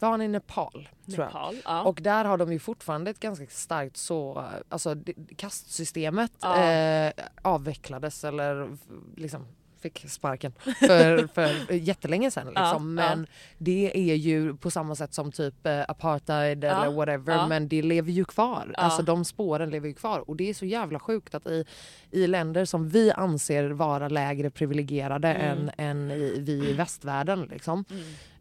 var 0.00 0.10
han 0.10 0.22
i 0.22 0.28
Nepal? 0.28 0.88
Nepal, 1.04 1.56
ja. 1.64 1.82
Och 1.82 1.98
där 2.02 2.24
har 2.24 2.38
de 2.38 2.52
ju 2.52 2.58
fortfarande 2.58 3.10
ett 3.10 3.20
ganska 3.20 3.46
starkt 3.46 3.96
så, 3.96 4.44
alltså 4.68 4.94
det- 4.94 5.14
kastsystemet 5.36 6.32
Ja. 6.40 6.64
eh, 6.64 7.12
avvecklades 7.42 8.24
eller 8.24 8.76
liksom 9.16 9.46
fick 9.80 10.04
sparken 10.10 10.52
för, 10.80 11.26
för 11.34 11.72
jättelänge 11.72 12.30
sedan. 12.30 12.46
Liksom. 12.46 12.98
Ja, 12.98 13.14
Men 13.14 13.26
det 13.58 14.10
är 14.10 14.14
ju 14.14 14.56
på 14.56 14.70
samma 14.70 14.94
sätt 14.94 15.14
som 15.14 15.32
typ 15.32 15.66
eh, 15.66 15.80
apartheid 15.88 16.64
Ja, 16.64 16.84
eller 16.84 16.96
whatever 16.96 17.34
ja. 17.34 17.48
men 17.48 17.68
det 17.68 17.82
lever 17.82 18.12
ju 18.12 18.24
kvar. 18.24 18.74
Ja. 18.76 18.82
Alltså 18.82 19.02
de 19.02 19.24
spåren 19.24 19.70
lever 19.70 19.88
ju 19.88 19.94
kvar 19.94 20.30
och 20.30 20.36
det 20.36 20.50
är 20.50 20.54
så 20.54 20.66
jävla 20.66 20.98
sjukt 20.98 21.34
att 21.34 21.46
i, 21.46 21.64
i 22.10 22.26
länder 22.26 22.64
som 22.64 22.88
vi 22.88 23.12
anser 23.12 23.70
vara 23.70 24.08
lägre 24.08 24.50
privilegierade 24.50 25.28
Mm. 25.34 25.58
än, 25.58 25.70
än 25.78 26.10
i, 26.10 26.34
vi 26.38 26.70
i 26.70 26.72
västvärlden 26.72 27.42
liksom. 27.50 27.84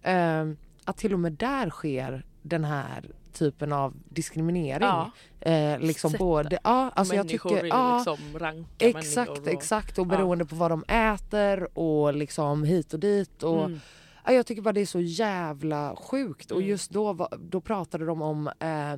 Eh, 0.01 0.45
att 0.85 0.97
till 0.97 1.13
och 1.13 1.19
med 1.19 1.31
där 1.31 1.69
sker 1.69 2.25
den 2.41 2.63
här 2.65 3.05
typen 3.33 3.73
av 3.73 3.93
diskriminering. 4.09 4.87
Ja. 4.87 5.11
Eh, 5.41 5.79
liksom 5.79 6.11
Sätta 6.11 6.23
både, 6.23 6.59
ja, 6.63 6.91
alltså 6.95 7.15
jag 7.15 7.25
människor 7.25 7.49
tycker, 7.49 7.63
är 7.63 7.67
ja, 7.67 7.97
liksom 7.97 8.39
ranka 8.39 8.69
exakt, 8.87 9.15
människor. 9.29 9.41
Och, 9.41 9.47
exakt 9.47 9.97
och 9.99 10.07
beroende 10.07 10.45
på 10.45 10.55
vad 10.55 10.71
de 10.71 10.83
äter 10.87 11.77
och 11.77 12.13
liksom 12.13 12.63
hit 12.63 12.93
och 12.93 12.99
dit. 12.99 13.43
Och, 13.43 13.65
Mm. 13.65 13.79
ja, 14.25 14.31
jag 14.33 14.45
tycker 14.45 14.61
bara 14.61 14.73
det 14.73 14.81
är 14.81 14.85
så 14.85 14.99
jävla 14.99 15.95
sjukt 15.95 16.51
och 16.51 16.57
Mm. 16.57 16.69
just 16.69 16.91
då, 16.91 17.29
då 17.39 17.61
pratade 17.61 18.05
de 18.05 18.21
om 18.21 18.47
eh, 18.59 18.93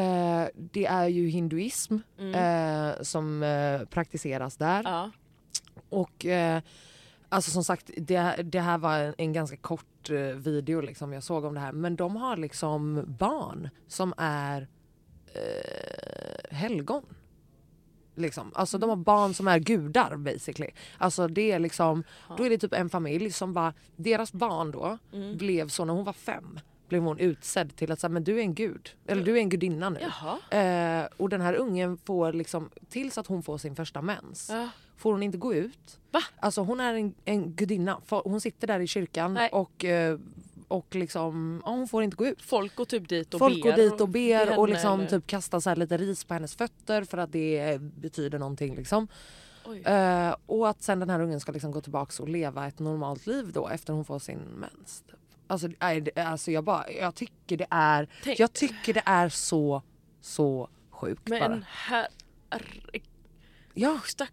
eh, 0.00 0.48
det 0.54 0.86
är 0.86 1.06
ju 1.08 1.28
hinduism 1.28 1.98
eh, 2.34 3.02
som 3.02 3.42
eh, 3.42 3.80
praktiseras 3.88 4.56
där. 4.56 4.80
Mm. 4.80 4.92
Ja. 4.92 5.10
Och 5.88 6.26
eh, 6.26 6.62
alltså 7.28 7.50
som 7.50 7.64
sagt, 7.64 7.90
det, 7.96 8.42
det 8.44 8.60
här 8.60 8.78
var 8.78 9.14
en, 9.18 9.32
ganska 9.32 9.56
kort 9.56 10.10
eh, 10.10 10.16
video 10.18 10.80
liksom 10.80 11.12
jag 11.12 11.22
såg 11.22 11.44
om 11.44 11.54
det 11.54 11.60
här. 11.60 11.72
Men 11.72 11.96
de 11.96 12.16
har 12.16 12.36
liksom 12.36 13.04
barn 13.18 13.68
som 13.86 14.14
är 14.16 14.68
eh, 15.34 16.56
helgon. 16.56 17.04
Liksom. 18.14 18.52
Alltså 18.54 18.78
de 18.78 18.90
har 18.90 18.96
barn 18.96 19.34
som 19.34 19.48
är 19.48 19.58
gudar 19.58 20.16
basically. 20.16 20.70
Alltså 20.98 21.28
det 21.28 21.52
är 21.52 21.58
liksom, 21.58 22.04
då 22.36 22.46
är 22.46 22.50
det 22.50 22.58
typ 22.58 22.72
en 22.72 22.90
familj 22.90 23.32
som 23.32 23.52
bara, 23.52 23.74
deras 23.96 24.32
barn 24.32 24.70
då 24.70 24.98
blev 25.36 25.68
så 25.68 25.84
när 25.84 25.94
hon 25.94 26.04
var 26.04 26.12
fem. 26.12 26.60
blev 26.88 27.02
hon 27.02 27.18
utsedd 27.18 27.76
till 27.76 27.92
att 27.92 28.00
säga 28.00 28.08
men 28.08 28.24
du 28.24 28.36
är 28.38 28.42
en 28.42 28.54
gud. 28.54 28.90
Eller 29.06 29.24
du 29.24 29.32
är 29.36 29.40
en 29.40 29.48
gudinna 29.48 29.90
nu. 29.90 30.00
Eh, 30.58 31.06
och 31.16 31.28
den 31.28 31.40
här 31.40 31.54
ungen 31.54 31.98
får 31.98 32.32
liksom, 32.32 32.70
tills 32.88 33.18
att 33.18 33.26
hon 33.26 33.42
får 33.42 33.58
sin 33.58 33.76
första 33.76 34.02
mens, 34.02 34.48
Ja. 34.52 34.68
Får 34.96 35.12
hon 35.12 35.22
inte 35.22 35.38
gå 35.38 35.54
ut. 35.54 35.98
Va? 36.10 36.20
Alltså 36.40 36.60
hon 36.60 36.80
är 36.80 36.94
en, 36.94 37.14
en 37.24 37.52
gudinna. 37.54 38.00
Hon 38.08 38.40
sitter 38.40 38.66
där 38.66 38.80
i 38.80 38.86
kyrkan 38.86 39.34
Nej. 39.34 39.50
och, 39.52 39.84
eh, 39.84 40.18
och 40.68 40.94
liksom, 40.94 41.62
ja, 41.64 41.70
hon 41.70 41.88
får 41.88 42.02
inte 42.02 42.16
gå 42.16 42.26
ut. 42.26 42.42
Folk 42.42 42.76
går 42.76 42.84
typ 42.84 43.08
dit 43.08 43.34
och 43.34 43.38
Folk 43.38 43.62
ber. 43.62 43.70
går 43.70 43.76
dit 43.76 44.00
och 44.00 44.08
ber 44.08 44.58
och 44.58 44.68
liksom 44.68 45.00
eller? 45.00 45.10
typ 45.10 45.26
kastar 45.26 45.60
så 45.60 45.74
lite 45.74 45.96
ris 45.96 46.24
på 46.24 46.34
hennes 46.34 46.54
fötter 46.56 47.04
för 47.04 47.18
att 47.18 47.32
det 47.32 47.58
eh, 47.60 47.78
betyder 47.80 48.38
någonting. 48.38 48.74
Liksom. 48.76 49.08
Eh, 49.84 50.34
och 50.46 50.68
att 50.68 50.82
sen 50.82 51.00
den 51.00 51.10
här 51.10 51.20
ungen 51.20 51.40
ska 51.40 51.52
liksom 51.52 51.70
gå 51.70 51.80
tillbaka 51.80 52.22
och 52.22 52.28
leva 52.28 52.66
ett 52.66 52.78
normalt 52.78 53.26
liv 53.26 53.52
då 53.52 53.68
efter 53.68 53.92
hon 53.92 54.04
får 54.04 54.18
sin 54.18 54.38
mens. 54.38 55.04
Alltså, 55.46 55.68
alltså 56.16 56.50
jag, 56.50 56.64
bara, 56.64 56.90
jag 56.92 57.14
tycker 57.14 57.56
det 57.56 57.66
är 57.70 58.08
Tänk- 58.24 58.38
Jag 58.40 58.52
tycker 58.52 58.94
det 58.94 59.02
är 59.06 59.28
så 59.28 59.82
så 60.20 60.68
sjukt 60.90 61.24
bara. 61.24 61.48
Men 61.48 61.64
herre... 61.68 62.08
Ja, 63.74 64.00
Stack, 64.04 64.32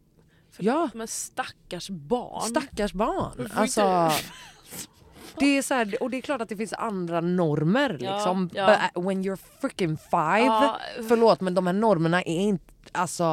ja. 0.58 0.90
men 0.94 1.08
stackars 1.08 1.90
barn. 1.90 2.42
Stackars 2.42 2.94
barn. 2.94 3.50
Alltså, 3.54 3.82
det 5.40 5.58
är 5.58 5.62
så 5.62 5.74
här, 5.74 6.04
och 6.04 6.10
det 6.10 6.18
är 6.18 6.22
klart 6.22 6.42
att 6.42 6.50
det 6.50 6.58
finns 6.58 6.74
andra 6.74 7.22
normer 7.22 7.98
Ja, 8.00 8.16
liksom. 8.16 8.50
ja. 8.54 8.78
But 8.94 9.06
when 9.06 9.24
you're 9.24 9.40
freaking 9.62 9.98
five. 9.98 10.46
Ja. 10.46 10.80
Förlåt 11.08 11.42
men 11.42 11.54
de 11.54 11.68
här 11.68 11.74
normerna 11.74 12.22
är 12.22 12.40
inte, 12.40 12.73
alltså 12.92 13.24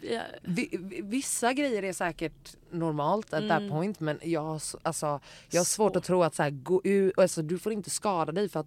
Ja, 0.00 0.20
vi, 0.42 0.68
vi- 0.80 1.00
vissa 1.02 1.52
grejer 1.52 1.82
är 1.82 1.92
säkert 1.92 2.56
normalt 2.70 3.34
at 3.34 3.48
that 3.48 3.68
point 3.70 4.00
men 4.00 4.18
jag, 4.22 4.60
alltså, 4.82 5.20
jag 5.50 5.60
har 5.60 5.64
svårt 5.64 5.92
Så. 5.92 5.98
att 5.98 6.04
tro 6.04 6.22
att 6.22 6.34
så 6.34 6.42
här, 6.42 6.50
gå 6.50 6.80
ut, 6.84 7.18
alltså, 7.18 7.42
du 7.42 7.58
får 7.58 7.72
inte 7.72 7.90
skada 7.90 8.32
dig 8.32 8.48
för 8.48 8.60
att 8.60 8.66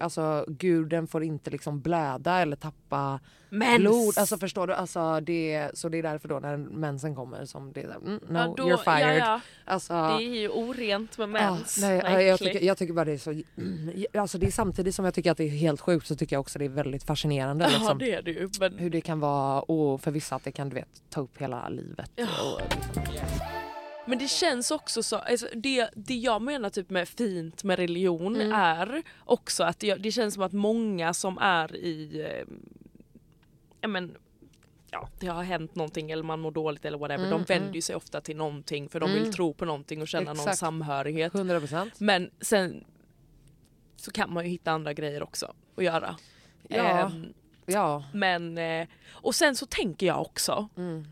alltså, 0.00 0.44
guden 0.48 1.06
får 1.06 1.24
inte 1.24 1.50
liksom 1.50 1.80
blöda 1.80 2.38
eller 2.40 2.56
tappa 2.56 3.20
Mens. 3.48 3.78
blod. 3.78 4.18
Alltså 4.18 4.38
förstår 4.38 4.66
du? 4.66 4.74
Alltså, 4.74 5.20
det, 5.20 5.70
så 5.74 5.88
det 5.88 5.98
är 5.98 6.02
därför 6.02 6.28
då 6.28 6.38
när 6.40 6.56
mensen 6.56 7.14
kommer 7.14 7.44
som 7.44 7.72
det 7.72 7.82
är 7.82 7.88
här, 7.88 7.96
mm, 7.96 8.20
no 8.28 8.38
Ja, 8.38 8.54
då- 8.56 8.62
you're 8.68 8.76
fired. 8.84 9.16
ja, 9.18 9.24
ja. 9.26 9.40
Alltså, 9.64 9.92
Det 9.94 10.24
är 10.24 10.40
ju 10.40 10.48
orent 10.48 11.18
med 11.18 11.28
Ja, 11.28 11.30
mens. 11.54 11.78
nej, 11.80 12.00
Vad 12.02 12.12
ja, 12.12 12.22
jag, 12.22 12.38
tycker, 12.38 12.60
jag 12.64 12.78
tycker 12.78 12.92
bara 12.94 13.04
det 13.04 13.12
är 13.12 13.18
så... 13.18 13.42
Alltså 14.20 14.38
det 14.38 14.46
är 14.46 14.50
samtidigt 14.50 14.94
som 14.94 15.04
jag 15.04 15.14
tycker 15.14 15.30
att 15.30 15.36
det 15.38 15.44
är 15.44 15.48
helt 15.48 15.80
sjukt 15.80 16.06
så 16.06 16.16
tycker 16.16 16.36
jag 16.36 16.40
också 16.40 16.58
det 16.58 16.64
är 16.64 16.68
väldigt 16.68 17.04
fascinerande. 17.04 17.64
Ja 17.64 17.70
liksom, 17.78 17.98
det 17.98 18.14
är 18.14 18.22
det 18.22 18.30
ju. 18.30 18.50
Men... 18.60 18.78
Hur 18.78 18.90
det 18.90 19.00
kan 19.00 19.20
vara 19.20 19.63
och 19.70 20.00
för 20.00 20.10
vissa 20.10 20.36
att 20.36 20.44
det 20.44 20.52
kan 20.52 20.68
du 20.68 20.74
vet, 20.74 21.02
ta 21.10 21.20
upp 21.20 21.38
hela 21.38 21.68
livet. 21.68 22.10
Och, 22.20 22.60
liksom, 23.12 23.28
Men 24.06 24.18
det 24.18 24.28
känns 24.28 24.70
också 24.70 25.02
så, 25.02 25.16
alltså 25.16 25.46
det, 25.54 25.90
det 25.94 26.14
jag 26.14 26.42
menar 26.42 26.70
typ 26.70 26.90
med 26.90 27.08
fint 27.08 27.64
med 27.64 27.78
religion 27.78 28.36
Mm. 28.36 28.52
är 28.52 29.02
också 29.24 29.64
att 29.64 29.78
det, 29.78 29.94
det 29.94 30.12
känns 30.12 30.34
som 30.34 30.42
att 30.42 30.52
många 30.52 31.14
som 31.14 31.38
är 31.38 31.76
i, 31.76 32.20
eh, 32.20 32.54
ja 33.80 33.88
men 33.88 34.16
ja, 34.90 35.08
det 35.20 35.26
har 35.26 35.42
hänt 35.42 35.74
någonting 35.74 36.10
eller 36.10 36.22
man 36.22 36.40
mår 36.40 36.50
dåligt 36.50 36.84
eller 36.84 36.98
whatever. 36.98 37.26
Mm, 37.26 37.30
de 37.38 37.44
vänder 37.54 37.74
ju 37.74 37.82
sig 37.82 37.96
ofta 37.96 38.20
till 38.20 38.36
någonting 38.36 38.88
för 38.88 39.00
de 39.00 39.10
vill 39.10 39.20
Mm. 39.22 39.32
tro 39.32 39.54
på 39.54 39.64
någonting 39.64 40.02
och 40.02 40.08
känna 40.08 40.24
någon 40.32 40.36
Exakt. 40.36 40.58
samhörighet. 40.58 41.34
100 41.34 41.60
procent. 41.60 42.00
Men 42.00 42.30
sen 42.40 42.84
så 43.96 44.10
kan 44.10 44.32
man 44.32 44.44
ju 44.44 44.50
hitta 44.50 44.70
andra 44.72 44.92
grejer 44.92 45.22
också 45.22 45.54
att 45.76 45.84
göra. 45.84 46.16
Ja. 46.68 46.76
Ehm, 47.06 47.32
Ja. 47.66 48.04
men, 48.12 48.58
eh, 48.58 48.86
och 49.10 49.34
sen 49.34 49.56
så 49.56 49.66
tänker 49.66 50.06
jag 50.06 50.20
också, 50.20 50.68
Mm. 50.76 51.06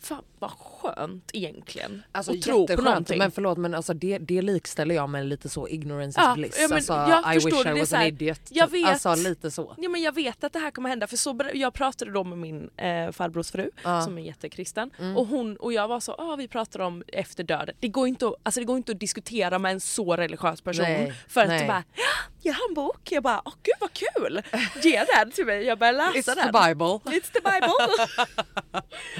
fan 0.00 0.22
vad 0.42 0.50
skönt 0.50 1.30
egentligen 1.32 2.02
Alltså 2.12 2.32
att 2.32 2.42
tro 2.42 2.66
på 2.66 2.82
någonting. 2.82 3.18
men 3.18 3.30
förlåt 3.30 3.58
men 3.58 3.74
alltså 3.74 3.94
det, 3.94 4.18
det 4.18 4.42
likställer 4.42 4.94
jag 4.94 5.08
med 5.08 5.26
lite 5.26 5.48
så 5.48 5.68
ignorance 5.68 6.20
is 6.20 6.24
Ja, 6.26 6.34
bliss. 6.34 6.56
ja, 6.60 6.68
men 6.68 6.76
alltså, 6.76 6.92
jag 6.92 7.34
I 7.34 7.38
wish 7.38 7.62
det, 7.64 7.70
I 7.76 7.80
was 7.80 7.92
an 7.92 8.02
idiot. 8.02 8.40
jag 8.50 8.70
typ. 8.70 8.84
vet. 8.84 8.88
Alltså 9.06 9.14
lite 9.14 9.50
så. 9.50 9.74
Ja, 9.78 9.88
men 9.88 10.02
jag 10.02 10.14
vet 10.14 10.44
att 10.44 10.52
det 10.52 10.58
här 10.58 10.70
kommer 10.70 10.88
hända 10.88 11.06
för 11.06 11.16
så, 11.16 11.38
jag 11.54 11.74
pratade 11.74 12.10
då 12.12 12.24
med 12.24 12.38
min 12.38 12.70
eh, 12.76 13.10
farbrors 13.12 13.50
fru 13.50 13.70
Ja. 13.82 14.00
som 14.02 14.18
är 14.18 14.22
jättekristen 14.22 14.90
Mm. 14.98 15.16
och, 15.16 15.26
hon, 15.26 15.56
och 15.56 15.72
jag 15.72 15.88
var 15.88 16.00
så, 16.00 16.12
ah, 16.12 16.36
vi 16.36 16.48
pratade 16.48 16.84
om 16.84 17.02
efter 17.08 17.44
döden. 17.44 17.74
Det 17.80 17.88
går, 17.88 18.08
inte 18.08 18.26
att, 18.26 18.34
alltså, 18.42 18.60
det 18.60 18.66
går 18.66 18.76
inte 18.76 18.92
att 18.92 19.00
diskutera 19.00 19.58
med 19.58 19.72
en 19.72 19.80
så 19.80 20.16
religiös 20.16 20.60
person 20.60 20.84
Nej, 20.84 21.12
för 21.28 21.40
att 21.40 21.48
nej. 21.48 21.60
du 21.60 21.66
bara, 21.66 21.84
"Ja, 21.94 22.02
jag 22.42 22.54
har 22.54 22.68
en 22.68 22.74
bok. 22.74 23.08
Jag 23.12 23.22
bara, 23.22 23.42
åh 23.44 23.52
gud 23.62 23.74
vad 23.80 23.90
kul! 23.92 24.42
Ge 24.82 25.04
den 25.16 25.30
till 25.30 25.46
mig, 25.46 25.64
jag 25.64 25.78
börjar 25.78 25.92
läsa 25.92 26.32
It's 26.32 26.34
den. 26.34 26.52
the 26.52 26.68
bible. 26.68 27.18
It's 27.18 27.32
the 27.32 27.40
bible! 27.40 28.06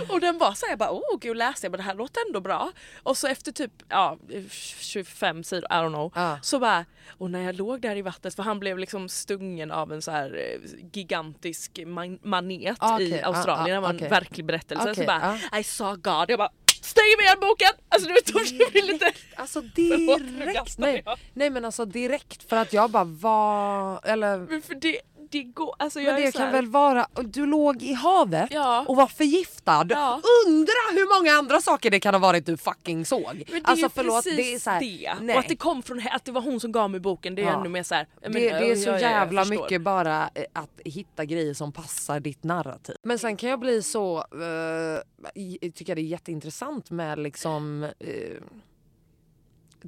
och 0.15 0.21
den 0.21 0.39
var 0.39 0.53
så 0.53 0.67
här, 0.67 0.73
jag 0.73 0.79
bara 0.79 0.91
åh 0.91 1.12
gud 1.20 1.37
läste 1.37 1.66
jag 1.66 1.70
men 1.70 1.79
det 1.79 1.85
här 1.85 1.94
låter 1.94 2.20
ändå 2.29 2.40
bra. 2.40 2.72
Och 3.03 3.16
så 3.16 3.27
efter 3.27 3.53
typ 3.53 3.72
ja, 3.88 4.18
25 4.79 5.44
sidor, 5.44 5.64
I 5.70 5.75
don't 5.75 5.88
know, 5.88 6.12
Ja. 6.14 6.38
så 6.42 6.59
bara 6.59 6.85
och 7.18 7.31
när 7.31 7.42
jag 7.42 7.55
låg 7.55 7.81
där 7.81 7.96
i 7.96 8.03
vattnet 8.03 8.35
för 8.35 8.42
han 8.42 8.61
blev 8.61 8.79
liksom 8.79 9.09
stungen 9.09 9.70
av 9.70 9.92
en 9.92 10.03
så 10.03 10.11
här 10.11 10.37
eh, 10.37 10.70
gigantisk 10.92 11.81
man- 11.87 12.18
manet 12.22 12.77
Ah, 12.81 12.94
okej. 12.94 13.09
i 13.11 13.22
Australien, 13.22 13.77
Ah, 13.77 13.81
det 13.81 13.94
var 13.94 14.01
ah, 14.01 14.05
en 14.05 14.11
verklig 14.11 14.46
berättelse. 14.46 14.83
Okej, 14.90 14.94
Så 14.94 15.05
bara 15.05 15.38
ah. 15.53 15.59
I 15.59 15.64
saw 15.64 15.96
God, 16.03 16.31
jag 16.31 16.38
bara 16.38 16.51
stäng 16.81 17.05
med 17.18 17.25
igen 17.25 17.37
boken! 17.40 17.68
Alltså 17.88 18.09
du 18.09 18.14
vet, 18.14 18.27
det 18.27 18.72
blir 18.72 18.92
lite... 18.92 19.12
Alltså 19.37 19.61
direkt. 19.61 20.79
Nej, 20.79 21.05
nej 21.33 21.51
men 21.51 21.64
alltså 21.64 21.85
direkt 21.85 22.48
för 22.48 22.57
att 22.57 22.72
jag 22.72 22.90
bara 22.90 23.05
var... 23.05 24.01
Eller 24.07 24.38
Men 24.38 24.62
för 24.62 24.75
det, 24.75 25.01
det 25.33 25.42
går, 25.42 25.75
alltså 25.79 26.01
jag 26.01 26.12
Men 26.12 26.23
är 26.23 26.27
det 26.27 26.33
så 26.33 26.38
kan 26.38 26.47
här, 26.47 26.53
väl 26.53 26.66
vara, 26.66 27.07
du 27.25 27.47
låg 27.47 27.83
i 27.83 27.92
havet 27.92 28.49
Ja. 28.53 28.85
och 28.88 28.97
var 28.97 29.07
förgiftad. 29.07 29.87
Ja. 29.90 30.21
Undra 30.47 30.73
hur 30.92 31.18
många 31.21 31.33
andra 31.38 31.61
saker 31.61 31.90
det 31.90 32.01
kan 32.01 32.14
ha 32.14 32.18
varit 32.18 32.47
du 32.47 32.57
fucking 32.57 33.05
såg. 33.05 33.23
Men 33.25 33.45
det 33.47 33.55
är 33.55 33.61
alltså 33.64 33.87
ju 33.87 33.90
förlåt, 33.95 34.25
det 34.25 34.55
är 34.55 34.59
så 34.59 34.71
här, 34.71 34.81
det. 34.81 35.14
Nej. 35.21 35.35
Och 35.35 35.40
att 35.40 35.49
det 35.49 35.57
kom 35.57 35.83
från 35.83 36.03
att 36.11 36.25
det 36.25 36.33
var 36.33 36.40
hon 36.40 36.61
som 36.61 36.73
gav 36.73 36.90
mig 36.90 37.01
boken 37.01 37.35
det 37.35 37.42
är 37.42 37.47
Ja. 37.47 37.61
ännu 37.61 37.68
mer 37.68 37.83
såhär. 37.83 38.07
det, 38.21 38.29
det 38.29 38.71
är 38.71 38.77
så 38.77 38.90
jävla 38.90 39.45
mycket 39.45 39.83
bara 39.83 40.31
eh, 40.35 40.45
att 40.53 40.81
hitta 40.85 41.25
grejer 41.25 41.55
som 41.55 41.73
passar 41.73 42.21
ditt 42.21 42.45
narrativ. 42.45 42.97
Men 43.03 43.18
sen 43.18 43.37
kan 43.37 43.51
jag 43.51 43.61
bli 43.61 43.83
så, 43.83 44.18
uh, 44.18 45.71
tycker 45.75 45.95
det 45.95 46.01
är 46.01 46.05
jätteintressant 46.05 46.90
med 46.90 47.18
liksom 47.18 47.83
eh, 47.99 48.42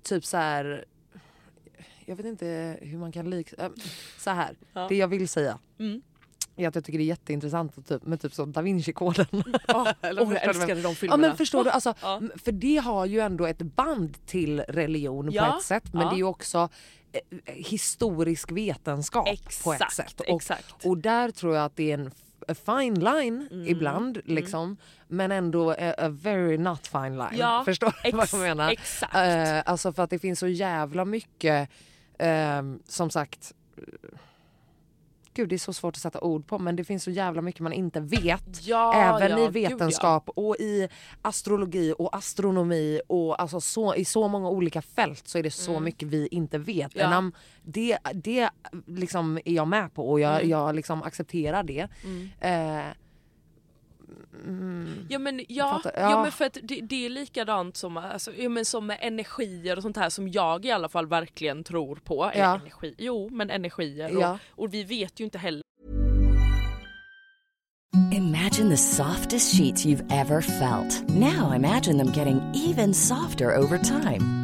typ 0.02 0.24
så 0.24 0.36
här. 0.36 0.84
Jag 2.06 2.16
vet 2.16 2.26
inte 2.26 2.78
hur 2.82 2.98
man 2.98 3.12
kan 3.12 3.30
lik... 3.30 3.52
eh, 3.58 3.68
så 4.18 4.30
här, 4.30 4.56
Ja. 4.72 4.86
det 4.88 4.96
jag 4.96 5.08
vill 5.08 5.28
säga. 5.28 5.58
Mm. 5.78 6.02
är 6.56 6.68
att 6.68 6.74
jag 6.74 6.84
tycker 6.84 6.98
det 6.98 7.04
är 7.04 7.06
jätteintressant 7.06 7.78
att 7.78 7.86
typ, 7.88 8.02
med 8.02 8.20
typ 8.20 8.34
som 8.34 8.52
Da 8.52 8.62
Vinci-koden. 8.62 9.26
Oh, 9.32 9.82
oh, 10.02 10.34
jag 10.34 10.42
älskade 10.44 10.74
de 10.74 10.88
Ja 10.88 10.94
filmerna. 10.94 11.26
men 11.28 11.36
förstår 11.36 11.64
du, 11.64 11.70
alltså, 11.70 11.94
Ja. 12.02 12.20
för 12.44 12.52
det 12.52 12.76
har 12.76 13.06
ju 13.06 13.20
ändå 13.20 13.46
ett 13.46 13.58
band 13.62 14.26
till 14.26 14.60
religion 14.60 15.26
på 15.26 15.32
Ja, 15.34 15.56
ett 15.56 15.64
sätt 15.64 15.92
men 15.94 16.02
ja. 16.02 16.08
det 16.08 16.14
är 16.14 16.18
ju 16.18 16.24
också 16.24 16.68
eh, 17.12 17.20
historisk 17.54 18.52
vetenskap 18.52 19.24
på 19.64 19.72
ett 19.72 19.80
Exakt, 19.80 19.94
sätt. 19.94 20.20
Och, 20.20 20.36
exakt. 20.36 20.86
och 20.86 20.98
där 20.98 21.30
tror 21.30 21.54
jag 21.54 21.64
att 21.64 21.76
det 21.76 21.90
är 21.90 21.98
en 21.98 22.10
a 22.48 22.54
fine 22.54 22.94
line 22.94 23.48
Mm, 23.52 23.66
ibland 23.68 24.20
liksom 24.24 24.76
men 25.08 25.32
ändå 25.32 25.70
a, 25.70 25.94
a 25.98 26.08
very 26.08 26.58
not 26.58 26.86
fine 26.86 27.16
line. 27.18 27.36
Ja, 27.38 27.62
Förstår 27.64 27.92
du 28.04 28.10
vad 28.10 28.28
jag 28.32 28.38
menar? 28.40 28.70
exakt. 28.70 29.14
Eh, 29.14 29.62
alltså 29.72 29.92
för 29.92 30.02
att 30.02 30.10
det 30.10 30.18
finns 30.18 30.38
så 30.38 30.46
jävla 30.48 31.04
mycket 31.04 31.68
ehm, 32.18 32.78
som 32.88 33.10
sagt 33.10 33.52
Gud 35.36 35.48
det 35.48 35.54
är 35.54 35.58
så 35.58 35.72
svårt 35.72 35.94
att 35.96 36.00
sätta 36.00 36.20
ord 36.20 36.46
på 36.46 36.58
men 36.58 36.76
det 36.76 36.84
finns 36.84 37.04
så 37.04 37.10
jävla 37.10 37.42
mycket 37.42 37.60
man 37.60 37.72
inte 37.72 38.00
vet. 38.00 38.66
Ja, 38.66 38.94
Även 38.94 39.30
ja, 39.30 39.38
i 39.38 39.44
gud, 39.44 39.52
vetenskap 39.52 40.28
och 40.28 40.56
i 40.56 40.88
astrologi 41.22 41.94
och 41.98 42.16
astronomi 42.16 43.00
och 43.08 43.42
alltså 43.42 43.60
så, 43.60 43.94
i 43.94 44.04
så 44.04 44.28
många 44.28 44.48
olika 44.48 44.82
fält 44.82 45.28
så 45.28 45.38
är 45.38 45.42
det 45.42 45.50
så 45.50 45.80
mycket 45.80 46.08
vi 46.08 46.26
inte 46.30 46.58
vet. 46.58 46.96
Mm. 46.96 47.32
Ja. 47.34 47.40
Det 47.62 47.98
det 48.14 48.50
liksom 48.86 49.38
är 49.44 49.52
jag 49.52 49.68
med 49.68 49.94
på 49.94 50.10
och 50.10 50.20
jag, 50.20 50.34
Mm. 50.36 50.48
jag 50.48 50.74
liksom 50.74 51.02
accepterar 51.02 51.62
det. 51.62 51.88
Eh, 52.40 52.84
Ja 55.08 55.18
men, 55.18 55.40
ja, 55.48 55.80
ja. 55.84 55.90
ja. 55.96 56.22
men 56.22 56.32
för 56.32 56.44
att 56.44 56.58
det, 56.62 56.80
det 56.80 57.06
är 57.06 57.10
likadant 57.10 57.76
som, 57.76 57.96
alltså, 57.96 58.32
ja, 58.34 58.48
men 58.48 58.64
som 58.64 58.86
med 58.86 58.98
energier 59.00 59.76
och 59.76 59.82
sånt 59.82 59.96
här 59.96 60.10
som 60.10 60.28
jag 60.28 60.64
i 60.64 60.70
alla 60.70 60.88
fall 60.88 61.06
verkligen 61.06 61.64
tror 61.64 61.96
på. 61.96 62.30
Ja. 62.34 62.54
energi, 62.54 62.94
jo 62.98 63.28
men 63.32 63.50
energier 63.50 64.16
och, 64.16 64.22
Ja. 64.22 64.38
och 64.50 64.74
vi 64.74 64.84
vet 64.84 65.20
ju 65.20 65.24
inte 65.24 65.38
heller 65.38 65.62
Imagine 68.12 68.70
the 68.70 68.76
softest 68.76 69.56
sheets 69.56 69.86
you've 69.86 70.04
ever 70.10 70.40
felt. 70.40 71.08
Now 71.08 71.52
imagine 71.54 71.96
them 71.98 72.12
getting 72.12 72.40
even 72.54 72.94
softer 72.94 73.56
over 73.56 73.78
time. 73.78 74.43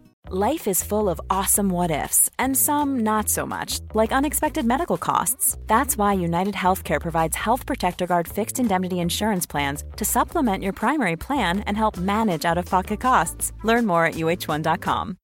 Life 0.33 0.65
is 0.69 0.81
full 0.81 1.09
of 1.09 1.19
awesome 1.29 1.67
what 1.67 1.91
ifs, 1.91 2.29
and 2.39 2.55
some 2.55 3.03
not 3.03 3.27
so 3.27 3.45
much, 3.45 3.81
like 3.93 4.13
unexpected 4.13 4.65
medical 4.65 4.97
costs. 4.97 5.57
That's 5.67 5.97
why 5.97 6.13
United 6.13 6.55
Healthcare 6.55 7.01
provides 7.01 7.35
Health 7.35 7.65
Protector 7.65 8.07
Guard 8.07 8.29
fixed 8.29 8.57
indemnity 8.59 8.95
insurance 8.99 9.45
plans 9.45 9.83
to 9.97 10.05
supplement 10.05 10.63
your 10.63 10.73
primary 10.73 11.17
plan 11.17 11.59
and 11.67 11.75
help 11.75 11.97
manage 11.97 12.45
out 12.45 12.57
of 12.57 12.65
pocket 12.65 13.01
costs. 13.01 13.51
Learn 13.65 13.85
more 13.85 14.05
at 14.05 14.15
uh1.com. 14.15 15.17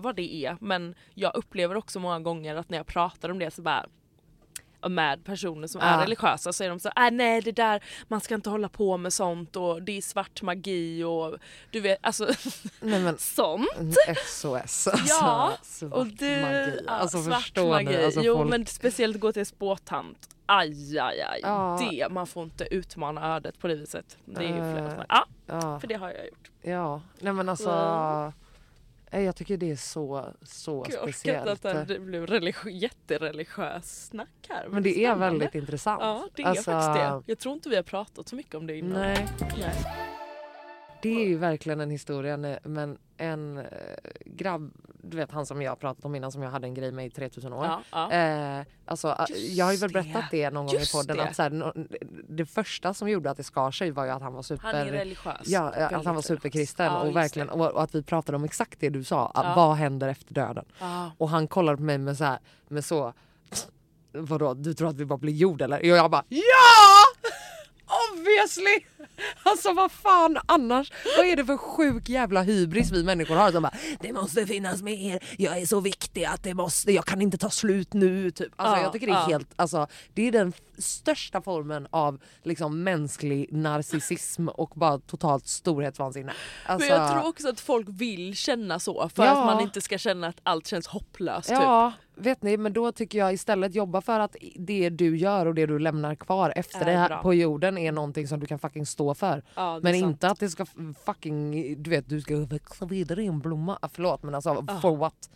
vad 0.00 0.16
det 0.16 0.44
är 0.44 0.56
men 0.60 0.94
jag 1.14 1.34
upplever 1.34 1.76
också 1.76 2.00
många 2.00 2.20
gånger 2.20 2.56
att 2.56 2.70
när 2.70 2.78
jag 2.78 2.86
pratar 2.86 3.30
om 3.30 3.38
det 3.38 3.50
så 3.50 3.62
bara 3.62 3.86
med 4.88 5.24
personer 5.24 5.66
som 5.68 5.80
är 5.80 5.94
Ja. 5.98 6.02
religiösa 6.02 6.52
så 6.52 6.64
är 6.64 6.68
de 6.68 6.80
så 6.80 6.88
äh, 6.96 7.10
nej 7.12 7.40
det 7.40 7.52
där 7.52 7.82
man 8.08 8.20
ska 8.20 8.34
inte 8.34 8.50
hålla 8.50 8.68
på 8.68 8.96
med 8.96 9.12
sånt 9.12 9.56
och 9.56 9.82
det 9.82 9.96
är 9.98 10.02
svart 10.02 10.42
magi 10.42 11.04
och 11.04 11.36
du 11.70 11.80
vet 11.80 11.98
alltså 12.02 12.26
Nej, 12.80 13.00
men, 13.00 13.18
sånt. 13.18 13.68
SOS. 14.26 14.54
Alltså, 14.54 14.90
Ja, 15.06 15.52
svart 15.62 15.92
och 15.92 16.06
du, 16.06 16.40
magi. 16.42 16.80
ja, 16.86 16.92
Alltså 16.92 17.22
svart 17.22 17.42
förstår 17.42 17.70
magi. 17.70 18.04
Alltså, 18.04 18.20
jo 18.20 18.36
folk... 18.36 18.50
men 18.50 18.66
speciellt 18.66 19.20
gå 19.20 19.32
till 19.32 19.46
spåtant. 19.46 20.28
Aj 20.46 20.98
aj 20.98 21.20
aj. 21.22 21.40
Ja. 21.42 21.78
Det, 21.90 22.08
man 22.10 22.26
får 22.26 22.42
inte 22.42 22.74
utmana 22.74 23.36
ödet 23.36 23.58
på 23.58 23.68
det 23.68 23.74
viset. 23.74 24.16
Det 24.24 24.44
är 24.44 24.48
ju 24.48 24.54
flera 24.54 24.86
Eh, 24.96 25.04
Ja, 25.08 25.26
ja, 25.46 25.80
för 25.80 25.86
det 25.88 25.94
har 25.94 26.08
jag 26.10 26.26
gjort. 26.26 26.50
ja, 26.62 27.02
nej 27.20 27.32
men 27.32 27.48
alltså. 27.48 27.68
Ja. 27.70 28.32
Nej, 29.10 29.24
Jag 29.24 29.36
tycker 29.36 29.56
det 29.56 29.70
är 29.70 29.76
så, 29.76 30.34
så 30.42 30.82
Gud, 30.82 30.94
jag 30.94 31.02
orkar 31.02 31.06
inte 31.06 31.18
speciellt. 31.18 31.64
att 31.64 31.88
det 31.88 31.98
blev 31.98 32.26
religi- 32.26 32.70
jättereligiös 32.70 34.06
snack 34.06 34.28
här. 34.48 34.68
Men 34.68 34.82
det 34.82 34.90
är 34.90 34.94
spännande. 34.94 35.24
väldigt 35.26 35.54
intressant. 35.54 36.00
Ja 36.02 36.28
det 36.34 36.42
är 36.42 36.46
Alltså, 36.46 36.70
faktiskt 36.70 36.94
det. 37.26 37.30
Jag 37.32 37.38
tror 37.38 37.54
inte 37.54 37.68
vi 37.68 37.76
har 37.76 37.82
pratat 37.82 38.28
så 38.28 38.36
mycket 38.36 38.54
om 38.54 38.66
det 38.66 38.76
innan. 38.76 39.00
Nej, 39.00 39.28
Nej. 39.58 39.74
Det 41.02 41.22
är 41.22 41.28
ju 41.28 41.36
verkligen 41.36 41.80
en 41.80 41.90
historia. 41.90 42.58
Men 42.64 42.98
en 43.16 43.58
eh, 43.58 43.64
grabb, 44.24 44.70
du 45.02 45.16
vet 45.16 45.32
han 45.32 45.46
som 45.46 45.62
jag 45.62 45.78
pratat 45.78 46.04
om 46.04 46.14
innan 46.14 46.32
som 46.32 46.42
jag 46.42 46.50
hade 46.50 46.66
en 46.66 46.74
grej 46.74 46.92
med 46.92 47.06
i 47.06 47.10
3000 47.10 47.52
år. 47.52 47.64
Ja, 47.64 47.82
ja. 47.90 48.12
Eh, 48.12 48.64
alltså, 48.84 49.16
Just 49.28 49.52
jag 49.52 49.64
har 49.64 49.72
ju 49.72 49.78
väl 49.78 49.92
berättat 49.92 50.24
det 50.30 50.50
någon 50.50 50.66
gång 50.66 50.74
Just 50.74 50.94
i 50.94 50.96
podden 50.96 51.16
det. 51.16 51.22
att 51.22 51.36
så 51.36 51.42
här, 51.42 51.72
det 52.28 52.46
första 52.46 52.94
som 52.94 53.08
gjorde 53.08 53.30
att 53.30 53.36
det 53.36 53.44
skar 53.44 53.70
sig 53.70 53.90
var 53.90 54.04
ju 54.04 54.10
att 54.10 54.22
han 54.22 54.32
var 54.32 54.42
super 54.42 54.62
Han 54.62 54.74
är 54.74 54.92
religiös. 54.92 55.40
Ja, 55.44 55.60
att 55.70 56.04
han 56.04 56.14
var 56.14 56.22
superkristen 56.22 56.86
Ja, 56.86 57.00
och, 57.00 57.16
verkligen, 57.16 57.48
och, 57.48 57.82
att 57.82 57.94
vi 57.94 58.02
pratade 58.02 58.36
om 58.36 58.44
exakt 58.44 58.80
det 58.80 58.88
du 58.88 59.04
sa. 59.04 59.26
Att. 59.26 59.56
Vad 59.56 59.76
händer 59.76 60.08
efter 60.08 60.34
döden? 60.34 60.64
Och 61.18 61.28
han 61.28 61.48
kollade 61.48 61.76
på 61.76 61.82
mig 61.82 61.98
med 61.98 62.16
så 62.16 62.24
här, 62.24 62.38
med 62.68 62.84
så 62.84 63.12
Vadå, 64.12 64.54
du 64.54 64.74
tror 64.74 64.88
att 64.88 64.96
vi 64.96 65.04
bara 65.04 65.18
blir 65.18 65.32
jord 65.32 65.62
eller? 65.62 65.78
Och 65.78 65.84
jag 65.84 66.10
bara 66.10 66.24
JA! 66.28 66.40
Obviously! 68.44 68.84
Alltså 69.42 69.72
vad 69.72 69.92
fan 69.92 70.38
annars? 70.46 70.92
Vad 71.16 71.26
är 71.26 71.36
det 71.36 71.44
för 71.44 71.56
sjuk 71.56 72.08
jävla 72.08 72.42
hybris 72.42 72.90
vi 72.92 73.04
människor 73.04 73.34
har 73.36 73.52
som 73.52 73.62
bara 73.62 73.72
Det 74.00 74.12
måste 74.12 74.46
finnas 74.46 74.82
mer, 74.82 75.24
jag 75.38 75.58
är 75.58 75.66
så 75.66 75.80
viktig 75.80 76.24
att 76.24 76.42
det 76.42 76.54
måste, 76.54 76.92
jag 76.92 77.04
kan 77.04 77.22
inte 77.22 77.38
ta 77.38 77.50
slut 77.50 77.92
nu 77.92 78.30
typ. 78.30 78.52
Alltså 78.56 78.76
Ja, 78.76 78.82
jag 78.82 78.92
tycker 78.92 79.06
det 79.06 79.12
är 79.12 79.16
ja. 79.16 79.26
helt, 79.26 79.48
alltså 79.56 79.86
det 80.14 80.28
är 80.28 80.32
den 80.32 80.52
största 80.78 81.42
formen 81.42 81.86
av 81.90 82.20
liksom 82.42 82.82
mänsklig 82.82 83.52
narcissism 83.52 84.48
och 84.48 84.70
bara 84.74 84.98
totalt 84.98 85.46
storhetsvansinne. 85.46 86.32
Alltså, 86.66 86.88
Men 86.88 86.98
jag 87.00 87.10
tror 87.12 87.28
också 87.28 87.48
att 87.48 87.60
folk 87.60 87.86
vill 87.90 88.36
känna 88.36 88.78
så 88.78 89.08
för 89.08 89.24
Ja. 89.24 89.30
att 89.30 89.46
man 89.46 89.60
inte 89.62 89.80
ska 89.80 89.98
känna 89.98 90.26
att 90.26 90.40
allt 90.42 90.66
känns 90.66 90.86
hopplöst. 90.86 91.48
Typ. 91.48 91.58
Vet 92.20 92.42
ni, 92.42 92.56
men 92.56 92.72
då 92.72 92.92
tycker 92.92 93.18
jag 93.18 93.32
istället 93.32 93.74
jobba 93.74 94.00
för 94.00 94.20
att 94.20 94.36
det 94.56 94.88
du 94.90 95.16
gör 95.16 95.46
och 95.46 95.54
det 95.54 95.66
du 95.66 95.78
lämnar 95.78 96.14
kvar 96.14 96.52
efter 96.56 96.84
dig 96.84 96.94
här 96.96 97.22
på 97.22 97.34
jorden 97.34 97.78
är 97.78 97.92
någonting 97.92 98.28
som 98.28 98.40
du 98.40 98.46
kan 98.46 98.58
fucking 98.58 98.86
stå 98.86 99.14
för. 99.14 99.42
Ja, 99.54 99.80
men 99.82 99.92
sant. 99.94 100.02
inte 100.10 100.28
att 100.28 100.40
det 100.40 100.48
ska 100.50 100.66
fucking, 101.04 101.74
du 101.82 101.90
vet 101.90 102.08
du 102.08 102.20
ska 102.20 102.36
växa 102.36 102.86
vidare 102.86 103.22
i 103.22 103.26
en 103.26 103.40
blomma. 103.40 103.78
Ah, 103.82 103.88
Förlåt 103.92 104.22
men 104.22 104.34
alltså 104.34 104.64
Ah. 104.68 104.80
for 104.80 104.96
what? 104.96 105.30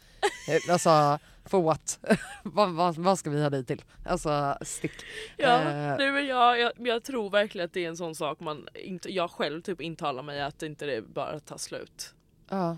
Eh, 0.49 0.73
alltså 0.73 1.19
for 1.45 1.63
what? 1.63 1.99
vad, 2.43 2.71
vad, 2.75 2.95
vad 2.97 3.19
ska 3.19 3.31
vi 3.31 3.43
ha 3.43 3.51
dig 3.51 3.65
till? 3.65 3.83
Alltså 4.07 4.57
stick. 4.63 4.93
Ja, 5.37 5.61
Eh, 5.61 5.97
nej, 5.99 6.13
men 6.13 6.27
jag, 6.27 6.61
jag, 6.61 6.73
jag 6.79 7.03
tror 7.05 7.31
verkligen 7.31 7.65
att 7.65 7.73
det 7.73 7.85
är 7.85 7.89
en 7.89 7.97
sån 7.97 8.15
sak 8.15 8.41
man 8.41 8.69
inte, 8.75 9.13
jag 9.13 9.31
själv 9.31 9.63
typ 9.63 9.81
intalar 9.81 10.23
mig 10.23 10.43
att 10.43 10.63
inte 10.63 10.87
det 10.87 11.03
bara 11.15 11.41
tar 11.41 11.59
slut. 11.59 12.15
ja. 12.51 12.77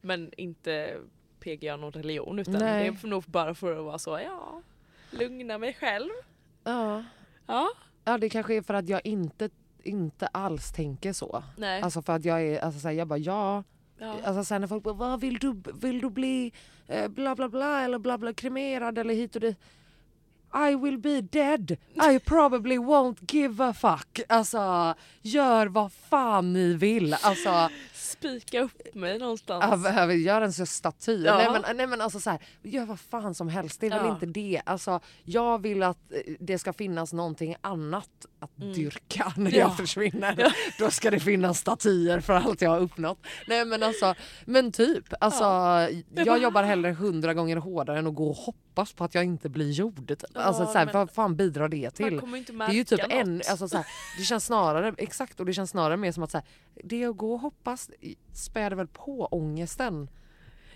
Men 0.00 0.30
inte 0.36 0.96
PGA 1.40 1.76
någon 1.76 1.92
religion 1.92 2.38
utan 2.38 2.54
Nej. 2.54 2.90
det 2.90 3.06
är 3.06 3.10
nog 3.10 3.24
bara 3.24 3.54
för 3.54 3.78
att 3.78 3.84
vara 3.84 3.98
så, 3.98 4.20
ja, 4.24 4.62
lugna 5.10 5.58
mig 5.58 5.74
själv. 5.74 6.10
Ja. 6.64 7.04
Ja, 7.46 7.68
ja 8.04 8.18
det 8.18 8.28
kanske 8.28 8.54
är 8.54 8.62
för 8.62 8.74
att 8.74 8.88
jag 8.88 9.00
inte, 9.04 9.50
inte 9.82 10.26
alls 10.26 10.72
tänker 10.72 11.12
så. 11.12 11.44
nej. 11.56 11.82
Alltså 11.82 12.02
för 12.02 12.12
att 12.12 12.24
jag 12.24 12.42
är, 12.42 12.60
alltså 12.60 12.80
så 12.80 12.88
här, 12.88 12.94
jag 12.94 13.08
bara 13.08 13.18
ja 13.18 13.64
ja. 13.98 14.16
Alltså 14.24 14.44
sen 14.44 14.60
när 14.60 14.68
folk 14.68 14.82
bara 14.82 14.94
vad 14.94 15.20
vill 15.20 15.38
du, 15.38 15.62
vill 15.80 16.00
du 16.00 16.10
bli 16.10 16.52
eh, 16.86 17.08
bla 17.08 17.36
bla 17.36 17.48
bla 17.48 17.84
eller 17.84 17.98
bla 17.98 18.18
bla 18.18 18.32
kremerad 18.32 18.98
eller 18.98 19.14
hit 19.14 19.34
och 19.34 19.40
dit. 19.40 19.56
I 20.70 20.74
will 20.74 20.98
be 20.98 21.20
dead. 21.20 21.76
I 22.12 22.18
probably 22.18 22.78
won't 22.78 23.34
give 23.34 23.64
a 23.64 23.74
fuck. 23.74 24.20
Alltså 24.28 24.94
gör 25.22 25.66
vad 25.66 25.92
fan 25.92 26.52
ni 26.52 26.74
vill. 26.74 27.14
Alltså 27.14 27.70
Spika 28.08 28.60
upp 28.60 28.94
mig 28.94 29.18
någonstans. 29.18 29.64
jag 29.70 29.80
behöver 29.82 30.14
göra 30.14 30.44
en 30.44 30.52
staty. 30.66 31.22
Ja. 31.24 31.36
Nej 31.36 31.48
men, 31.62 31.76
nej 31.76 31.86
men 31.86 32.00
alltså 32.00 32.20
så 32.20 32.30
här, 32.30 32.38
gör 32.62 32.86
vad 32.86 33.00
fan 33.00 33.34
som 33.34 33.48
helst. 33.48 33.80
Det 33.80 33.86
är 33.86 33.90
väl 33.90 34.06
Ja. 34.06 34.12
inte 34.12 34.26
det. 34.26 34.62
Alltså 34.66 35.00
jag 35.24 35.62
vill 35.62 35.82
att 35.82 36.12
eh, 36.12 36.34
det 36.40 36.58
ska 36.58 36.72
finnas 36.72 37.12
någonting 37.12 37.56
annat 37.60 38.10
att 38.40 38.50
dyrka 38.56 39.32
när 39.36 39.40
Mm. 39.48 39.52
Ja. 39.52 39.58
jag 39.58 39.76
försvinner. 39.76 40.54
Då 40.78 40.90
ska 40.90 41.10
det 41.10 41.20
finnas 41.20 41.58
statyer 41.58 42.20
för 42.20 42.32
allt 42.32 42.60
jag 42.62 42.70
har 42.70 42.80
uppnått. 42.80 43.18
Nej 43.46 43.64
men 43.64 43.82
alltså, 43.82 44.14
men 44.44 44.72
typ. 44.72 45.04
Alltså 45.20 45.44
jag 46.14 46.38
jobbar 46.38 46.62
hellre 46.62 46.90
hundra 46.92 47.34
gånger 47.34 47.56
hårdare 47.56 47.98
än 47.98 48.06
att 48.06 48.14
gå 48.14 48.28
och 48.30 48.36
hoppas 48.36 48.92
på 48.92 49.04
att 49.04 49.14
jag 49.14 49.24
inte 49.24 49.48
blir 49.48 49.70
jord. 49.70 50.08
Typ. 50.08 50.22
Alltså 50.34 50.66
så 50.66 50.78
här, 50.78 50.90
vad 50.92 51.10
fan 51.10 51.36
bidrar 51.36 51.68
det 51.68 51.90
till? 51.90 52.16
Det 52.16 52.62
är 52.64 52.70
ju 52.72 52.84
typ 52.84 52.98
märka 53.00 53.14
en, 53.14 53.36
något. 53.38 53.48
alltså 53.48 53.68
så 53.68 53.76
här, 53.76 53.86
det 54.18 54.24
känns 54.24 54.44
snarare, 54.46 54.94
exakt 54.98 55.40
och 55.40 55.46
det 55.46 55.52
känns 55.52 55.70
snarare 55.70 55.96
mer 55.96 56.12
som 56.12 56.22
att 56.22 56.30
så 56.30 56.38
här, 56.38 56.46
det 56.84 57.04
att 57.04 57.16
gå 57.16 57.32
och 57.32 57.40
hoppas 57.40 57.90
späder 58.34 58.76
väl 58.76 58.86
på 58.86 59.26
ångesten. 59.30 60.08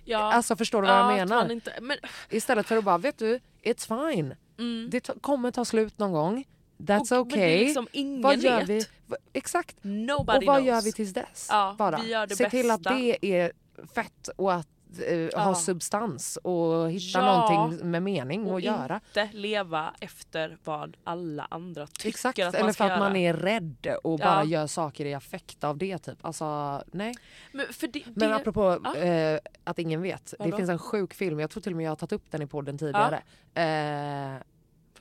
ja. 0.04 0.18
Alltså 0.32 0.56
förstår 0.56 0.82
du 0.82 0.88
vad 0.88 0.96
ja, 0.96 1.18
jag 1.18 1.28
menar? 1.28 1.52
Inte, 1.52 1.72
men, 1.82 1.96
Istället 2.30 2.66
för 2.66 2.76
att 2.76 2.84
bara, 2.84 2.98
vet 2.98 3.18
du, 3.18 3.40
it's 3.62 4.10
fine. 4.12 4.34
mm. 4.58 4.88
Det 4.90 5.10
kommer 5.20 5.50
ta 5.50 5.64
slut 5.64 5.98
någon 5.98 6.12
gång. 6.12 6.44
That's 6.78 7.18
Och- 7.20 7.26
men 7.26 7.38
det 7.38 7.44
är 7.44 7.48
okay. 7.48 7.64
liksom 7.64 7.86
ingen 7.92 8.22
vad 8.22 8.38
gör 8.38 8.58
vet. 8.64 8.68
vi? 8.68 8.84
Exakt. 9.32 9.76
Nobody 9.82 10.38
och 10.38 10.44
vad 10.44 10.56
knows. 10.56 10.66
gör 10.66 10.82
vi 10.82 10.92
tills 10.92 11.12
dess? 11.14 11.48
Ja, 11.50 11.74
bara. 11.78 11.98
vi 12.02 12.08
gör 12.10 12.26
det 12.26 12.36
Se 12.36 12.50
till 12.50 12.70
att 12.70 12.80
bästa. 12.82 12.98
det 12.98 13.26
är 13.40 13.52
fett 13.94 14.28
och 14.36 14.52
att 14.54 14.68
eh, 15.08 15.14
Ja. 15.16 15.38
ha 15.40 15.54
substans 15.54 16.36
och 16.36 16.90
hitta 16.90 17.18
Ja. 17.18 17.48
någonting 17.50 17.90
med 17.90 18.02
mening 18.02 18.46
och 18.46 18.56
att 18.56 18.62
göra. 18.62 19.00
inte 19.08 19.28
leva 19.32 19.94
efter 20.00 20.58
vad 20.64 20.96
alla 21.04 21.46
andra 21.50 21.86
tycker 21.86 22.08
Exakt, 22.08 22.38
att 22.38 22.52
man 22.52 22.62
eller 22.62 22.72
ska 22.72 22.84
för 22.84 22.90
att 22.90 22.98
man 22.98 23.20
göra. 23.20 23.36
är 23.38 23.40
rädd 23.42 23.86
och 24.04 24.20
Ja. 24.20 24.24
bara 24.24 24.44
gör 24.44 24.66
saker 24.66 25.04
i 25.04 25.14
affekt 25.14 25.64
av 25.64 25.78
det 25.78 25.98
typ. 25.98 26.18
Alltså 26.24 26.82
nej. 26.92 27.14
Men, 27.52 27.66
för 27.72 27.86
det, 27.86 28.02
Men 28.06 28.14
det, 28.28 28.34
apropå 28.36 28.78
Ja. 28.84 28.96
eh, 28.96 29.38
att 29.64 29.78
ingen 29.78 30.02
vet. 30.02 30.26
Det 30.26 30.36
Vadå? 30.38 30.56
finns 30.56 30.70
en 30.70 30.78
sjuk 30.78 31.14
film, 31.14 31.40
jag 31.40 31.50
tror 31.50 31.62
till 31.62 31.72
och 31.72 31.76
med 31.76 31.86
jag 31.86 31.90
har 31.90 31.96
tagit 31.96 32.12
upp 32.12 32.30
den 32.30 32.42
i 32.42 32.46
podden 32.46 32.78
tidigare. 32.78 33.22
Eh, 33.54 34.42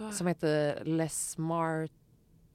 Vad? 0.01 0.13
som 0.13 0.27
heter 0.27 0.83
Les 0.85 1.37
Mart 1.37 1.91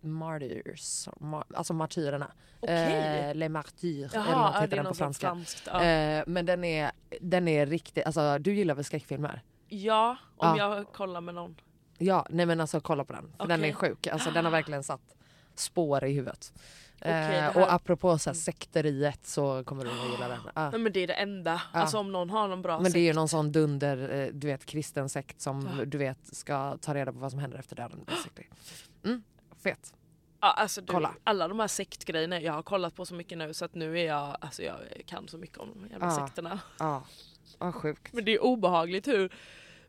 Martyrs, 0.01 1.09
Mar 1.21 1.45
alltså 1.55 1.73
martyrerna. 1.75 2.33
Okej. 2.61 2.97
Eh, 3.29 3.35
Les 3.35 3.49
Martyrs 3.51 4.15
Jaha, 4.15 4.25
eller 4.25 4.37
något 4.53 4.63
heter 4.63 4.77
den 4.77 4.87
på 4.87 4.95
franska. 4.95 5.27
franskt. 5.27 5.63
Ja. 5.73 5.85
Eh, 5.85 6.25
men 6.27 6.47
den 6.47 6.65
är, 6.65 6.91
den 7.21 7.49
är 7.49 7.67
riktigt, 7.67 8.07
alltså 8.07 8.39
du 8.39 8.55
gillar 8.55 8.75
väl 8.75 8.85
skräckfilmer? 8.85 9.43
ja, 9.69 10.17
om 10.37 10.59
Ja. 10.59 10.77
jag 10.77 10.93
kollar 10.93 11.21
med 11.21 11.35
någon. 11.35 11.57
Ja, 11.99 12.27
nej 12.31 12.47
men 12.47 12.61
alltså 12.61 12.81
kolla 12.81 13.05
på 13.05 13.13
den. 13.13 13.33
För 13.39 13.47
den 13.47 13.65
är 13.65 13.73
sjuk. 13.73 14.07
Alltså 14.07 14.31
den 14.31 14.45
har 14.45 14.53
verkligen 14.53 14.83
satt 14.83 15.17
spår 15.55 16.05
i 16.05 16.13
huvudet. 16.13 16.53
Det 16.99 17.09
eh, 17.09 17.15
här- 17.15 17.51
Mm. 17.51 17.63
Och 17.63 17.73
apropå 17.73 18.19
så 18.19 18.31
här, 18.31 18.35
sekteriet 18.35 19.27
så 19.27 19.65
kommer 19.65 19.85
du 19.85 19.91
nog 19.95 20.11
gilla 20.11 20.29
den. 20.29 20.39
Ja. 20.55 20.71
Nej, 20.71 20.81
men 20.81 20.93
det 20.93 21.01
är 21.01 21.07
det 21.07 21.15
enda. 21.15 21.63
Alltså 21.73 21.99
om 21.99 22.13
någon 22.13 22.31
har 22.31 22.49
någon 22.49 22.63
bra 22.63 22.81
Men 22.81 22.93
det 22.93 22.99
är 22.99 23.01
ju 23.01 23.09
sekt. 23.09 23.17
någon 23.17 23.29
sån 23.29 23.53
dunder, 23.53 24.11
eh, 24.21 24.29
du 24.33 24.47
vet 24.47 24.67
kristen 24.67 25.09
sekt 25.09 25.41
som 25.41 25.69
Ja. 25.79 25.85
du 25.85 25.99
vet 25.99 26.19
ska 26.37 26.77
ta 26.77 26.95
reda 26.95 27.13
på 27.13 27.19
vad 27.19 27.31
som 27.31 27.41
händer 27.41 27.59
efter 27.59 27.77
döden. 27.77 28.07
Mm, 29.05 29.23
fet. 29.63 29.95
Ja, 30.41 30.53
alltså 30.53 30.81
du, 30.81 30.93
Kolla. 30.93 31.15
Alla 31.25 31.49
de 31.49 31.61
här 31.61 31.69
sektgrejerna, 31.69 32.41
jag 32.41 32.53
har 32.53 32.63
kollat 32.63 32.95
på 32.95 33.07
så 33.07 33.15
mycket 33.15 33.39
nu 33.39 33.55
så 33.55 33.65
att 33.65 33.75
nu 33.75 33.99
är 34.01 34.05
jag, 34.07 34.37
alltså 34.41 34.63
jag 34.63 34.77
kan 35.07 35.29
så 35.29 35.39
mycket 35.39 35.59
om 35.59 35.71
de 35.75 35.89
jävla 35.91 36.11
sekterna. 36.27 36.61
Ja, 36.79 37.03
ja 37.59 37.73
sjukt. 37.73 38.13
Men 38.13 38.25
det 38.25 38.35
är 38.35 38.43
obehagligt 38.45 39.07
hur 39.09 39.33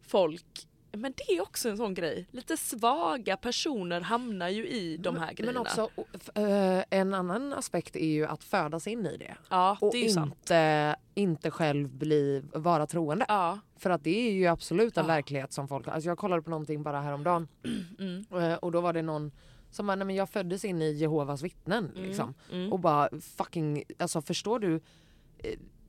folk 0.01 0.67
men 0.97 1.13
det 1.17 1.33
är 1.33 1.41
också 1.41 1.69
en 1.69 1.77
sån 1.77 1.93
grej. 1.93 2.27
Lite 2.31 2.57
svaga 2.57 3.37
personer 3.37 4.01
hamnar 4.01 4.49
ju 4.49 4.67
i 4.67 4.97
de 4.97 5.15
här 5.15 5.33
grejerna. 5.33 5.53
Men 5.53 5.61
också 5.61 5.89
eh, 6.35 6.83
en 6.89 7.13
annan 7.13 7.53
aspekt 7.53 7.95
är 7.95 8.05
ju 8.05 8.25
att 8.25 8.43
födas 8.43 8.87
in 8.87 9.05
i 9.05 9.17
det. 9.17 9.35
ja, 9.49 9.77
Och 9.81 9.91
det 9.91 9.97
är 9.97 10.03
ju 10.03 10.09
sant. 10.09 10.33
inte, 10.35 10.95
inte 11.15 11.51
själv 11.51 11.89
bli, 11.89 12.43
vara 12.53 12.87
troende. 12.87 13.25
Ja, 13.27 13.59
För 13.77 13.89
att 13.89 14.03
det 14.03 14.27
är 14.27 14.31
ju 14.31 14.47
absolut 14.47 14.97
en 14.97 15.03
Ja. 15.03 15.07
verklighet 15.07 15.53
som 15.53 15.67
folk 15.67 15.87
Alltså 15.87 16.09
jag 16.09 16.17
kollade 16.17 16.41
på 16.41 16.49
någonting 16.49 16.83
bara 16.83 17.01
häromdagen 17.01 17.47
mm, 17.99 18.25
eh, 18.51 18.53
och 18.57 18.71
då 18.71 18.81
var 18.81 18.93
det 18.93 19.01
någon 19.01 19.31
som 19.71 19.87
bara, 19.87 19.95
nej 19.95 20.07
men 20.07 20.15
jag 20.15 20.29
föddes 20.29 20.65
in 20.65 20.81
i 20.81 20.91
Jehovas 20.93 21.41
vittnen 21.41 21.91
liksom. 21.95 22.33
mm. 22.51 22.73
Och 22.73 22.79
bara 22.79 23.09
fucking, 23.37 23.83
alltså 23.99 24.21
förstår 24.21 24.59
du? 24.59 24.81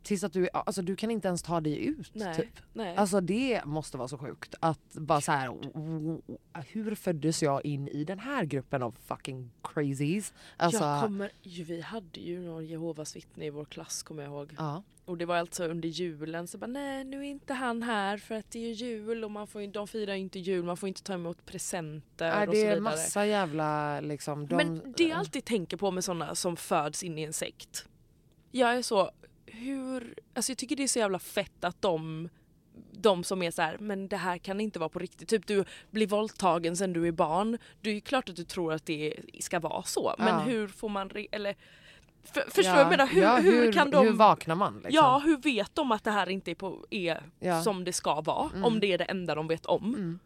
Tills 0.08 0.24
att 0.24 0.32
du, 0.32 0.48
alltså 0.52 0.82
du 0.82 0.96
kan 0.96 1.10
inte 1.10 1.28
ens 1.28 1.42
ta 1.42 1.60
dig 1.60 1.84
ut. 1.86 2.10
Nej. 2.14 2.34
Typ. 2.36 2.60
Nej. 2.72 2.96
Alltså 2.96 3.20
det 3.20 3.64
måste 3.64 3.96
vara 3.98 4.08
så 4.08 4.18
sjukt 4.18 4.54
att 4.60 4.92
bara 4.94 5.20
så 5.20 5.32
här. 5.32 5.48
"Oh, 5.48 6.18
hur 6.68 6.94
föddes 6.94 7.42
jag 7.42 7.64
in 7.64 7.88
i 7.88 8.04
den 8.04 8.18
här 8.18 8.44
gruppen 8.44 8.82
av 8.82 8.94
fucking 9.06 9.50
crazies? 9.62 10.32
Alltså, 10.56 10.84
jag 10.84 11.02
kommer, 11.02 11.30
ju, 11.42 11.64
vi 11.64 11.80
hade 11.80 12.20
ju 12.20 12.40
någon 12.40 12.66
Jehovas 12.66 13.16
vittne 13.16 13.44
i 13.46 13.50
vår 13.50 13.64
klass 13.64 14.02
kommer 14.02 14.22
jag 14.22 14.32
ihåg. 14.32 14.54
ja. 14.58 14.82
Och 15.04 15.18
det 15.18 15.26
var 15.26 15.36
alltså 15.36 15.64
under 15.64 15.88
julen 15.88 16.46
så 16.48 16.58
bara 16.58 16.66
nej 16.66 17.04
nu 17.04 17.18
är 17.18 17.22
inte 17.30 17.54
han 17.54 17.82
här 17.82 18.16
för 18.18 18.34
att 18.34 18.50
det 18.50 18.58
är 18.70 18.72
jul 18.72 19.24
och 19.24 19.30
man 19.30 19.46
får, 19.46 19.66
de 19.72 19.88
firar 19.88 20.14
ju 20.14 20.20
inte 20.20 20.38
jul, 20.38 20.64
man 20.64 20.76
får 20.76 20.88
inte 20.88 21.02
ta 21.02 21.14
emot 21.14 21.46
presenter 21.46 22.30
Nej, 22.36 22.46
och 22.46 22.52
det 22.54 22.58
så 22.60 22.64
är 22.66 22.68
vidare. 22.68 22.80
massa 22.80 23.26
jävla 23.26 24.00
liksom. 24.00 24.46
De, 24.46 24.56
Men 24.56 24.92
det 24.96 25.04
jag 25.04 25.18
alltid 25.18 25.44
tänker 25.44 25.76
på 25.76 25.90
med 25.90 26.04
sådana 26.04 26.34
som 26.34 26.56
föds 26.56 27.02
in 27.02 27.18
i 27.18 27.22
en 27.22 27.32
sekt. 27.32 27.88
Jag 28.50 28.76
är 28.76 28.82
så, 28.82 29.10
hur, 29.58 30.14
alltså 30.34 30.50
jag 30.52 30.58
tycker 30.58 30.76
det 30.76 30.82
är 30.82 30.88
så 30.88 30.98
jävla 30.98 31.18
fett 31.18 31.64
att 31.64 31.82
de 31.82 32.28
de 32.92 33.24
som 33.24 33.42
är 33.42 33.50
så 33.50 33.62
här, 33.62 33.78
men 33.78 34.08
det 34.08 34.16
här 34.16 34.38
kan 34.38 34.60
inte 34.60 34.78
vara 34.78 34.88
på 34.88 34.98
riktigt. 34.98 35.28
Typ 35.28 35.46
du 35.46 35.64
blir 35.90 36.06
våldtagen 36.06 36.76
sen 36.76 36.92
du 36.92 37.08
är 37.08 37.12
barn. 37.12 37.58
Det 37.80 37.90
är 37.90 37.94
ju 37.94 38.00
klart 38.00 38.28
att 38.28 38.36
du 38.36 38.44
tror 38.44 38.72
att 38.72 38.86
det 38.86 39.14
ska 39.40 39.60
vara 39.60 39.82
så. 39.82 40.14
Men 40.18 40.28
Ja. 40.28 40.38
hur 40.38 40.68
får 40.68 40.88
man, 40.88 41.10
eller 41.32 41.56
för, 42.24 42.40
förstår 42.40 42.64
Ja, 42.64 42.78
jag 42.80 42.90
menar? 42.90 43.06
Hur, 43.06 43.22
ja, 43.22 43.36
hur, 43.36 43.72
kan 43.72 43.90
de... 43.90 44.06
Hur 44.06 44.12
vaknar 44.12 44.54
man? 44.54 44.74
Liksom? 44.74 44.90
Ja, 44.94 45.22
hur 45.24 45.36
vet 45.36 45.74
de 45.74 45.92
att 45.92 46.04
det 46.04 46.10
här 46.10 46.28
inte 46.28 46.50
är, 46.50 46.54
på, 46.54 46.86
är. 46.90 47.22
Mm. 47.40 47.62
som 47.62 47.84
det 47.84 47.92
ska 47.92 48.20
vara? 48.20 48.50
Om 48.64 48.80
det 48.80 48.92
är 48.92 48.98
det 48.98 49.04
enda 49.04 49.34
de 49.34 49.48
vet 49.48 49.66
om. 49.66 50.18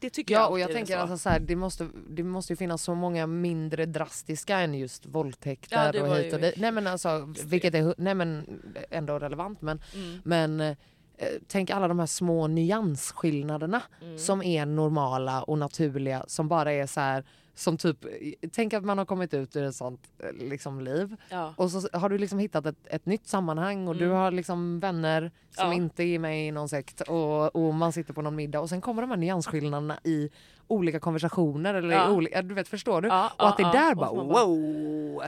Det 0.00 0.10
tycker 0.10 0.34
jag 0.34 0.42
Ja 0.42 0.46
och 0.48 0.58
jag 0.58 0.64
alltid 0.64 0.76
är 0.76 0.78
tänker 0.80 0.94
så. 0.94 1.00
alltså 1.00 1.18
så 1.18 1.28
här, 1.28 1.40
det, 1.40 1.56
måste, 1.56 1.88
det 2.08 2.22
måste 2.22 2.52
ju 2.52 2.56
finnas 2.56 2.82
så 2.82 2.94
många 2.94 3.26
mindre 3.26 3.86
drastiska 3.86 4.58
än 4.58 4.74
just 4.74 5.06
våldtäkter 5.06 5.92
Ja, 5.94 6.02
och 6.10 6.16
hit 6.16 6.34
och 6.34 6.40
dit. 6.40 6.54
Nej 6.56 6.72
men 6.72 6.86
alltså 6.86 7.34
vilket 7.44 7.74
är 7.74 7.94
nej, 7.98 8.14
men, 8.14 8.60
ändå 8.90 9.18
relevant 9.18 9.62
men, 9.62 9.80
Mm. 9.94 10.20
men 10.24 10.60
eh, 10.60 10.76
tänk 11.48 11.70
alla 11.70 11.88
de 11.88 11.98
här 11.98 12.06
små 12.06 12.46
nyansskillnaderna 12.46 13.82
Mm. 14.02 14.18
som 14.18 14.42
är 14.42 14.66
normala 14.66 15.42
och 15.42 15.58
naturliga 15.58 16.24
som 16.28 16.48
bara 16.48 16.72
är 16.72 16.86
så 16.86 17.00
här 17.00 17.24
som 17.54 17.76
typ, 17.78 17.96
tänk 18.52 18.74
att 18.74 18.84
man 18.84 18.98
har 18.98 19.04
kommit 19.04 19.34
ut 19.34 19.56
ur 19.56 19.64
ett 19.64 19.74
sånt 19.74 20.00
eh, 20.18 20.32
liksom, 20.48 20.80
liv 20.80 21.16
Ja. 21.30 21.54
och 21.56 21.70
så 21.70 21.88
har 21.92 22.08
du 22.08 22.18
liksom 22.18 22.38
hittat 22.38 22.66
ett, 22.66 22.86
ett 22.86 23.06
nytt 23.06 23.26
sammanhang 23.28 23.88
och 23.88 23.96
du 23.96 24.08
har 24.08 24.30
liksom 24.30 24.80
vänner 24.80 25.30
som. 25.56 25.66
Ja. 25.66 25.74
inte 25.74 26.02
är 26.04 26.18
med 26.18 26.46
i 26.46 26.50
någon 26.50 26.68
sekt 26.68 27.00
och, 27.00 27.56
och 27.56 27.74
man 27.74 27.92
sitter 27.92 28.12
på 28.12 28.22
någon 28.22 28.36
middag 28.36 28.60
och 28.60 28.68
sen 28.68 28.80
kommer 28.80 29.02
de 29.02 29.10
här 29.10 29.16
nyansskillnaderna 29.18 29.98
i 30.04 30.30
olika 30.68 31.00
konversationer 31.00 31.74
eller 31.74 31.94
Ja. 31.96 32.10
olika, 32.10 32.42
du 32.42 32.54
vet 32.54 32.68
förstår 32.68 33.00
du? 33.00 33.08
Ja, 33.08 33.32
och 33.38 33.48
att 33.48 33.56
det 33.56 33.62
där 33.62 33.94
bara 33.94 34.14
bara, 34.14 34.24
wow! 34.24 35.22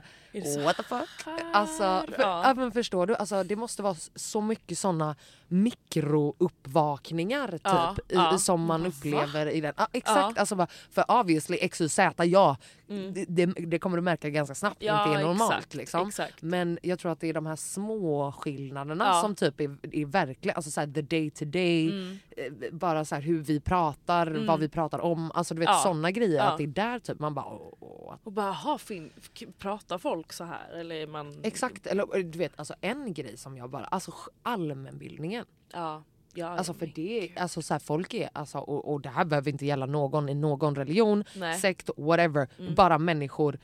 What 0.64 0.76
the 0.76 0.82
fuck? 0.82 1.08
Alltså, 1.52 2.02
för, 2.16 2.54
men 2.54 2.72
förstår 2.72 3.06
du? 3.06 3.16
Alltså, 3.16 3.42
det 3.42 3.56
måste 3.56 3.82
vara 3.82 3.96
så 4.14 4.40
mycket 4.40 4.78
såna 4.78 5.16
mikrouppvakningar 5.48 7.48
typ, 7.48 8.12
i, 8.34 8.38
som 8.38 8.64
man 8.64 8.86
upplever 8.86 9.46
i 9.46 9.60
den. 9.60 9.74
Exakt, 9.92 10.38
alltså, 10.38 10.56
bara, 10.56 10.68
för 10.90 11.04
obviously 11.20 11.68
XYZ, 11.68 11.98
ja 12.24 12.56
det, 12.88 13.24
det, 13.28 13.46
det 13.46 13.78
kommer 13.78 13.96
du 13.96 14.02
märka 14.02 14.30
ganska 14.30 14.54
snabbt 14.54 14.76
Ja, 14.78 15.06
inte 15.06 15.18
är 15.20 15.24
normalt. 15.24 15.52
exakt, 15.52 15.74
liksom. 15.74 16.08
exakt. 16.08 16.42
Men 16.42 16.78
jag 16.82 16.98
tror 16.98 17.12
att 17.12 17.20
det 17.20 17.28
är 17.28 17.34
de 17.34 17.46
här 17.46 17.56
små 17.56 18.32
skillnaderna 18.32 19.04
Ja. 19.04 19.20
som 19.22 19.34
typ 19.34 19.60
är, 19.60 19.76
är 19.92 20.06
verkliga, 20.06 20.54
alltså 20.54 20.70
så 20.70 20.80
här, 20.80 20.86
the 20.88 21.02
day 21.02 21.30
to 21.30 21.44
day, 21.44 21.88
Mm. 21.90 22.18
eh, 22.36 22.72
bara 22.72 23.04
så 23.04 23.14
här, 23.14 23.22
hur 23.22 23.38
vi 23.42 23.60
pratar, 23.60 24.44
vad 24.46 24.60
vi 24.60 24.68
pratar 24.68 24.98
om, 24.98 25.30
alltså 25.34 25.54
du 25.54 25.60
vet 25.60 25.68
Ja. 25.68 25.80
såna 25.82 26.10
grejer. 26.10 26.42
Att 26.42 26.58
det 26.58 26.64
är 26.64 26.66
där 26.66 26.98
typ 26.98 27.18
man 27.18 27.34
bara 27.34 27.46
åh, 27.46 28.14
Och 28.24 28.32
bara, 28.32 28.52
ha, 28.52 28.78
fin, 28.78 29.10
k- 29.38 29.46
pratar 29.58 29.98
folk 29.98 30.32
så 30.32 30.44
här? 30.44 30.72
Eller 30.80 31.06
man... 31.06 31.40
Exakt, 31.42 31.86
eller 31.86 32.22
du 32.22 32.38
vet 32.38 32.52
alltså 32.58 32.74
en 32.80 33.14
grej 33.14 33.36
som 33.36 33.56
jag 33.56 33.70
bara, 33.70 33.84
alltså 33.84 34.12
allmänbildningen. 34.42 35.44
Ja. 35.72 36.02
Ja 36.38 36.46
Alltså 36.48 36.74
för 36.74 36.92
det, 36.94 37.30
alltså 37.36 37.62
så 37.62 37.74
här, 37.74 37.78
folk 37.78 38.14
är, 38.14 38.28
alltså, 38.32 38.58
och, 38.58 38.92
och 38.92 39.00
det 39.00 39.08
här 39.08 39.24
behöver 39.24 39.50
inte 39.50 39.66
gälla 39.66 39.86
någon 39.86 40.28
i 40.28 40.34
någon 40.34 40.74
religion, 40.74 41.24
Nej. 41.34 41.48
Mm. 41.48 41.60
sekt, 41.60 41.90
whatever. 41.96 42.48
Bara 42.76 42.98
människor 42.98 43.58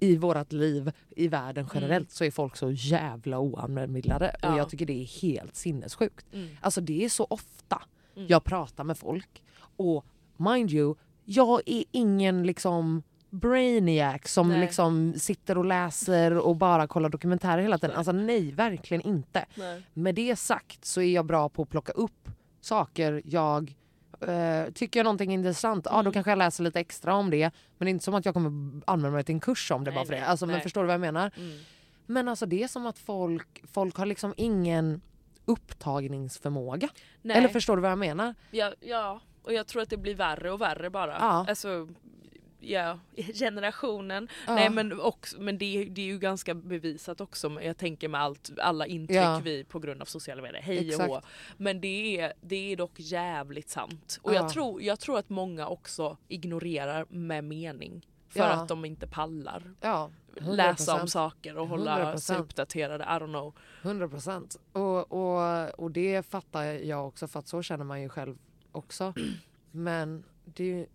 i 0.00 0.16
vårt 0.16 0.52
liv, 0.52 0.92
i 1.16 1.28
världen 1.28 1.68
generellt 1.74 2.10
så 2.10 2.24
är 2.24 2.30
folk 2.30 2.56
så 2.56 2.70
jävla 2.70 3.38
oanmälda 3.38 4.16
och 4.16 4.22
Ja. 4.42 4.56
jag 4.56 4.68
tycker 4.70 4.86
det 4.86 5.02
är 5.02 5.22
helt 5.22 5.56
sinnessjukt. 5.56 6.26
Mm. 6.32 6.48
Alltså 6.60 6.80
det 6.80 7.04
är 7.04 7.08
så 7.08 7.26
ofta 7.30 7.82
jag 8.14 8.44
pratar 8.44 8.84
med 8.84 8.98
folk 8.98 9.42
och 9.76 10.06
mind 10.36 10.70
you, 10.72 10.94
jag 11.24 11.60
är 11.66 11.84
ingen 11.90 12.42
liksom 12.42 13.02
brainiac 13.32 14.20
som 14.28 14.48
Nej. 14.48 14.60
liksom 14.60 15.14
sitter 15.16 15.58
och 15.58 15.64
läser 15.64 16.38
och 16.38 16.56
bara 16.56 16.86
kollar 16.86 17.08
dokumentärer 17.08 17.62
hela 17.62 17.78
tiden. 17.78 17.96
Alltså 17.96 18.12
nej, 18.12 18.52
verkligen 18.52 19.00
inte. 19.00 19.44
Nej. 19.54 19.82
Med 19.94 20.14
det 20.14 20.36
sagt 20.36 20.84
så 20.84 21.00
är 21.00 21.14
jag 21.14 21.24
bra 21.26 21.48
på 21.48 21.62
att 21.62 21.68
plocka 21.68 21.92
upp 21.92 22.28
saker 22.60 23.22
jag 23.24 23.74
eh, 24.20 24.72
tycker 24.74 25.00
jag 25.00 25.04
någonting 25.04 25.30
är 25.30 25.34
intressant, 25.34 25.86
ja 25.86 25.92
Mm. 25.92 26.04
då 26.04 26.12
kanske 26.12 26.30
jag 26.30 26.38
läser 26.38 26.64
lite 26.64 26.80
extra 26.80 27.14
om 27.14 27.30
det. 27.30 27.50
Men 27.78 27.86
det 27.86 27.88
är 27.88 27.90
inte 27.90 28.04
som 28.04 28.14
att 28.14 28.24
jag 28.24 28.34
kommer 28.34 28.80
använda 28.86 29.10
mig 29.14 29.24
till 29.24 29.34
en 29.34 29.40
kurs 29.40 29.70
om 29.70 29.84
det 29.84 29.90
Nej, 29.90 29.94
bara 29.98 30.04
för 30.04 30.12
nej, 30.12 30.20
det. 30.20 30.26
Alltså, 30.26 30.46
men 30.46 30.52
nej. 30.54 30.62
förstår 30.62 30.80
du 30.80 30.86
vad 30.86 30.94
jag 30.94 31.00
menar? 31.00 31.30
Mm. 31.36 31.58
Men 32.06 32.28
alltså 32.28 32.46
det 32.46 32.62
är 32.62 32.68
som 32.68 32.86
att 32.86 32.98
folk, 32.98 33.62
folk 33.72 33.96
har 33.96 34.06
liksom 34.06 34.34
ingen 34.36 35.00
upptagningsförmåga. 35.44 36.88
Nej. 37.22 37.36
Eller 37.36 37.48
förstår 37.48 37.76
du 37.76 37.82
vad 37.82 37.90
jag 37.90 37.98
menar? 37.98 38.34
Ja, 38.50 38.72
ja, 38.80 39.20
och 39.42 39.52
jag 39.52 39.66
tror 39.66 39.82
att 39.82 39.90
det 39.90 39.96
blir 39.96 40.14
värre 40.14 40.50
och 40.52 40.60
värre 40.60 40.90
bara. 40.90 41.16
Ja. 41.20 41.46
Alltså, 41.48 41.88
ja, 42.62 42.98
generationen. 43.34 44.28
Ja. 44.46 44.54
Nej 44.54 44.70
men, 44.70 45.00
också, 45.00 45.40
men 45.40 45.58
det, 45.58 45.84
det 45.84 46.00
är 46.00 46.06
ju 46.06 46.18
ganska 46.18 46.54
bevisat 46.54 47.20
också. 47.20 47.62
Jag 47.62 47.76
tänker 47.76 48.08
med 48.08 48.20
allt, 48.20 48.50
alla 48.58 48.86
intryck 48.86 49.16
Ja. 49.18 49.40
vi 49.44 49.64
på 49.64 49.78
grund 49.78 50.00
av 50.02 50.06
sociala 50.06 50.42
medier. 50.42 50.62
Hej 50.62 50.96
och 50.96 51.02
hå. 51.02 51.20
Men 51.56 51.80
det 51.80 52.20
är, 52.20 52.32
det 52.40 52.72
är 52.72 52.76
dock 52.76 52.92
jävligt 53.00 53.68
sant. 53.70 54.18
Och 54.22 54.30
Ja. 54.30 54.34
jag, 54.36 54.50
tror, 54.52 54.82
jag 54.82 55.00
tror 55.00 55.18
att 55.18 55.28
många 55.28 55.66
också 55.68 56.16
ignorerar 56.28 57.06
med 57.08 57.44
mening. 57.44 58.06
För 58.28 58.40
att 58.40 58.68
de 58.68 58.84
inte 58.84 59.06
pallar 59.06 59.62
Ja, 59.80 60.10
läsa 60.34 60.94
om 60.94 61.00
100%. 61.00 61.06
saker 61.06 61.56
och 61.58 61.68
hålla 61.68 62.18
sig 62.18 62.36
100%. 62.36 62.40
uppdaterade. 62.40 63.04
I 63.04 63.06
don't 63.06 63.26
know. 63.32 63.54
100 63.82 64.08
procent. 64.08 64.56
Och, 64.72 65.12
och, 65.12 65.68
och 65.80 65.90
det 65.90 66.26
fattar 66.26 66.62
jag 66.64 67.06
också 67.08 67.28
för 67.28 67.38
att 67.38 67.48
så 67.48 67.62
känner 67.62 67.84
man 67.84 68.02
ju 68.02 68.08
själv 68.08 68.38
också. 68.72 69.14
Men 69.70 70.24
det 70.44 70.62
är 70.64 70.66
ju... 70.66 70.86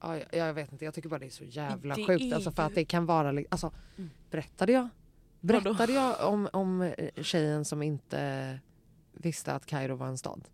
Ja, 0.00 0.18
jag- 0.32 0.54
vet 0.54 0.72
inte, 0.72 0.84
jag 0.84 0.94
tycker 0.94 1.08
bara 1.08 1.18
det 1.18 1.26
är 1.26 1.30
så 1.30 1.44
jävla 1.44 1.94
Det 1.94 2.04
sjukt. 2.06 2.24
är 2.24 2.34
Alltså 2.34 2.50
för 2.52 2.62
att 2.62 2.74
det 2.74 2.84
kan 2.84 3.06
vara... 3.06 3.42
Alltså, 3.50 3.72
berättade 4.30 4.72
jag? 4.72 4.88
Berättade 5.40 5.92
jag 5.92 6.28
om, 6.32 6.48
om 6.52 6.82
eh, 6.82 7.22
tjejen 7.22 7.64
som 7.64 7.82
inte 7.82 8.60
visste 9.12 9.54
att 9.54 9.66
Kairo 9.66 9.96
var 9.96 10.06
en 10.06 10.18
stad? 10.18 10.44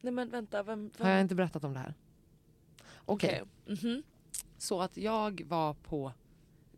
Nej 0.00 0.12
men 0.12 0.30
vänta, 0.30 0.62
vem? 0.62 0.90
vem? 0.98 1.06
Har 1.06 1.12
jag 1.12 1.20
inte 1.20 1.34
berättat 1.34 1.64
om 1.64 1.72
det 1.72 1.78
här? 1.78 1.94
Okej, 3.04 3.42
Okej. 3.64 3.76
Mhm. 3.82 4.02
så 4.58 4.80
att 4.80 4.96
jag 4.96 5.42
var 5.48 5.74
på... 5.74 6.12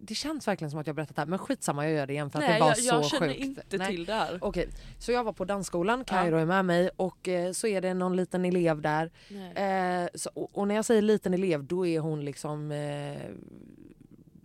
Det 0.04 0.14
känns 0.14 0.48
verkligen 0.48 0.70
som 0.70 0.80
att 0.80 0.86
jag 0.86 0.96
berättat 0.96 1.16
det 1.16 1.22
här 1.22 1.26
men 1.26 1.38
skitsamma 1.38 1.84
jag 1.84 1.92
gör 1.92 2.06
det 2.06 2.12
igen 2.12 2.30
för 2.30 2.38
att 2.38 2.44
Nej 2.44 2.54
det 2.54 2.60
var 2.60 2.68
jag, 2.68 2.78
så 2.78 2.94
jag 2.94 3.04
känner 3.04 3.28
sjukt. 3.28 3.40
inte 3.44 3.76
Nej. 3.76 3.86
till 3.86 4.04
det 4.04 4.12
här. 4.12 4.38
Okej, 4.40 4.68
så 4.98 5.12
jag 5.12 5.24
var 5.24 5.32
på 5.32 5.44
dansskolan, 5.44 6.04
Kairo 6.04 6.36
är 6.36 6.44
med 6.44 6.64
mig 6.64 6.90
och 6.96 7.28
eh, 7.28 7.52
så 7.52 7.66
är 7.66 7.80
det 7.80 7.94
någon 7.94 8.16
liten 8.16 8.44
elev 8.44 8.80
där. 8.80 9.10
Nej. 9.28 10.02
Eh, 10.02 10.08
så, 10.14 10.30
och, 10.34 10.58
och 10.58 10.68
när 10.68 10.74
jag 10.74 10.84
säger 10.84 11.02
liten 11.02 11.34
elev 11.34 11.64
då 11.64 11.86
är 11.86 12.00
hon 12.00 12.24
liksom... 12.24 12.72
Eh, 12.72 13.22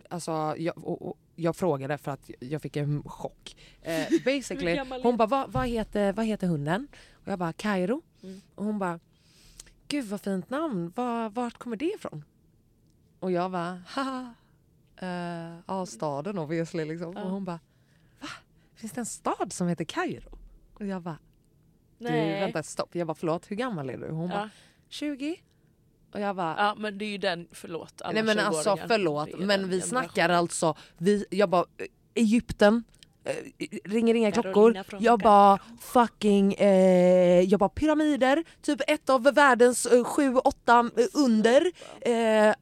alltså 0.08 0.54
jag, 0.58 0.78
och, 0.78 1.08
och, 1.08 1.18
jag 1.36 1.56
frågade 1.56 1.98
för 1.98 2.10
att 2.10 2.30
jag 2.40 2.62
fick 2.62 2.76
en 2.76 3.02
chock. 3.02 3.56
Eh, 3.82 4.06
basically, 4.24 5.00
hon 5.02 5.16
bara 5.16 5.28
vad, 5.28 5.52
vad, 5.52 5.66
heter, 5.66 6.12
vad 6.12 6.26
heter 6.26 6.46
hunden? 6.46 6.88
Och 7.12 7.28
jag 7.32 7.38
bara 7.38 7.52
Kairo. 7.52 8.02
Mm. 8.22 8.40
Och 8.54 8.64
hon 8.64 8.78
bara 8.78 9.00
gud 9.88 10.04
vad 10.04 10.20
fint 10.20 10.50
namn, 10.50 10.92
var, 10.96 11.30
vart 11.30 11.58
kommer 11.58 11.76
det 11.76 11.94
ifrån? 11.94 12.24
Och 13.20 13.32
jag 13.32 13.50
bara 13.50 13.82
haha. 13.86 14.34
Uh, 15.02 15.58
ja 15.66 15.86
staden 15.86 16.38
obviously 16.38 16.84
liksom. 16.84 17.12
Ja. 17.16 17.22
Och 17.22 17.30
hon 17.30 17.44
bara 17.44 17.60
va? 18.20 18.28
Finns 18.74 18.92
det 18.92 19.00
en 19.00 19.06
stad 19.06 19.52
som 19.52 19.68
heter 19.68 19.84
Kairo? 19.84 20.38
Och 20.74 20.86
jag 20.86 21.02
bara 21.02 21.18
du 21.98 22.04
Nej. 22.10 22.40
vänta 22.40 22.62
stopp. 22.62 22.94
Jag 22.94 23.06
bara 23.06 23.14
förlåt 23.14 23.50
hur 23.50 23.56
gammal 23.56 23.90
är 23.90 23.98
du? 23.98 24.10
Hon 24.10 24.28
bara 24.28 24.40
Ja. 24.40 24.48
20. 24.88 25.36
Och 26.12 26.20
jag 26.20 26.36
bara 26.36 26.54
ja 26.58 26.74
men 26.78 26.98
det 26.98 27.04
är 27.04 27.10
ju 27.10 27.18
den, 27.18 27.48
förlåt. 27.52 28.02
nej 28.12 28.22
men 28.22 28.38
alltså 28.38 28.70
20-åringar. 28.70 28.86
förlåt 28.88 29.38
men 29.38 29.68
vi 29.68 29.80
snackar 29.80 30.28
alltså, 30.28 30.74
vi, 30.98 31.26
jag 31.30 31.48
bara 31.48 31.64
eh, 31.78 31.86
Egypten, 32.14 32.84
eh, 33.24 33.68
ringer 33.84 34.14
inga 34.14 34.32
klockor. 34.32 34.78
Jag 35.00 35.18
bara 35.18 35.58
fucking, 35.80 36.54
eh, 36.54 37.40
jag 37.40 37.60
bara 37.60 37.68
pyramider, 37.68 38.44
typ 38.62 38.80
ett 38.86 39.10
av 39.10 39.22
världens 39.22 39.86
eh, 39.86 40.04
sju, 40.04 40.36
åtta 40.36 40.90
eh, 40.96 41.04
under. 41.14 41.72
Eh, 42.00 42.54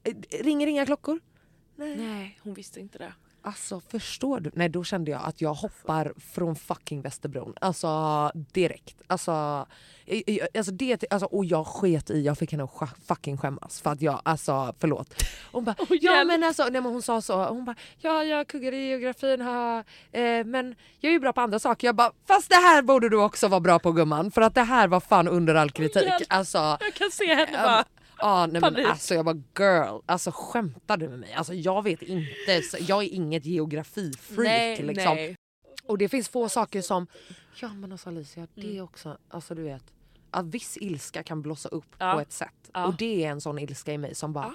ringer 0.43 0.67
inga 0.67 0.87
klockor. 0.87 1.21
Nej. 1.77 1.97
Nej 1.97 2.39
hon 2.43 2.55
visste 2.55 2.81
inte 2.81 2.99
det. 2.99 3.13
Alltså 3.43 3.81
förstår 3.81 4.41
du? 4.41 4.51
Nej 4.55 4.69
då 4.69 4.85
kände 4.85 5.11
jag 5.11 5.21
att 5.25 5.41
jag 5.41 5.55
hoppar 5.55 6.13
från 6.35 6.57
fucking 6.57 7.03
Västerbron. 7.03 7.55
Alltså 7.61 7.89
direkt. 8.35 9.03
Alltså, 9.07 9.67
alltså, 10.59 10.73
det, 10.73 11.05
alltså 11.11 11.27
och 11.27 11.45
jag 11.45 11.67
sket 11.67 12.11
i, 12.11 12.23
jag 12.23 12.39
fick 12.39 12.53
henne 12.53 12.65
att 12.65 12.91
fucking 13.09 13.39
skämmas 13.39 13.81
för 13.81 13.91
att 13.91 14.03
jag, 14.03 14.21
alltså 14.25 14.75
förlåt. 14.79 15.15
Hon 15.53 15.65
bara, 15.65 15.75
ja 15.89 15.97
hjälp. 16.17 16.27
men 16.27 16.45
alltså, 16.45 16.63
nej, 16.63 16.73
men 16.81 16.85
hon 16.93 17.03
sa 17.03 17.21
så, 17.23 17.45
hon 17.45 17.65
bara, 17.65 17.77
ja 17.99 18.25
jag 18.25 18.47
kuggar 18.49 18.73
i 18.73 18.89
geografin 18.89 19.41
ha, 19.41 19.79
eh, 20.13 20.45
men 20.45 20.75
jag 21.01 21.09
är 21.09 21.13
ju 21.13 21.21
bra 21.21 21.33
på 21.33 21.41
andra 21.41 21.59
saker. 21.59 21.89
Jag 21.89 21.95
bara, 21.97 22.13
fast 22.29 22.49
det 22.49 22.55
här 22.57 22.83
borde 22.83 23.09
du 23.09 23.17
också 23.17 23.49
vara 23.49 23.61
bra 23.61 23.79
på 23.79 23.93
gumman 23.93 24.31
för 24.31 24.41
att 24.41 24.55
det 24.55 24.63
här 24.63 24.89
var 24.89 25.01
fan 25.01 25.29
under 25.29 25.55
all 25.55 25.71
kritik. 25.71 26.03
hjälp. 26.03 26.23
Alltså, 26.29 26.59
Jag 26.81 26.95
kan 26.95 27.11
se 27.11 27.35
henne 27.35 27.51
Ja, 27.53 27.63
bara. 27.63 27.85
Ja, 28.19 28.47
nej, 28.47 28.61
men 28.61 28.87
alltså 28.87 29.15
jag 29.15 29.25
bara 29.25 29.43
girl, 29.59 30.01
alltså 30.07 30.31
skämtar 30.35 30.97
du 30.97 31.09
med 31.09 31.19
mig? 31.19 31.33
Alltså 31.33 31.55
jag 31.55 31.83
vet 31.83 32.03
inte, 32.03 32.63
jag 32.81 33.05
är 33.05 33.09
inget 33.09 33.45
geografifreak 33.47 34.47
Nej, 34.47 34.83
liksom. 34.83 35.15
nej. 35.15 35.37
Och 35.87 35.99
det 35.99 36.09
finns 36.09 36.29
få 36.29 36.49
saker 36.49 36.83
som, 36.83 37.07
ja 37.61 37.69
men 37.75 37.93
alltså 37.93 38.09
Alicia 38.09 38.47
det 38.55 38.77
är 38.79 38.83
också, 38.83 39.19
alltså 39.29 39.55
du 39.55 39.63
vet, 39.63 39.85
att 40.31 40.47
viss 40.47 40.77
ilska 40.81 41.23
kan 41.23 41.43
blossa 41.43 41.69
upp 41.69 41.97
Ja. 41.99 42.13
på 42.15 42.21
ett 42.21 42.33
sätt. 42.33 42.71
Ja. 42.73 42.87
Och 42.87 42.97
det 42.97 43.25
är 43.25 43.31
en 43.31 43.41
sån 43.41 43.59
ilska 43.59 43.93
i 43.93 43.99
mig 43.99 44.15
som 44.15 44.33
bara, 44.33 44.55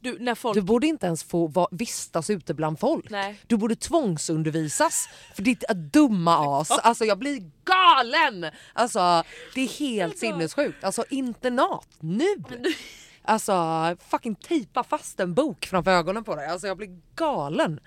Du, 0.00 0.18
när 0.18 0.34
folk... 0.34 0.54
du 0.54 0.62
borde 0.62 0.86
inte 0.86 1.06
ens 1.06 1.24
få 1.24 1.46
va, 1.46 1.68
vistas 1.70 2.30
ute 2.30 2.54
bland 2.54 2.80
folk. 2.80 3.10
Nej. 3.10 3.40
Du 3.46 3.56
borde 3.56 3.76
tvångsundervisas 3.76 5.08
för 5.34 5.42
ditt 5.42 5.64
dumma 5.92 6.60
as. 6.60 6.70
Alltså 6.70 7.04
jag 7.04 7.18
blir 7.18 7.50
galen! 7.64 8.50
Alltså 8.72 9.22
det 9.54 9.60
är 9.60 9.68
helt 9.68 10.18
sinnessjukt. 10.18 10.84
Alltså 10.84 11.04
internat 11.10 11.88
nu! 12.00 12.34
Alltså 13.22 13.96
fucking 14.08 14.34
tejpa 14.34 14.84
fast 14.84 15.20
en 15.20 15.34
bok 15.34 15.66
framför 15.66 15.90
ögonen 15.90 16.24
på 16.24 16.36
dig. 16.36 16.46
Alltså 16.46 16.66
jag 16.66 16.76
blir 16.76 17.00
galen. 17.14 17.80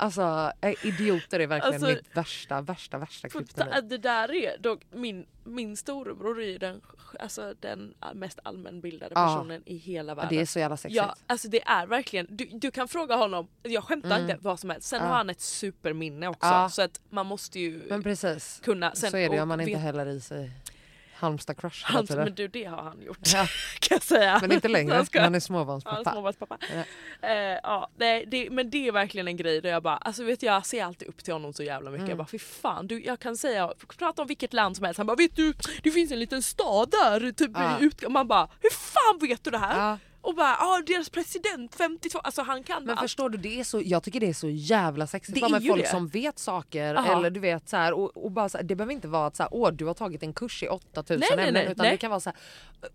Alltså 0.00 0.52
eh, 0.60 0.86
idioter 0.86 1.40
är 1.40 1.46
verkligen 1.46 1.74
Alltså, 1.74 1.88
mitt 1.88 2.16
värsta, 2.16 2.60
värsta, 2.60 2.98
värsta 2.98 3.28
kryptonit. 3.28 3.88
det 3.90 3.98
där 3.98 4.32
är 4.32 4.58
dock 4.58 4.80
min, 4.90 5.26
min 5.44 5.76
storebror 5.76 6.40
är 6.42 6.46
ju 6.46 6.58
den, 6.58 6.80
alltså 7.18 7.54
den 7.60 7.94
mest 8.14 8.38
allmänbildade 8.42 9.12
Ja. 9.14 9.26
personen 9.26 9.62
i 9.66 9.76
hela 9.76 10.10
Ja, 10.10 10.14
världen. 10.14 10.34
det 10.36 10.40
är 10.40 10.46
så 10.46 10.58
jävla 10.58 10.76
sexigt. 10.76 10.96
Ja, 10.96 11.14
alltså 11.26 11.48
det 11.48 11.62
är 11.66 11.86
verkligen, 11.86 12.26
du, 12.30 12.44
du 12.52 12.70
kan 12.70 12.88
fråga 12.88 13.16
honom, 13.16 13.48
jag 13.62 13.84
skämtar 13.84 14.20
inte 14.20 14.36
vad 14.40 14.60
som 14.60 14.70
helst. 14.70 14.88
Sen 14.88 15.00
Ja. 15.02 15.08
har 15.08 15.16
han 15.16 15.30
ett 15.30 15.40
superminne 15.40 16.28
också 16.28 16.46
Ja. 16.48 16.68
så 16.70 16.82
att 16.82 17.00
man 17.10 17.26
måste 17.26 17.60
ju 17.60 17.82
Men 17.88 18.02
precis. 18.02 18.60
kunna. 18.64 18.94
Sen, 18.94 19.10
så 19.10 19.16
är 19.16 19.28
det 19.30 19.36
och 19.36 19.42
om 19.42 19.48
man 19.48 19.60
inte 19.60 19.72
vet- 19.72 19.80
häller 19.82 20.06
i 20.06 20.20
sig 20.20 20.50
Halmstad 21.18 21.56
crush 21.60 21.86
hela 21.86 21.98
han, 21.98 22.06
tiden. 22.06 22.24
men 22.24 22.34
du 22.34 22.48
det 22.48 22.64
har 22.64 22.82
han 22.82 23.02
gjort 23.02 23.18
Ja. 23.22 23.46
kan 23.80 23.94
jag 23.94 24.02
säga. 24.02 24.38
Men 24.40 24.52
inte 24.52 24.68
längre, 24.68 25.06
ska- 25.06 25.20
han 25.22 25.34
är 25.34 25.36
Ja, 25.36 25.40
småbarnspappa. 25.40 26.12
småbarnspappa. 26.12 26.58
Ja. 27.20 27.28
Eh, 27.28 27.58
ja, 27.62 27.90
det, 27.96 28.24
det, 28.26 28.50
men 28.50 28.70
det 28.70 28.88
är 28.88 28.92
verkligen 28.92 29.28
en 29.28 29.36
grej 29.36 29.60
där 29.60 29.70
jag 29.70 29.82
bara, 29.82 29.96
alltså 29.96 30.24
vet 30.24 30.42
jag 30.42 30.66
ser 30.66 30.84
alltid 30.84 31.08
upp 31.08 31.24
till 31.24 31.32
honom 31.32 31.52
så 31.52 31.62
jävla 31.62 31.90
mycket. 31.90 32.00
Mm. 32.00 32.08
Jag 32.10 32.18
bara 32.18 32.26
fy 32.28 32.38
fan, 32.38 32.86
du, 32.86 33.04
jag 33.04 33.18
kan 33.20 33.36
säga, 33.36 33.72
prata 33.98 34.22
om 34.22 34.28
vilket 34.28 34.52
land 34.52 34.76
som 34.76 34.84
helst. 34.84 34.98
Han 34.98 35.06
bara 35.06 35.16
vet 35.16 35.36
du, 35.36 35.54
det 35.82 35.90
finns 35.90 36.12
en 36.12 36.18
liten 36.18 36.42
stad 36.42 36.90
där 36.90 37.32
typ 37.32 37.50
Ja. 37.54 37.78
ut... 37.80 38.08
Man 38.10 38.28
bara, 38.28 38.48
hur 38.60 38.70
fan 38.70 39.28
vet 39.28 39.44
du 39.44 39.50
det 39.50 39.58
här? 39.58 39.98
Och 40.28 40.34
bara, 40.34 40.56
ja 40.60 40.82
deras 40.86 41.10
president 41.10 41.74
52, 41.74 42.18
alltså 42.18 42.42
han 42.42 42.62
kan 42.62 42.82
Men 42.84 42.90
allt. 42.90 43.00
förstår 43.00 43.30
du, 43.30 43.38
det 43.38 43.60
är 43.60 43.64
så, 43.64 43.80
jag 43.84 44.02
tycker 44.02 44.20
det 44.20 44.28
är 44.28 44.32
så 44.32 44.48
jävla 44.48 45.06
sexigt 45.06 45.40
Det 45.40 45.48
med 45.48 45.66
folk 45.66 45.82
det. 45.82 45.88
som 45.90 46.08
vet 46.08 46.38
saker. 46.38 46.94
Aha. 46.94 47.12
Eller 47.18 47.30
du 47.30 47.40
vet 47.40 47.68
så 47.68 47.76
här, 47.76 47.92
och, 47.92 48.24
och 48.24 48.30
bara 48.32 48.48
så 48.48 48.58
här, 48.58 48.64
Det 48.64 48.74
behöver 48.76 48.92
inte 48.94 49.08
vara 49.08 49.26
att 49.26 49.36
så 49.36 49.42
här, 49.42 49.50
åh 49.54 49.70
du 49.72 49.84
har 49.84 49.94
tagit 49.94 50.22
en 50.22 50.32
kurs 50.32 50.62
i 50.62 50.68
8000 50.68 51.18
Nej, 51.20 51.28
nej, 51.36 51.48
ämnen. 51.48 51.54
nej, 51.54 51.72
utan 51.72 51.84
nej. 51.84 51.90
det 51.92 51.96
kan 51.96 52.10
vara 52.10 52.20
så 52.20 52.30
här, 52.30 52.38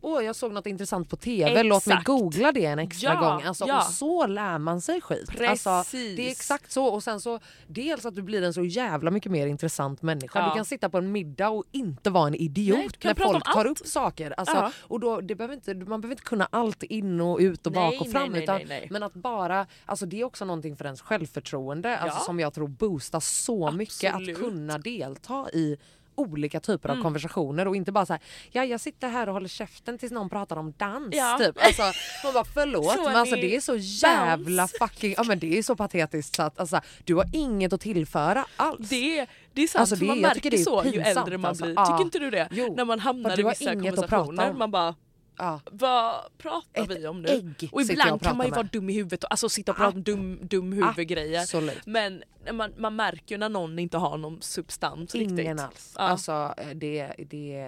åh 0.02 0.24
jag 0.24 0.36
såg 0.36 0.54
något 0.54 0.66
intressant 0.68 1.10
på 1.10 1.16
TV, 1.16 1.64
låt 1.64 1.86
mig 1.86 1.94
Exakt. 1.94 2.08
googla 2.08 2.52
det 2.52 2.66
en 2.66 2.80
extra 2.80 3.14
Ja, 3.14 3.20
gång. 3.20 3.44
Alltså, 3.44 3.66
ja. 3.68 3.78
Och 3.78 3.94
så 3.94 4.28
lär 4.28 4.58
man 4.58 4.82
sig 4.82 5.02
skit. 5.02 5.42
Alltså, 5.42 5.70
Precis. 5.70 6.16
det 6.18 6.28
är 6.28 6.32
exakt 6.32 6.72
så. 6.72 6.86
Och 6.86 7.04
sen 7.04 7.22
så, 7.22 7.40
dels 7.68 8.06
att 8.06 8.16
du 8.16 8.22
blir 8.22 8.42
en 8.44 8.54
så 8.54 8.64
jävla 8.64 9.12
mycket 9.12 9.32
mer 9.32 9.48
intressant 9.48 10.02
människa. 10.02 10.40
Ja. 10.40 10.50
Du 10.50 10.56
kan 10.56 10.66
sitta 10.66 10.90
på 10.90 10.98
en 10.98 11.12
middag 11.12 11.50
och 11.50 11.64
inte 11.72 12.10
vara 12.10 12.28
en 12.28 12.36
idiot 12.36 12.78
Nej, 12.78 13.14
när 13.18 13.26
folk 13.32 13.44
tar 13.54 13.60
allt. 13.66 13.82
upp 13.82 13.88
saker. 13.88 14.34
Alltså, 14.38 14.72
och 14.82 15.00
då, 15.00 15.22
det 15.22 15.36
behöver 15.36 15.54
inte, 15.56 15.74
man 15.74 16.02
behöver 16.02 16.12
inte 16.14 16.24
kunna 16.24 16.48
allt 16.52 16.84
in 16.84 17.22
och 17.32 17.40
ut 17.40 17.68
och 17.68 17.74
Nej, 17.74 17.92
bak 17.92 18.02
och 18.02 18.12
fram. 18.12 18.32
nej, 18.32 18.44
utan, 18.44 18.62
nej. 18.68 18.88
Men 18.92 19.04
att 19.04 19.14
bara, 19.14 19.68
alltså 19.86 20.06
det 20.06 20.20
är 20.22 20.24
också 20.24 20.46
någonting 20.46 20.76
för 20.76 20.86
ens 20.86 21.02
självförtroende 21.02 21.98
alltså 21.98 22.20
Ja. 22.20 22.24
som 22.26 22.40
jag 22.40 22.54
tror 22.54 22.68
boostar 22.68 23.20
så 23.20 23.72
mycket 23.72 24.10
att 24.10 24.16
Absolut. 24.16 24.38
kunna 24.40 24.78
delta 24.78 25.50
i 25.54 25.78
olika 26.16 26.60
typer 26.60 26.90
Mm. 26.90 27.00
av 27.00 27.04
konversationer 27.04 27.68
och 27.68 27.76
inte 27.76 27.92
bara 27.92 28.06
så 28.06 28.14
här, 28.14 28.22
ja 28.52 28.64
jag 28.66 28.80
sitter 28.82 29.08
här 29.10 29.28
och 29.28 29.34
håller 29.34 29.48
käften 29.48 29.98
tills 29.98 30.12
någon 30.12 30.30
pratar 30.30 30.58
om 30.58 30.74
dans 30.78 31.16
Ja. 31.16 31.36
typ. 31.40 31.56
Alltså, 31.66 31.82
man 32.24 32.34
bara 32.34 32.46
förlåt 32.46 32.94
Så 32.96 33.04
men 33.04 33.16
alltså 33.16 33.36
det 33.36 33.56
är 33.56 33.60
så 33.60 33.76
jävla 33.76 34.64
bounce. 34.64 34.78
fucking, 34.80 35.14
ja 35.18 35.24
men 35.24 35.40
det 35.40 35.58
är 35.58 35.64
så 35.64 35.76
patetiskt 35.76 36.36
så 36.36 36.44
att 36.44 36.60
alltså, 36.60 36.82
du 37.04 37.16
har 37.16 37.26
inget 37.34 37.74
att 37.74 37.82
tillföra 37.82 38.46
alls. 38.56 38.90
Det 38.90 39.26
det 39.54 39.62
är 39.64 39.68
sant, 39.68 39.80
Alltså, 39.80 39.96
det- 39.96 40.06
man 40.06 40.20
märker 40.22 40.52
det 40.52 40.58
är 40.58 40.64
så 40.64 40.84
ju 40.86 40.92
pinsamt, 40.92 41.18
äldre 41.18 41.38
man 41.38 41.50
alltså. 41.50 41.66
blir. 41.66 41.76
Tycker 41.86 42.02
inte 42.02 42.20
du 42.20 42.30
det? 42.30 42.48
Jo. 42.52 42.74
När 42.78 42.86
man 42.86 43.00
hamnar 43.00 43.40
i 43.40 43.44
vissa 43.44 43.74
konversationer, 43.74 44.54
man 44.54 44.72
bara 44.72 44.96
ja. 45.38 45.60
vad 45.72 46.38
pratar 46.38 46.84
Ett 46.84 46.90
vi 46.90 47.08
om 47.08 47.22
nu? 47.22 47.28
ägg 47.30 47.70
och 47.72 47.82
jag 47.82 47.90
och 47.90 47.92
ibland 47.92 48.22
kan 48.22 48.38
man 48.38 48.46
ju 48.46 48.52
med. 48.52 48.58
vara 48.58 48.68
dum 48.72 48.90
i 48.90 48.94
huvudet 48.94 49.24
och 49.24 49.32
alltså 49.32 49.50
sitta 49.50 49.72
och 49.72 49.78
prata 49.78 49.96
om 49.98 50.04
dum, 50.04 50.40
dum 50.42 50.74
huvudgrejer. 50.74 51.42
Absolut. 51.42 51.86
Men 51.86 52.24
man, 52.52 52.74
man 52.78 52.96
märker 52.96 53.36
ju 53.36 53.40
när 53.40 53.50
någon 53.50 53.80
inte 53.80 53.98
har 53.98 54.18
någon 54.18 54.42
substans 54.42 55.16
Ingen 55.16 55.38
riktigt. 55.38 55.60
alls. 55.60 55.94
Ja. 55.98 56.02
Alltså 56.02 56.54
eh, 56.58 56.70
det, 56.70 57.14
det, 57.30 57.60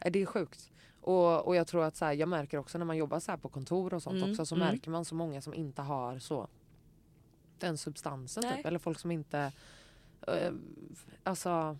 eh, 0.00 0.10
det 0.10 0.22
är 0.22 0.26
sjukt. 0.26 0.70
Och, 1.00 1.46
och 1.46 1.56
jag 1.56 1.66
tror 1.66 1.84
att 1.84 1.96
så 1.96 2.04
här, 2.04 2.12
jag 2.12 2.28
märker 2.28 2.58
också 2.58 2.78
när 2.78 2.84
man 2.84 2.96
jobbar 2.96 3.20
så 3.20 3.30
här 3.30 3.38
på 3.38 3.48
kontor 3.48 3.94
och 3.94 4.02
sånt 4.02 4.16
Mm, 4.16 4.30
också 4.30 4.46
så 4.46 4.54
mm. 4.54 4.68
märker 4.68 4.90
man 4.90 5.04
så 5.04 5.14
många 5.14 5.40
som 5.42 5.54
inte 5.54 5.82
har 5.82 6.18
så 6.18 6.48
den 7.58 7.78
substansen 7.78 8.42
typ. 8.42 8.66
Eller 8.66 8.78
folk 8.78 8.98
som 8.98 9.10
inte 9.10 9.52
eh, 10.26 10.52
alltså 11.24 11.76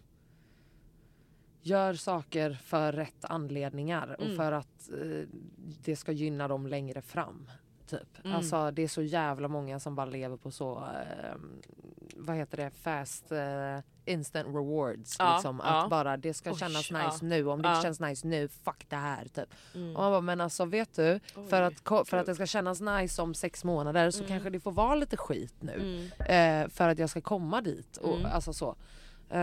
gör 1.69 1.95
saker 1.95 2.59
för 2.64 2.93
rätt 2.93 3.25
anledningar 3.25 4.16
och 4.19 4.25
Mm. 4.25 4.37
för 4.37 4.53
att 4.53 4.91
eh, 4.93 5.29
det 5.85 5.97
ska 5.97 6.12
gynna 6.12 6.49
dem 6.49 6.66
längre 6.66 7.03
fram. 7.03 7.51
Typ. 7.87 8.25
Mm. 8.25 8.37
Alltså 8.37 8.71
det 8.71 8.83
är 8.83 8.89
så 8.89 9.03
jävla 9.03 9.49
många 9.49 9.81
som 9.81 9.95
bara 9.95 10.07
lever 10.07 10.37
på 10.37 10.51
så, 10.51 10.77
eh, 10.79 11.35
vad 12.16 12.37
heter 12.37 12.57
det, 12.57 12.71
fast 12.71 13.33
eh, 13.33 13.79
instant 14.05 14.47
rewards. 14.49 15.16
Ja, 15.19 15.35
liksom. 15.35 15.61
ja. 15.64 15.83
Att 15.85 15.91
bara 15.91 16.16
det 16.16 16.35
ska 16.35 16.51
Oj, 16.51 16.57
kännas 16.59 16.91
ja. 16.91 17.07
nice 17.07 17.25
nu, 17.25 17.47
om 17.49 17.62
det 17.62 17.69
Ja. 17.69 17.75
inte 17.75 17.83
känns 17.87 18.01
nice 18.01 18.27
nu, 18.27 18.49
fuck 18.49 18.85
det 18.89 18.97
här. 18.97 19.25
Typ. 19.25 19.49
Mm. 19.75 19.97
Och 19.97 20.03
man 20.03 20.12
bara, 20.12 20.21
men 20.21 20.41
alltså 20.41 20.64
vet 20.64 20.97
du, 20.97 21.21
för 21.35 21.62
Oj, 21.62 21.66
att, 21.66 21.85
ko- 21.85 22.05
för 22.05 22.16
att 22.16 22.27
det 22.27 22.35
ska 22.35 22.47
kännas 22.47 22.81
nice 22.81 23.23
om 23.23 23.35
sex 23.35 23.64
månader 23.64 24.11
så 24.11 24.19
Mm. 24.19 24.29
kanske 24.29 24.51
det 24.51 24.61
får 24.61 24.73
vara 24.73 24.95
lite 24.95 25.16
skit 25.16 25.55
nu. 25.61 26.11
Mm. 26.29 26.64
Eh, 26.64 26.69
för 26.71 26.89
att 26.89 26.99
jag 26.99 27.11
ska 27.11 27.21
komma 27.21 27.61
dit. 27.61 27.97
Och, 27.97 28.14
Mm. 28.19 28.31
Alltså 28.33 28.53
så. 28.53 28.77
Eh, 29.31 29.41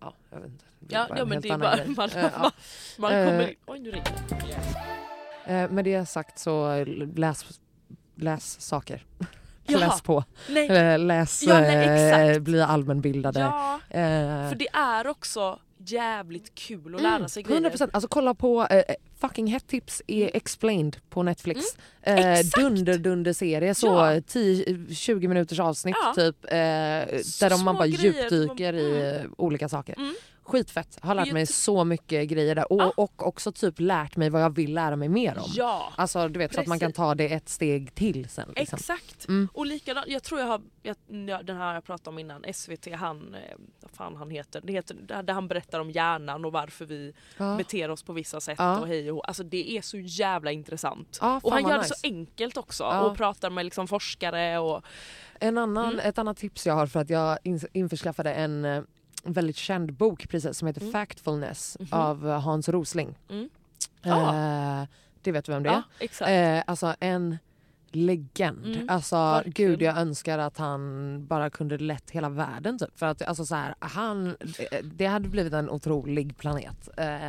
ja, 0.00 0.12
jag 0.30 0.40
vet 0.40 0.50
inte. 0.50 0.64
Ja, 0.88 1.06
ja 1.10 1.16
en 1.16 1.28
men 1.28 1.40
det 1.40 1.48
är 1.48 1.58
bara, 1.58 1.76
man, 1.96 2.10
Eh, 2.10 2.22
ja. 2.22 2.30
man, 2.40 2.50
man 2.98 3.10
kommer 3.10 3.40
Eh, 3.42 3.48
in. 3.48 3.54
Oj 3.66 3.78
nu 3.78 3.90
ringer 3.90 4.04
det. 5.46 5.52
Eh, 5.54 5.70
med 5.70 5.84
det 5.84 6.06
sagt 6.06 6.38
så 6.38 6.84
läs, 7.16 7.60
läs 8.14 8.60
saker. 8.60 9.04
Ja. 9.66 9.78
Läs 9.78 10.02
på. 10.02 10.24
Nej, 10.48 10.68
Eh, 10.68 10.98
läs, 10.98 11.42
Ja, 11.42 11.60
nej, 11.60 12.30
eh, 12.34 12.38
bli 12.40 12.62
allmänbildade. 12.62 13.40
ja, 13.40 13.80
Eh, 13.90 14.48
för 14.48 14.54
det 14.54 14.68
är 14.72 15.06
också 15.06 15.58
jävligt 15.86 16.54
kul 16.54 16.94
att 16.94 17.02
lära 17.02 17.28
sig 17.28 17.42
grejer. 17.42 17.60
100% 17.60 17.90
alltså 17.92 18.08
kolla 18.08 18.34
på 18.34 18.66
eh, 18.70 18.82
fucking 19.20 19.46
hett 19.46 19.66
tips 19.66 20.02
är 20.06 20.36
Explained 20.36 20.96
på 21.10 21.22
Netflix. 21.22 21.60
Eh, 22.02 22.12
Mm. 22.16 22.32
Exakt. 22.32 22.56
dunder 22.56 22.98
dunder 22.98 23.32
serie 23.32 23.74
så 23.74 23.86
Ja. 23.86 24.20
10-20 24.20 25.28
minuters 25.28 25.60
avsnitt 25.60 25.96
Ja. 26.02 26.12
typ. 26.14 26.44
Eh, 26.44 26.50
där 26.50 27.50
de 27.50 27.64
man 27.64 27.74
bara 27.76 27.86
grejer, 27.86 28.02
djupdyker 28.30 28.72
man- 28.72 28.82
i 28.82 29.20
eh, 29.24 29.30
olika 29.36 29.68
saker. 29.68 29.94
Skitfett, 30.44 30.98
har 31.02 31.14
lärt 31.14 31.32
mig 31.32 31.46
så 31.46 31.84
mycket 31.84 32.28
grejer 32.28 32.54
där 32.54 32.72
och, 32.72 32.80
Ja. 32.82 32.92
och 32.96 33.26
också 33.26 33.52
typ 33.52 33.80
lärt 33.80 34.16
mig 34.16 34.30
vad 34.30 34.42
jag 34.42 34.54
vill 34.54 34.74
lära 34.74 34.96
mig 34.96 35.08
mer 35.08 35.38
om. 35.38 35.44
Ja, 35.54 35.92
Alltså 35.96 36.28
du 36.28 36.38
vet 36.38 36.54
så 36.54 36.60
att 36.60 36.66
man 36.66 36.78
kan 36.78 36.86
Precis. 36.88 36.96
ta 36.96 37.14
det 37.14 37.32
ett 37.32 37.48
steg 37.48 37.94
till 37.94 38.28
sen. 38.28 38.52
Liksom. 38.56 38.76
exakt. 38.76 39.28
Mm. 39.28 39.48
Och 39.54 39.66
likadant, 39.66 40.06
jag 40.08 40.22
tror 40.22 40.40
jag 40.40 40.46
har, 40.46 40.60
jag, 40.82 40.96
ja, 41.28 41.42
den 41.42 41.56
här 41.56 41.74
jag 41.74 41.84
pratade 41.84 42.10
om 42.10 42.18
innan, 42.18 42.44
SVT, 42.54 42.86
han, 42.94 43.34
eh, 43.34 43.40
vad 43.80 43.90
fan 43.90 44.16
han 44.16 44.30
heter, 44.30 44.60
det 44.64 44.72
heter 44.72 45.22
där 45.22 45.34
han 45.34 45.48
berättar 45.48 45.80
om 45.80 45.90
hjärnan 45.90 46.44
och 46.44 46.52
varför 46.52 46.84
vi 46.84 47.12
Ja. 47.36 47.54
beter 47.56 47.90
oss 47.90 48.02
på 48.02 48.12
vissa 48.12 48.40
sätt 48.40 48.56
Ja. 48.58 48.78
och 48.80 48.86
hej 48.86 49.12
och. 49.12 49.28
Alltså 49.28 49.42
det 49.44 49.70
är 49.76 49.82
så 49.82 49.98
jävla 49.98 50.52
intressant. 50.52 51.18
Och 51.42 51.52
han 51.52 51.62
gör 51.68 51.78
nice. 51.78 51.88
det 51.88 51.94
så 51.94 52.06
enkelt 52.06 52.56
också 52.56 52.84
och 52.84 53.16
pratar 53.16 53.50
med 53.50 53.64
liksom 53.64 53.88
forskare 53.88 54.58
och 54.58 54.82
En 55.40 55.58
annan, 55.58 55.92
Mm. 55.92 56.06
Ett 56.08 56.18
annat 56.18 56.36
tips 56.36 56.66
jag 56.66 56.74
har 56.74 56.86
för 56.86 57.00
att 57.00 57.10
jag 57.10 57.38
in, 57.42 57.60
införskaffade 57.72 58.34
en 58.34 58.86
eh, 59.24 59.30
väldigt 59.32 59.56
känd 59.56 59.92
bok 59.92 60.28
precis 60.28 60.58
som 60.58 60.66
heter 60.68 60.80
Mm. 60.80 60.92
Factfulness 60.92 61.76
Mhm. 61.80 61.88
av 61.90 62.28
eh, 62.30 62.40
Hans 62.40 62.68
Rosling. 62.68 63.18
Mm. 63.30 63.48
Eh, 64.04 64.88
det 65.22 65.32
vet 65.32 65.44
du 65.44 65.52
vem 65.52 65.62
det 65.62 65.70
är? 65.70 65.82
exakt. 65.98 66.30
Eh, 66.30 66.62
alltså 66.66 66.94
en 67.00 67.38
legend. 67.94 68.66
Mm, 68.66 68.88
alltså 68.88 69.16
verkligen. 69.16 69.70
gud 69.70 69.82
jag 69.82 69.98
önskar 69.98 70.38
att 70.38 70.58
han 70.58 71.26
bara 71.26 71.50
kunde 71.50 71.78
lett 71.78 72.10
hela 72.10 72.28
världen 72.28 72.78
typ. 72.78 72.98
För 72.98 73.06
att 73.06 73.22
alltså 73.22 73.44
så 73.46 73.54
här, 73.54 73.74
han, 73.78 74.26
eh, 74.26 74.78
det 74.84 75.06
hade 75.06 75.28
blivit 75.28 75.52
en 75.52 75.70
otrolig 75.70 76.36
planet. 76.36 76.88
Eh, 76.96 77.28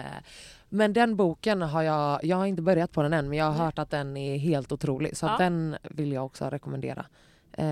men 0.70 0.94
den 0.94 1.16
boken 1.16 1.62
har 1.62 1.82
jag, 1.84 2.24
jag 2.24 2.38
har 2.38 2.46
inte 2.46 2.62
börjat 2.62 2.92
på 2.92 3.04
den 3.04 3.14
än 3.14 3.30
men 3.30 3.38
jag 3.38 3.46
har 3.46 3.66
hört 3.66 3.80
att 3.80 3.90
den 3.90 4.18
är 4.18 4.38
helt 4.38 4.72
otrolig 4.72 5.18
så 5.18 5.26
Ja. 5.26 5.36
den 5.38 5.76
vill 5.84 6.12
jag 6.12 6.26
också 6.26 6.46
rekommendera. 6.50 7.06
Eh, 7.58 7.66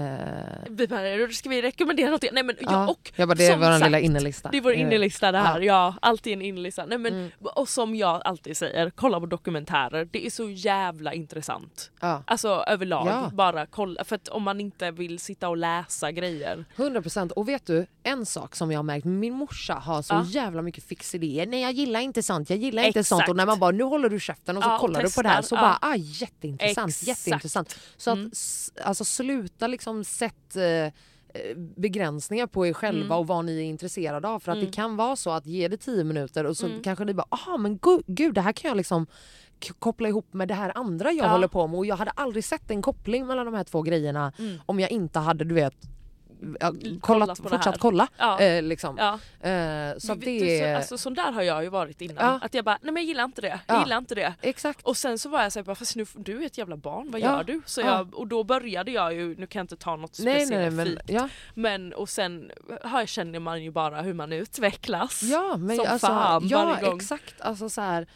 Vi 0.70 0.88
bara, 0.88 1.30
ska 1.32 1.50
vi 1.50 1.62
rekommendera 1.62 2.10
något? 2.10 2.24
Nej 2.32 2.44
men 2.44 2.56
ja. 2.60 2.68
ja, 2.72 2.88
och 2.88 3.12
jag 3.16 3.28
bara, 3.28 3.36
det 3.36 3.46
är 3.48 3.58
vår 3.58 3.66
sagt, 3.66 3.84
lilla 3.84 4.00
innelista. 4.00 4.50
Det 4.52 4.58
är 4.58 4.62
vår 4.62 4.72
Eh, 4.74 4.80
innelista 4.82 5.32
det 5.32 5.38
här, 5.38 5.60
ja. 5.62 5.96
alltid 6.02 6.34
en 6.34 6.42
innelista. 6.42 6.86
Nej, 6.86 6.98
men, 6.98 7.14
Mm. 7.14 7.32
Och 7.42 7.70
som 7.70 7.96
jag 7.96 8.22
alltid 8.26 8.58
säger, 8.58 8.90
kolla 8.90 9.20
på 9.20 9.26
dokumentärer. 9.26 10.06
Det 10.12 10.26
är 10.26 10.30
så 10.30 10.50
jävla 10.50 11.14
intressant. 11.14 11.92
Ja. 12.00 12.24
Alltså 12.28 12.64
överlag, 12.68 13.08
Ja. 13.08 13.30
bara 13.34 13.66
kolla. 13.66 14.04
För 14.04 14.16
att 14.16 14.28
om 14.28 14.44
man 14.44 14.60
inte 14.62 14.92
vill 14.92 15.20
sitta 15.20 15.50
och 15.50 15.58
läsa 15.58 16.12
grejer. 16.12 16.66
100 16.76 17.02
procent. 17.02 17.32
Och 17.32 17.48
vet 17.50 17.66
du, 17.66 17.86
en 18.04 18.26
sak 18.26 18.56
som 18.56 18.72
jag 18.72 18.80
har 18.80 18.84
märkt, 18.84 19.06
min 19.06 19.34
morsa 19.34 19.74
har 19.74 20.02
så 20.02 20.14
Ja. 20.14 20.26
jävla 20.26 20.62
mycket 20.62 20.84
fixidéer. 20.84 21.46
Nej 21.46 21.62
jag 21.62 21.72
gillar 21.72 22.00
inte 22.00 22.24
sånt, 22.24 22.50
jag 22.50 22.60
gillar 22.60 22.84
inte 22.84 23.04
sånt. 23.04 23.20
Exakt. 23.22 23.30
Och 23.30 23.36
när 23.36 23.46
man 23.46 23.60
bara 23.60 23.72
nu 23.72 23.84
håller 23.84 24.10
du 24.10 24.20
käften 24.20 24.58
och 24.58 24.64
så 24.64 24.70
Ja, 24.70 24.74
och 24.76 24.80
kollar 24.82 25.04
du 25.04 25.12
på 25.12 25.22
det 25.22 25.30
här 25.30 25.42
så 25.42 25.56
testar. 25.56 25.58
bara 25.58 25.78
Ja. 25.82 25.88
ah, 25.90 25.96
jätteintressant, 25.96 26.90
Exakt. 26.90 27.08
jätteintressant. 27.08 27.80
Så 27.98 28.12
att 28.12 28.18
Mm. 28.18 28.32
alltså 28.84 29.06
sluta 29.06 29.68
liksom 29.72 30.04
sätt 30.04 30.56
eh, 30.56 30.64
eh, 30.64 30.92
begränsningar 31.78 32.48
på 32.48 32.68
er 32.68 32.74
själva 32.74 33.06
Mm. 33.06 33.18
och 33.18 33.28
vad 33.28 33.46
ni 33.46 33.58
är 33.58 33.64
intresserade 33.64 34.28
av. 34.28 34.40
För 34.40 34.52
att 34.52 34.56
Mm. 34.58 34.66
det 34.70 34.76
kan 34.76 34.96
vara 34.96 35.16
så 35.16 35.32
att 35.32 35.46
ge 35.46 35.68
det 35.68 35.78
10 35.78 36.04
minuter 36.04 36.44
och 36.46 36.58
så 36.58 36.66
Mm. 36.66 36.82
kanske 36.84 37.06
ni 37.06 37.14
bara 37.14 37.26
aha 37.30 37.58
men 37.58 37.78
gud, 37.82 38.04
gud 38.08 38.34
det 38.36 38.42
här 38.42 38.52
kan 38.52 38.70
jag 38.70 38.78
liksom 38.78 39.08
koppla 39.80 40.08
ihop 40.10 40.34
med 40.34 40.48
det 40.48 40.54
här 40.54 40.72
andra 40.76 41.12
jag 41.12 41.26
Ja. 41.26 41.30
håller 41.32 41.48
på 41.48 41.68
med 41.68 41.78
och 41.78 41.86
jag 41.86 41.96
hade 41.96 42.12
aldrig 42.12 42.44
sett 42.44 42.72
en 42.72 42.82
koppling 42.82 43.28
mellan 43.28 43.46
de 43.46 43.54
här 43.56 43.64
två 43.64 43.82
grejerna 43.82 44.34
Mm. 44.40 44.58
om 44.66 44.80
jag 44.80 44.92
inte 44.92 45.20
hade 45.20 45.44
du 45.44 45.56
vet 45.56 45.76
ja, 46.60 46.72
Kollat 46.72 47.02
kollat, 47.02 47.44
det 47.44 47.50
fortsatt 47.50 47.80
kolla. 47.80 48.08
Ja. 48.18 48.39
Eh, 48.39 48.64
liksom. 48.64 48.98
Ja. 48.98 49.14
Eh, 49.50 49.98
så 49.98 50.14
vet 50.16 50.22
du, 50.26 50.39
det 50.39 50.60
så, 50.72 50.78
alltså, 50.78 50.98
sån 50.98 51.14
där 51.14 51.32
har 51.32 51.42
jag 51.42 51.64
ju 51.64 51.70
varit 51.70 52.02
innan. 52.02 52.39
Att 52.42 52.54
jag 52.54 52.66
bara, 52.66 52.78
nej 52.82 52.94
men 52.94 53.04
jag 53.04 53.08
gillar 53.08 53.24
inte 53.24 53.42
det. 53.42 53.60
Jag 53.68 53.76
Ja. 53.78 53.84
gillar 53.84 53.98
inte 53.98 54.16
det. 54.16 54.34
Exakt. 54.42 54.86
Och 54.86 54.98
sen 54.98 55.18
så 55.20 55.30
var 55.30 55.44
jag 55.44 55.52
såhär, 55.52 55.76
fast 55.76 55.96
nu, 55.96 56.06
du 56.16 56.42
är 56.42 56.46
ett 56.46 56.58
jävla 56.58 56.78
barn, 56.78 57.12
vad 57.12 57.22
gör 57.22 57.44
du? 57.44 57.62
Så 57.66 57.82
Ja. 57.82 57.86
jag, 57.88 58.16
och 58.16 58.28
då 58.28 58.44
började 58.44 58.92
jag 58.92 59.14
ju, 59.14 59.36
nu 59.36 59.48
kan 59.48 59.60
jag 59.60 59.64
inte 59.64 59.76
ta 59.76 59.96
något 59.96 60.20
Nej, 60.20 60.34
nej, 60.34 60.46
speciellt 60.46 60.76
men, 60.76 60.88
men, 60.89 61.00
ja. 61.16 61.30
men 61.54 61.94
och 61.94 62.10
sen 62.10 62.52
här 62.84 63.06
känner 63.06 63.39
man 63.39 63.64
ju 63.64 63.72
bara 63.72 64.02
hur 64.02 64.14
man 64.14 64.34
utvecklas. 64.34 65.24
ja, 65.24 65.58
men 65.58 65.76
som 65.78 65.86
alltså, 65.89 66.08
fan 66.08 66.48
ja, 66.48 66.66
varje 66.66 66.86
gång. 66.86 66.98
exakt. 66.98 67.42
Alltså, 67.42 67.70
så 67.70 67.82
här, 67.82 68.08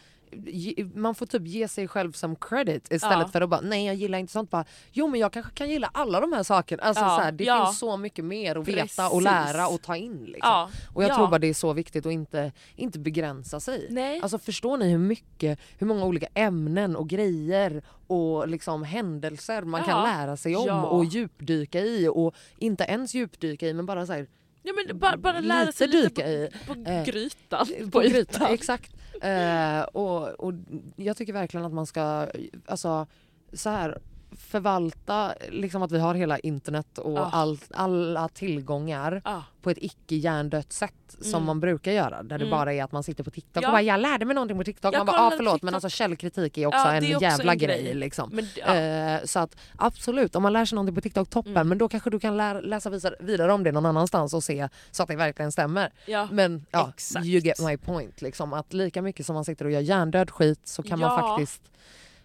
man 0.94 1.14
får 1.14 1.26
typ 1.26 1.46
ge 1.46 1.68
sig 1.68 1.88
själv 1.88 2.12
som 2.12 2.36
credit 2.36 2.92
istället 2.92 3.18
Ja. 3.26 3.28
för 3.28 3.40
att 3.40 3.48
bara 3.50 3.60
nej 3.60 3.86
jag 3.86 3.94
gillar 3.94 4.18
inte 4.18 4.32
sånt. 4.32 4.50
Bara, 4.50 4.64
jo 4.92 5.08
men 5.08 5.20
jag 5.20 5.32
kanske 5.32 5.52
kan 5.52 5.70
gilla 5.70 5.90
alla 5.94 6.20
de 6.20 6.32
här 6.32 6.42
sakerna. 6.42 6.82
Alltså, 6.82 7.04
Ja, 7.04 7.16
så 7.16 7.22
här, 7.22 7.32
det 7.32 7.44
ja. 7.44 7.66
finns 7.66 7.78
så 7.78 7.96
mycket 7.96 8.24
mer 8.24 8.56
att 8.56 8.68
veta 8.68 9.08
och 9.08 9.22
lära 9.22 9.68
och 9.68 9.82
ta 9.82 9.96
in. 9.96 10.24
Liksom. 10.24 10.68
Och 10.94 11.02
jag 11.02 11.10
ja. 11.10 11.14
tror 11.14 11.28
bara 11.28 11.38
det 11.38 11.46
är 11.46 11.54
så 11.54 11.72
viktigt 11.72 12.06
att 12.06 12.12
inte, 12.12 12.52
inte 12.76 12.98
begränsa 12.98 13.60
sig. 13.60 13.86
Nej. 13.90 14.20
Alltså 14.22 14.38
förstår 14.38 14.76
ni 14.76 14.90
hur 14.90 14.98
mycket, 14.98 15.58
hur 15.78 15.86
många 15.86 16.04
olika 16.04 16.26
ämnen 16.34 16.96
och 16.96 17.08
grejer 17.08 17.82
och 18.06 18.48
liksom 18.48 18.82
händelser 18.82 19.62
man 19.62 19.84
kan 19.84 20.02
lära 20.02 20.36
sig 20.36 20.56
om 20.56 20.84
och 20.84 21.04
djupdyka 21.04 21.80
i 21.80 22.08
och 22.08 22.34
inte 22.58 22.84
ens 22.84 23.14
djupdyka 23.14 23.68
i 23.68 23.74
men 23.74 23.86
bara 23.86 24.06
så 24.06 24.12
här, 24.12 24.26
Ja, 24.66 24.72
men 24.86 24.98
bara, 24.98 25.16
bara 25.16 25.40
lära 25.40 25.60
lite 25.64 25.72
sig 25.78 25.88
lite 25.88 26.08
dyka 26.08 26.28
i. 26.28 26.50
på, 26.66 26.74
på 26.74 26.90
Eh, 26.90 27.04
grytan. 27.04 27.66
på 27.66 28.04
ytan. 28.04 28.12
grytan. 28.12 28.52
Exakt. 28.52 28.92
Eh, 29.22 29.80
och, 29.80 30.28
och 30.28 30.52
jag 30.96 31.16
tycker 31.16 31.32
verkligen 31.32 31.66
att 31.66 31.72
man 31.72 31.86
ska, 31.86 32.26
alltså 32.66 33.06
så 33.52 33.70
här 33.70 33.98
förvalta 34.38 35.34
liksom 35.48 35.82
att 35.82 35.92
vi 35.92 35.98
har 35.98 36.14
hela 36.14 36.38
internet 36.38 36.98
och 36.98 37.18
Ja. 37.18 37.30
all, 37.32 37.58
alla 37.74 38.28
tillgångar 38.28 39.22
Ja. 39.24 39.42
på 39.62 39.70
ett 39.70 39.78
icke 39.80 40.14
hjärndött 40.16 40.72
sätt 40.72 40.92
som 41.20 41.34
Mm. 41.34 41.44
man 41.46 41.60
brukar 41.60 41.92
göra. 41.92 42.22
Där 42.22 42.38
det 42.38 42.44
Mm. 42.44 42.50
bara 42.50 42.72
är 42.72 42.84
att 42.84 42.92
man 42.92 43.02
sitter 43.02 43.24
på 43.24 43.30
TikTok 43.30 43.64
Ja. 43.64 43.68
och 43.68 43.72
bara 43.72 43.82
jag 43.82 44.00
lärde 44.00 44.24
mig 44.24 44.34
någonting 44.34 44.58
på 44.58 44.64
TikTok. 44.64 44.94
Jag 44.94 44.98
man 44.98 45.06
bara 45.06 45.20
ah, 45.20 45.30
förlåt 45.36 45.52
TikTok. 45.54 45.62
men 45.62 45.74
alltså 45.74 45.88
källkritik 45.88 46.58
är 46.58 46.66
också 46.66 46.78
Ja, 46.78 46.92
en 46.94 47.04
är 47.04 47.16
också 47.16 47.22
jävla 47.24 47.52
en 47.52 47.58
grej. 47.58 47.82
grej. 47.82 47.94
liksom. 47.94 48.30
Men, 48.32 48.46
ja. 48.56 48.74
Eh, 48.74 49.24
så 49.24 49.38
att 49.38 49.56
absolut, 49.76 50.36
om 50.36 50.42
man 50.42 50.52
lär 50.52 50.64
sig 50.64 50.76
någonting 50.76 50.94
på 50.94 51.00
TikTok, 51.00 51.30
toppen. 51.30 51.52
Mm. 51.56 51.68
Men 51.68 51.78
då 51.78 51.88
kanske 51.88 52.10
du 52.10 52.20
kan 52.20 52.36
lära, 52.36 52.60
läsa 52.60 52.90
vidare, 53.20 53.52
om 53.52 53.62
det 53.64 53.72
någon 53.72 53.86
annanstans 53.86 54.34
och 54.34 54.44
se 54.44 54.68
så 54.90 55.02
att 55.02 55.08
det 55.08 55.16
verkligen 55.16 55.52
stämmer. 55.52 55.92
ja. 56.06 56.28
Men 56.32 56.66
ja, 56.70 56.88
Exakt. 56.94 57.26
you 57.26 57.40
get 57.40 57.60
my 57.60 57.76
point. 57.76 58.22
Liksom, 58.22 58.52
att 58.52 58.72
lika 58.72 59.02
mycket 59.02 59.26
som 59.26 59.34
man 59.34 59.44
sitter 59.44 59.64
och 59.64 59.70
gör 59.70 59.80
hjärndöd 59.80 60.30
skit 60.30 60.60
så 60.64 60.82
kan 60.82 60.98
man 61.00 61.20
faktiskt 61.20 61.62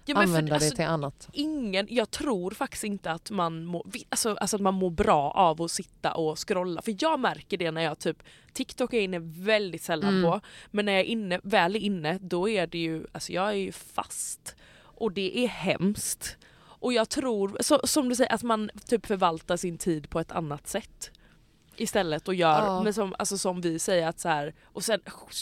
Ja, 0.06 0.14
men 0.16 0.28
för- 0.28 0.30
använda 0.38 0.54
alltså, 0.56 0.70
det 0.70 0.76
till 0.76 0.86
annat. 0.86 1.30
ingen, 1.34 1.88
jag 1.90 2.12
tror 2.12 2.52
faktiskt 2.52 2.84
inte 2.84 3.12
att 3.12 3.32
man, 3.32 3.66
må, 3.66 3.84
vi- 3.94 4.06
alltså, 4.10 4.36
alltså 4.36 4.56
att 4.56 4.62
man 4.62 4.74
mår 4.74 4.90
bra 4.90 5.32
av 5.32 5.62
att 5.62 5.72
sitta 5.72 6.14
och 6.14 6.48
scrolla. 6.48 6.82
För 6.82 6.96
jag 7.00 7.20
märker 7.20 7.58
det 7.58 7.72
när 7.72 7.82
jag 7.82 8.00
typ, 8.00 8.24
TikTok 8.54 8.94
är 8.94 8.98
jag 8.98 9.04
inne 9.04 9.20
väldigt 9.20 9.84
sällan 9.84 10.10
Mm. 10.18 10.32
på. 10.32 10.42
Men 10.72 10.86
när 10.86 10.92
jag 10.92 11.02
är 11.02 11.06
inne, 11.06 11.40
väl 11.44 11.76
är 11.76 11.80
inne 11.80 12.18
då 12.22 12.50
är 12.50 12.68
det 12.68 12.78
ju, 12.78 13.06
alltså 13.12 13.32
jag 13.34 13.50
är 13.50 13.54
ju 13.54 13.72
fast. 13.72 14.56
Och 14.84 15.12
det 15.12 15.38
är 15.44 15.48
hemskt. 15.48 16.38
Och 16.58 16.94
jag 16.94 17.10
tror, 17.10 17.58
så, 17.60 17.80
som 17.84 18.10
du 18.10 18.16
säger, 18.16 18.32
att 18.34 18.44
man 18.44 18.70
typ 18.88 19.06
förvaltar 19.06 19.58
sin 19.58 19.78
tid 19.78 20.10
på 20.10 20.20
ett 20.20 20.32
annat 20.32 20.68
sätt. 20.68 21.12
Istället 21.82 22.28
och 22.28 22.36
gör, 22.36 22.66
Ja. 22.66 22.84
men 22.84 22.94
som, 22.94 23.16
alltså 23.20 23.38
som 23.38 23.62
vi 23.62 23.80
säger 23.80 24.08
att 24.08 24.20
så 24.20 24.30
här, 24.30 24.54
och 24.64 24.84
sen 24.84 25.00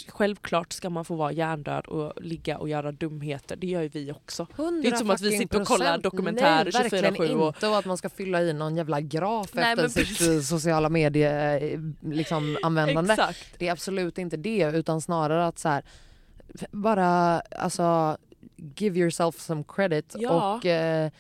självklart 0.07 0.73
ska 0.73 0.89
man 0.89 1.05
få 1.05 1.15
vara 1.15 1.31
hjärndöd 1.31 1.85
och 1.85 2.13
ligga 2.21 2.57
och 2.57 2.69
göra 2.69 2.91
dumheter, 2.91 3.55
det 3.55 3.67
gör 3.67 3.81
ju 3.81 3.87
vi 3.87 4.11
också. 4.11 4.47
Det 4.57 4.63
är 4.63 4.85
inte 4.85 4.97
som 4.97 5.09
att 5.09 5.21
vi 5.21 5.37
sitter 5.37 5.61
och 5.61 5.67
kollar 5.67 5.97
dokumentärer 5.97 6.69
Nej, 6.73 6.81
verkligen 6.89 7.15
24/7 7.15 7.33
och- 7.39 7.47
inte 7.55 7.67
och 7.67 7.77
att 7.77 7.85
man 7.85 7.97
ska 7.97 8.09
fylla 8.09 8.41
i 8.41 8.53
någon 8.53 8.75
jävla 8.75 9.01
graf 9.01 9.49
Nej, 9.53 9.73
efter 9.73 9.87
sitt 10.05 10.21
eh, 10.29 10.39
sociala 10.39 10.89
medie 10.89 11.59
liksom, 12.01 12.57
användande. 12.63 13.15
Det 13.57 13.67
är 13.67 13.71
absolut 13.71 14.17
inte 14.17 14.37
det 14.37 14.71
utan 14.73 15.01
snarare 15.01 15.47
att 15.47 15.59
så 15.59 15.69
här, 15.69 15.83
bara 16.71 17.39
alltså 17.39 18.17
give 18.75 18.99
yourself 18.99 19.39
some 19.39 19.63
credit 19.67 20.15
Ja. 20.19 20.55
och 20.55 20.65
eh, 20.65 21.11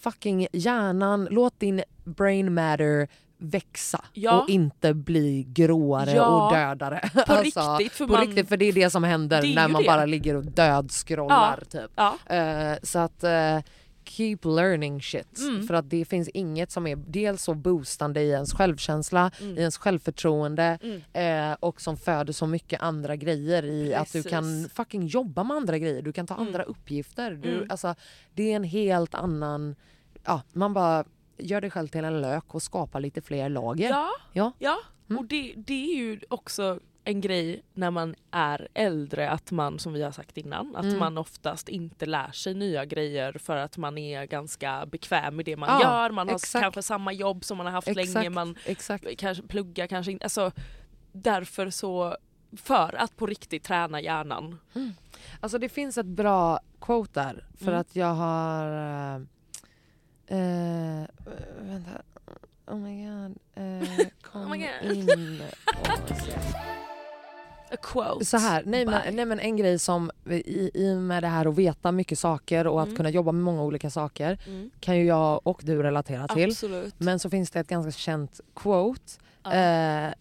fucking 0.00 0.46
hjärnan, 0.52 1.28
låt 1.30 1.60
din 1.60 1.82
brain 2.04 2.54
matter 2.54 3.08
växa 3.42 4.04
Ja. 4.12 4.40
och 4.42 4.48
inte 4.48 4.94
bli 4.94 5.46
gråare 5.48 6.10
Ja. 6.12 6.46
och 6.46 6.52
dödare. 6.52 7.00
Alltså, 7.26 7.60
På 7.60 7.76
riktigt, 7.76 7.92
för 7.92 8.06
på 8.06 8.12
man- 8.12 8.26
riktigt 8.26 8.48
för 8.48 8.56
det 8.56 8.64
är 8.64 8.72
det 8.72 8.90
som 8.90 9.04
händer 9.04 9.42
Det 9.42 9.48
är 9.48 9.54
när 9.54 9.68
man 9.68 9.82
det. 9.82 9.86
bara 9.88 10.06
ligger 10.06 10.34
och 10.36 10.44
dödscrollar 10.44 11.62
typ. 11.70 11.90
Ja. 11.94 12.16
Eh, 12.26 12.76
så 12.82 12.98
att 12.98 13.24
eh, 13.24 13.58
keep 14.04 14.38
learning 14.44 15.02
shit. 15.02 15.38
Mm. 15.38 15.66
För 15.66 15.74
att 15.74 15.90
det 15.90 16.04
finns 16.04 16.28
inget 16.28 16.70
som 16.70 16.86
är 16.86 16.96
dels 16.96 17.42
så 17.42 17.54
boostande 17.54 18.20
i 18.20 18.30
ens 18.30 18.52
självkänsla, 18.54 19.30
Mm. 19.40 19.56
i 19.56 19.60
ens 19.60 19.76
självförtroende 19.78 20.78
Mm. 20.82 21.50
eh, 21.50 21.56
och 21.60 21.80
som 21.80 21.96
föder 21.96 22.32
så 22.32 22.46
mycket 22.46 22.82
andra 22.82 23.16
grejer 23.16 23.64
i 23.64 23.94
att 23.94 24.06
du 24.12 24.18
Precis. 24.18 24.30
kan 24.30 24.68
fucking 24.74 25.06
jobba 25.06 25.44
med 25.44 25.56
andra 25.56 25.78
grejer, 25.78 26.02
du 26.02 26.12
kan 26.12 26.26
ta 26.26 26.34
Mm. 26.34 26.46
andra 26.46 26.62
uppgifter. 26.62 27.30
Du, 27.30 27.54
Mm. 27.56 27.66
alltså, 27.70 27.94
det 28.34 28.52
är 28.52 28.56
en 28.56 28.64
helt 28.64 29.14
annan... 29.14 29.74
Ja, 30.24 30.42
man 30.52 30.72
bara 30.74 31.04
gör 31.46 31.60
dig 31.60 31.70
själv 31.70 31.88
till 31.88 32.04
en 32.04 32.20
lök 32.20 32.54
och 32.54 32.62
skapar 32.62 33.00
lite 33.00 33.20
fler 33.22 33.48
lager. 33.48 33.88
Ja, 33.90 34.10
Ja. 34.32 34.52
ja. 34.58 34.78
Mm. 35.10 35.18
och 35.18 35.24
det, 35.26 35.54
det 35.56 35.92
är 35.92 35.96
ju 35.96 36.20
också 36.28 36.78
en 37.04 37.20
grej 37.20 37.62
när 37.74 37.90
man 37.90 38.14
är 38.30 38.68
äldre 38.74 39.30
att 39.30 39.50
man, 39.50 39.78
som 39.78 39.92
vi 39.92 40.02
har 40.02 40.10
sagt 40.10 40.36
innan, 40.36 40.76
att 40.76 40.84
Mm. 40.84 40.98
man 40.98 41.18
oftast 41.18 41.68
inte 41.68 42.06
lär 42.06 42.30
sig 42.32 42.54
nya 42.54 42.84
grejer 42.84 43.32
för 43.32 43.56
att 43.56 43.76
man 43.76 43.98
är 43.98 44.24
ganska 44.26 44.86
bekväm 44.86 45.36
med 45.36 45.44
det 45.44 45.56
man 45.56 45.68
Ja, 45.68 45.82
gör. 46.02 46.10
Man 46.10 46.28
har 46.28 46.34
exakt. 46.34 46.62
kanske 46.62 46.82
samma 46.82 47.12
jobb 47.12 47.44
som 47.44 47.56
man 47.56 47.66
har 47.66 47.72
haft 47.72 47.88
Exakt, 47.88 48.14
länge, 48.14 48.30
man 48.30 48.56
exakt. 48.64 49.04
kanske 49.18 49.42
pluggar 49.42 49.86
kanske 49.86 50.12
inte. 50.12 50.24
Alltså, 50.24 50.52
därför 51.12 51.70
så, 51.70 52.16
för 52.56 52.94
att 52.98 53.16
på 53.16 53.26
riktigt 53.26 53.64
träna 53.64 54.00
hjärnan. 54.00 54.58
Alltså 55.40 55.58
det 55.58 55.68
finns 55.68 55.98
ett 55.98 56.06
bra 56.06 56.60
quote 56.80 57.20
där 57.22 57.44
för 57.58 57.66
Mm. 57.68 57.80
att 57.80 57.96
jag 57.96 58.14
har... 58.14 59.26
eh, 60.38 61.06
vänta. 61.60 61.90
Oh 62.66 62.76
my 62.76 63.06
god. 63.06 63.38
Eh, 63.54 64.06
kom 64.22 64.42
Oh 64.46 64.50
my 64.50 64.58
God. 64.58 64.92
in. 64.96 65.42
A 67.70 67.76
quote. 67.82 68.24
Så 68.24 68.36
här, 68.36 68.62
nej 68.66 68.86
men, 68.86 69.14
nej 69.16 69.24
men 69.26 69.40
en 69.40 69.56
grej 69.56 69.78
som 69.78 70.10
i, 70.30 70.70
i 70.74 70.94
med 70.94 71.22
det 71.22 71.26
här 71.28 71.46
att 71.46 71.54
veta 71.54 71.92
mycket 71.92 72.18
saker 72.18 72.66
och 72.66 72.80
att 72.82 72.86
Mm. 72.86 72.96
kunna 72.96 73.10
jobba 73.10 73.32
med 73.32 73.44
många 73.44 73.62
olika 73.62 73.90
saker 73.90 74.38
Mm. 74.46 74.70
kan 74.80 74.96
ju 74.98 75.04
jag 75.04 75.40
och 75.46 75.60
du 75.64 75.82
relatera 75.82 76.28
till. 76.28 76.48
Absolut. 76.50 76.94
Men 76.98 77.18
så 77.18 77.30
finns 77.30 77.50
det 77.50 77.60
ett 77.60 77.68
ganska 77.68 77.90
känt 77.92 78.40
quote 78.54 79.00
Ja. 79.44 79.52
Eh, 79.54 80.12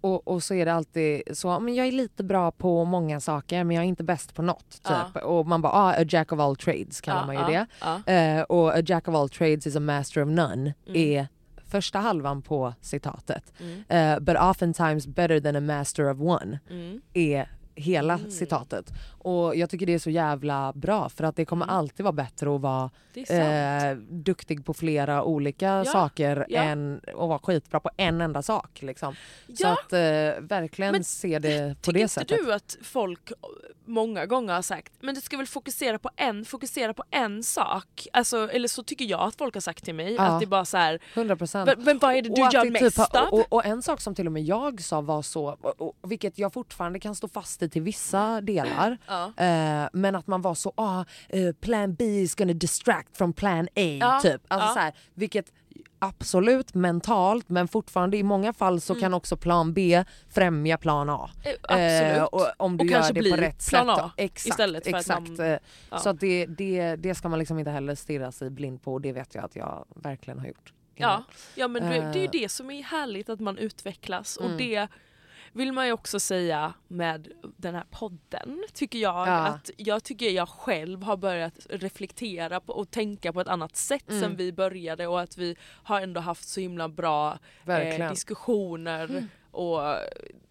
och, 0.00 0.28
och 0.28 0.42
så 0.42 0.54
är 0.54 0.64
det 0.66 0.72
alltid 0.72 1.22
så, 1.32 1.60
men 1.60 1.74
jag 1.74 1.86
är 1.86 1.92
lite 1.92 2.24
bra 2.24 2.50
på 2.50 2.84
många 2.84 3.20
saker 3.20 3.64
men 3.64 3.76
jag 3.76 3.84
är 3.84 3.88
inte 3.88 4.04
bäst 4.04 4.34
på 4.34 4.42
något. 4.42 4.70
Typ. 4.70 4.92
Ja. 5.14 5.20
Och 5.24 5.46
man 5.46 5.62
bara, 5.62 5.72
ah, 5.72 5.92
a 5.92 6.04
jack 6.08 6.32
of 6.32 6.40
all 6.40 6.56
trades 6.56 7.00
kallar 7.00 7.20
Ja, 7.20 7.26
man 7.26 7.34
ju 7.52 7.64
ja, 7.80 8.00
det. 8.06 8.12
Eh, 8.12 8.42
och 8.42 8.70
a 8.74 8.80
jack 8.86 9.08
of 9.08 9.14
all 9.14 9.28
trades 9.28 9.66
is 9.66 9.76
a 9.76 9.80
master 9.80 10.22
of 10.22 10.28
none 10.28 10.74
Mm. 10.86 10.96
är 11.02 11.28
första 11.66 11.98
halvan 11.98 12.42
på 12.42 12.74
citatet. 12.80 13.52
Mm. 13.60 13.84
Eh, 13.88 14.20
but 14.20 14.36
oftentimes 14.40 15.06
better 15.06 15.40
than 15.40 15.56
a 15.56 15.60
master 15.60 16.10
of 16.10 16.20
one 16.20 16.58
Mm. 16.70 17.00
är 17.14 17.50
hela 17.74 18.14
Mm. 18.14 18.30
citatet. 18.30 18.92
Och 19.22 19.56
jag 19.56 19.70
tycker 19.70 19.86
det 19.86 19.94
är 19.94 19.98
så 19.98 20.10
jävla 20.10 20.72
bra 20.72 21.08
för 21.08 21.24
att 21.24 21.36
det 21.36 21.44
kommer 21.44 21.64
Mm. 21.64 21.76
alltid 21.76 22.04
vara 22.04 22.12
bättre 22.12 22.54
att 22.54 22.60
vara 22.60 22.90
eh, 23.28 23.96
duktig 24.10 24.64
på 24.64 24.74
flera 24.74 25.22
olika 25.24 25.84
saker 25.84 26.46
ja. 26.48 26.62
än 26.62 27.00
att 27.06 27.14
vara 27.28 27.38
skitbra 27.38 27.80
på 27.80 27.90
en 27.96 28.20
enda 28.20 28.42
sak. 28.42 28.82
Liksom. 28.82 29.14
Så 29.46 29.54
Ja. 29.58 29.72
att 29.72 29.92
eh, 29.92 29.98
verkligen 30.40 30.92
Men 30.92 31.04
se 31.04 31.38
det 31.38 31.74
på 31.74 31.80
Tycker 31.82 31.92
det 31.92 32.00
inte 32.00 32.12
sättet. 32.14 32.38
du 32.44 32.52
att 32.52 32.76
folk 32.82 33.32
många 33.84 34.26
gånger 34.26 34.54
har 34.54 34.62
sagt 34.62 34.92
men 35.00 35.14
du 35.14 35.20
ska 35.20 35.36
väl 35.36 35.46
fokusera 35.46 35.98
på 35.98 36.10
en, 36.16 36.44
fokusera 36.44 36.94
på 36.94 37.02
en 37.10 37.42
sak? 37.42 38.06
Alltså, 38.12 38.50
eller 38.50 38.68
så 38.68 38.82
tycker 38.82 39.04
jag 39.04 39.20
att 39.20 39.34
folk 39.36 39.54
har 39.54 39.60
sagt 39.60 39.84
till 39.84 39.94
mig. 39.94 40.14
Ja. 40.14 40.22
Att 40.22 40.40
det 40.40 40.44
är 40.44 40.46
bara 40.46 40.64
så 40.64 40.76
här, 40.76 40.98
100 41.14 41.36
procent. 41.36 41.70
men, 41.76 41.84
men 41.84 41.98
vad 41.98 42.14
är 42.14 42.22
det 42.22 42.28
du 42.28 42.42
Och 42.42 42.52
gör 42.52 42.64
det 42.64 42.70
mest 42.70 42.96
typ, 42.96 43.14
av? 43.16 43.28
och, 43.32 43.46
och 43.52 43.64
en 43.64 43.82
sak 43.82 44.00
som 44.00 44.14
till 44.14 44.26
och 44.26 44.32
med 44.32 44.42
jag 44.42 44.80
sa 44.80 45.00
var 45.00 45.22
så, 45.22 45.56
och, 45.60 45.80
och, 45.80 46.10
vilket 46.10 46.38
jag 46.38 46.52
fortfarande 46.52 47.00
kan 47.00 47.14
stå 47.14 47.28
fast 47.28 47.62
i 47.62 47.68
till 47.68 47.82
vissa 47.82 48.40
delar. 48.40 48.98
Ja. 49.10 49.44
Eh, 49.44 49.88
men 49.92 50.14
att 50.16 50.26
man 50.26 50.42
var 50.42 50.54
så, 50.54 50.72
ah, 50.76 51.04
eh, 51.28 51.52
plan 51.52 51.94
B 51.94 52.04
is 52.04 52.34
gonna 52.34 52.52
distract 52.52 53.16
from 53.16 53.32
plan 53.32 53.64
A. 53.76 53.80
Ja, 54.00 54.20
Typ. 54.22 54.42
Alltså 54.48 54.68
ja. 54.68 54.74
så 54.74 54.78
här, 54.80 54.92
vilket 55.14 55.52
absolut 55.98 56.74
mentalt 56.74 57.48
men 57.48 57.68
fortfarande 57.68 58.16
i 58.16 58.22
många 58.22 58.52
fall 58.52 58.80
så 58.80 58.94
kan 58.94 59.14
också 59.14 59.36
plan 59.36 59.72
B 59.74 60.04
främja 60.28 60.78
plan 60.78 61.10
A. 61.10 61.30
Eh, 61.44 61.52
absolut. 61.62 62.16
Eh, 62.18 62.24
och 62.24 62.46
om 62.56 62.76
du 62.76 62.84
Och 62.84 62.90
gör 62.90 62.96
kanske 62.98 63.12
det 63.12 63.20
blir 63.20 63.30
på 63.30 63.36
rätt 63.40 63.68
plan 63.68 63.96
sätt. 63.96 64.04
A 64.04 64.10
exakt, 64.16 64.46
istället 64.48 64.84
för 64.84 64.90
att 64.94 65.00
exakt. 65.00 65.28
man- 65.28 65.40
Eh, 65.46 65.58
ja. 65.90 65.98
Så 65.98 66.08
att 66.08 66.20
det, 66.20 66.46
det, 66.46 66.96
det 66.96 67.14
ska 67.14 67.28
man 67.28 67.38
liksom 67.38 67.58
inte 67.58 67.70
heller 67.70 67.94
stirra 67.94 68.32
sig 68.32 68.50
blind 68.50 68.82
på 68.82 68.92
och 68.92 69.00
det 69.00 69.12
vet 69.12 69.34
jag 69.34 69.44
att 69.44 69.56
jag 69.56 69.86
verkligen 69.94 70.38
har 70.38 70.46
gjort. 70.46 70.72
innan. 70.96 71.10
Ja, 71.10 71.24
ja 71.54 71.68
men 71.68 71.82
det, 71.82 72.12
det 72.12 72.18
är 72.18 72.22
ju 72.22 72.26
det 72.42 72.48
som 72.48 72.70
är 72.70 72.82
härligt 72.82 73.28
att 73.28 73.40
man 73.40 73.58
utvecklas 73.58 74.36
och 74.36 74.44
Mm. 74.44 74.56
det 74.58 74.88
vill 75.52 75.72
man 75.72 75.86
ju 75.86 75.92
också 75.92 76.20
säga 76.20 76.72
med 76.88 77.28
den 77.56 77.74
här 77.74 77.84
podden 77.90 78.64
tycker 78.72 78.98
jag. 78.98 79.28
Ja. 79.28 79.46
att 79.46 79.70
Jag 79.76 80.04
tycker 80.04 80.30
jag 80.30 80.48
själv 80.48 81.02
har 81.02 81.16
börjat 81.16 81.66
reflektera 81.70 82.60
på 82.60 82.72
och 82.72 82.90
tänka 82.90 83.32
på 83.32 83.40
ett 83.40 83.48
annat 83.48 83.76
sätt 83.76 84.08
Mm. 84.08 84.20
sen 84.20 84.36
vi 84.36 84.52
började 84.52 85.06
och 85.06 85.20
att 85.20 85.38
vi 85.38 85.56
har 85.82 86.00
ändå 86.00 86.20
haft 86.20 86.48
så 86.48 86.60
himla 86.60 86.88
bra 86.88 87.38
eh, 87.66 88.10
diskussioner 88.10 89.28
och 89.50 89.80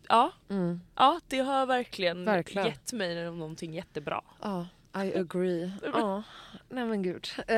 ja, 0.09 0.31
Mm. 0.49 0.81
ja 0.95 1.19
det 1.27 1.39
har 1.39 1.65
verkligen, 1.65 2.25
Verkligen. 2.25 2.67
gett 2.67 2.93
mig 2.93 3.25
någonting 3.31 3.73
jättebra. 3.73 4.21
Ja, 4.41 4.65
I 5.03 5.15
agree. 5.17 5.71
Ja, 5.93 6.23
nej 6.69 6.85
men 6.85 7.01
gud. 7.03 7.27
Eh, 7.47 7.57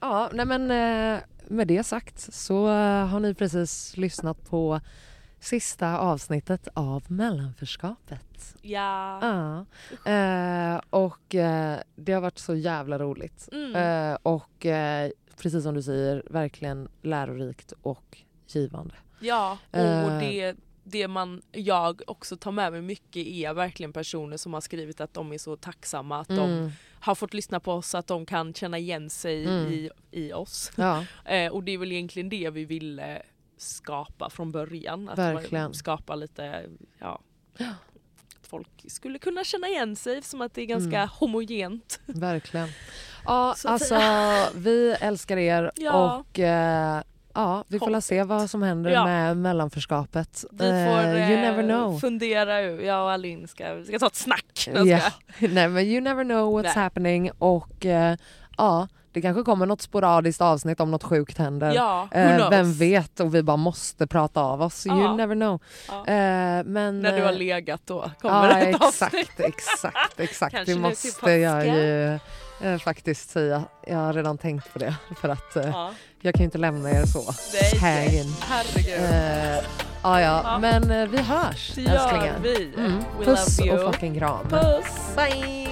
ja, 0.00 0.30
nej 0.32 0.46
men 0.46 0.70
eh, 0.70 1.20
med 1.48 1.68
det 1.68 1.84
sagt 1.84 2.34
så 2.34 2.66
eh, 2.68 3.06
har 3.06 3.20
ni 3.20 3.34
precis 3.34 3.96
lyssnat 3.96 4.50
på 4.50 4.80
sista 5.42 5.98
avsnittet 5.98 6.68
av 6.74 7.02
Mellanförskapet. 7.12 8.56
Ja. 8.62 9.18
Ja. 10.04 10.12
Eh, 10.12 10.80
och 10.90 11.34
eh, 11.34 11.78
det 11.96 12.12
har 12.12 12.20
varit 12.20 12.38
så 12.38 12.54
jävla 12.54 12.98
roligt. 12.98 13.48
Mm. 13.52 13.76
Eh, 14.12 14.18
och 14.22 14.66
eh, 14.66 15.10
precis 15.36 15.62
som 15.62 15.74
du 15.74 15.82
säger, 15.82 16.22
verkligen 16.30 16.88
lärorikt 17.02 17.72
och 17.82 18.18
givande. 18.48 18.94
Ja, 19.20 19.58
och 19.70 19.78
Eh. 19.78 20.18
det, 20.20 20.54
det 20.84 21.08
man, 21.08 21.42
jag 21.52 22.02
också 22.06 22.36
tar 22.36 22.52
med 22.52 22.72
mig 22.72 22.82
mycket 22.82 23.26
är 23.26 23.54
verkligen 23.54 23.92
personer 23.92 24.36
som 24.36 24.54
har 24.54 24.60
skrivit 24.60 25.00
att 25.00 25.14
de 25.14 25.32
är 25.32 25.38
så 25.38 25.56
tacksamma 25.56 26.20
att 26.20 26.28
de 26.28 26.38
Mm. 26.50 26.70
har 27.00 27.14
fått 27.14 27.34
lyssna 27.34 27.60
på 27.60 27.72
oss, 27.72 27.94
att 27.94 28.06
de 28.06 28.26
kan 28.26 28.54
känna 28.54 28.78
igen 28.78 29.10
sig 29.10 29.44
Mm. 29.44 29.66
i, 29.72 29.90
i 30.10 30.32
oss. 30.32 30.72
Ja, 30.76 31.04
Eh, 31.24 31.52
och 31.52 31.62
det 31.64 31.72
är 31.72 31.78
väl 31.78 31.92
egentligen 31.92 32.28
det 32.28 32.50
vi 32.50 32.64
ville 32.64 33.22
skapa 33.62 34.30
från 34.30 34.52
början. 34.52 35.08
Att 35.08 35.18
Verkligen. 35.18 35.74
skapa 35.74 36.14
lite, 36.14 36.64
ja, 36.98 37.20
att 38.40 38.46
folk 38.46 38.84
skulle 38.88 39.18
kunna 39.18 39.44
känna 39.44 39.68
igen 39.68 39.96
sig 39.96 40.22
som 40.22 40.40
att 40.40 40.54
det 40.54 40.62
är 40.62 40.66
ganska 40.66 40.96
Mm. 40.96 41.08
homogent. 41.18 42.00
verkligen. 42.06 42.68
Ja, 43.26 43.54
Så 43.56 43.68
alltså 43.68 44.00
vi 44.54 44.96
älskar 45.00 45.36
er 45.36 45.72
Ja. 45.76 46.16
och 46.16 46.38
eh, 46.38 47.02
ja, 47.34 47.64
vi 47.68 47.78
får 47.78 47.90
la 47.90 48.00
se 48.00 48.22
vad 48.24 48.50
som 48.50 48.62
händer 48.62 48.90
Ja. 48.90 49.04
med 49.04 49.36
mellanförskapet. 49.36 50.44
Vi 50.52 50.58
får 50.58 50.66
Eh, 50.66 51.30
you 51.30 51.38
eh, 51.38 51.40
never 51.40 51.62
know. 51.62 51.98
fundera, 52.00 52.62
jag 52.62 53.04
och 53.04 53.10
Alin 53.12 53.48
ska, 53.48 53.84
ska 53.84 53.98
ta 53.98 54.06
ett 54.06 54.14
snack. 54.14 54.46
Ska- 54.54 54.84
Nej 55.48 55.68
men 55.68 55.78
you 55.78 56.00
never 56.00 56.24
know 56.24 56.58
what's 56.58 56.62
Nej. 56.62 56.72
happening 56.74 57.30
och 57.38 57.86
eh, 57.86 58.16
ja, 58.56 58.88
det 59.12 59.20
kanske 59.20 59.42
kommer 59.42 59.66
något 59.66 59.82
sporadiskt 59.82 60.40
avsnitt 60.40 60.80
om 60.80 60.90
något 60.90 61.02
sjukt 61.04 61.38
händer. 61.38 61.72
Ja, 61.74 62.08
Eh, 62.10 62.50
vem 62.50 62.72
vet 62.72 63.20
och 63.20 63.34
vi 63.34 63.42
bara 63.42 63.56
måste 63.56 64.06
prata 64.06 64.40
av 64.40 64.62
oss. 64.62 64.86
Ja. 64.86 64.94
You 64.98 65.16
never 65.16 65.34
know. 65.34 65.60
Ja. 65.88 65.98
Eh, 66.06 66.64
men, 66.64 67.00
När 67.00 67.16
du 67.16 67.22
har 67.22 67.32
eh, 67.32 67.38
legat 67.38 67.80
då 67.84 68.10
kommer 68.20 68.48
Ja 68.50 68.58
ett 68.58 68.74
exakt, 68.76 69.02
avsnitt. 69.14 69.40
exakt, 69.40 70.20
exakt. 70.20 70.56
Det 70.66 70.74
måste 70.74 71.30
jag 71.30 71.66
ju 71.66 72.18
eh, 72.60 72.78
faktiskt 72.78 73.30
säga. 73.30 73.62
Jag 73.86 73.98
har 73.98 74.12
redan 74.12 74.38
tänkt 74.38 74.72
på 74.72 74.78
det 74.78 74.94
för 75.20 75.28
att 75.28 75.56
eh, 75.56 75.66
Ja. 75.68 75.90
jag 76.20 76.34
kan 76.34 76.40
ju 76.40 76.44
inte 76.44 76.58
lämna 76.58 76.90
er 76.90 77.04
så. 77.06 77.22
Nej, 77.82 78.24
herregud. 78.40 79.10
Eh, 79.10 79.64
ja, 80.02 80.58
men 80.60 81.10
vi 81.10 81.18
hörs 81.18 81.78
älsklingar. 81.78 82.34
vi. 82.42 82.74
Mm. 82.78 82.98
Puss 83.24 83.58
och 83.60 83.92
fucking 83.92 84.18
kram. 84.18 84.48
Puss! 84.48 85.16
Bye! 85.16 85.71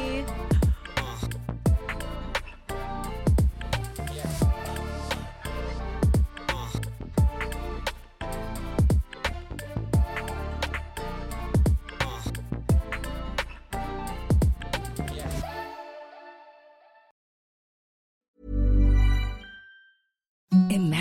Imagine 20.71 21.00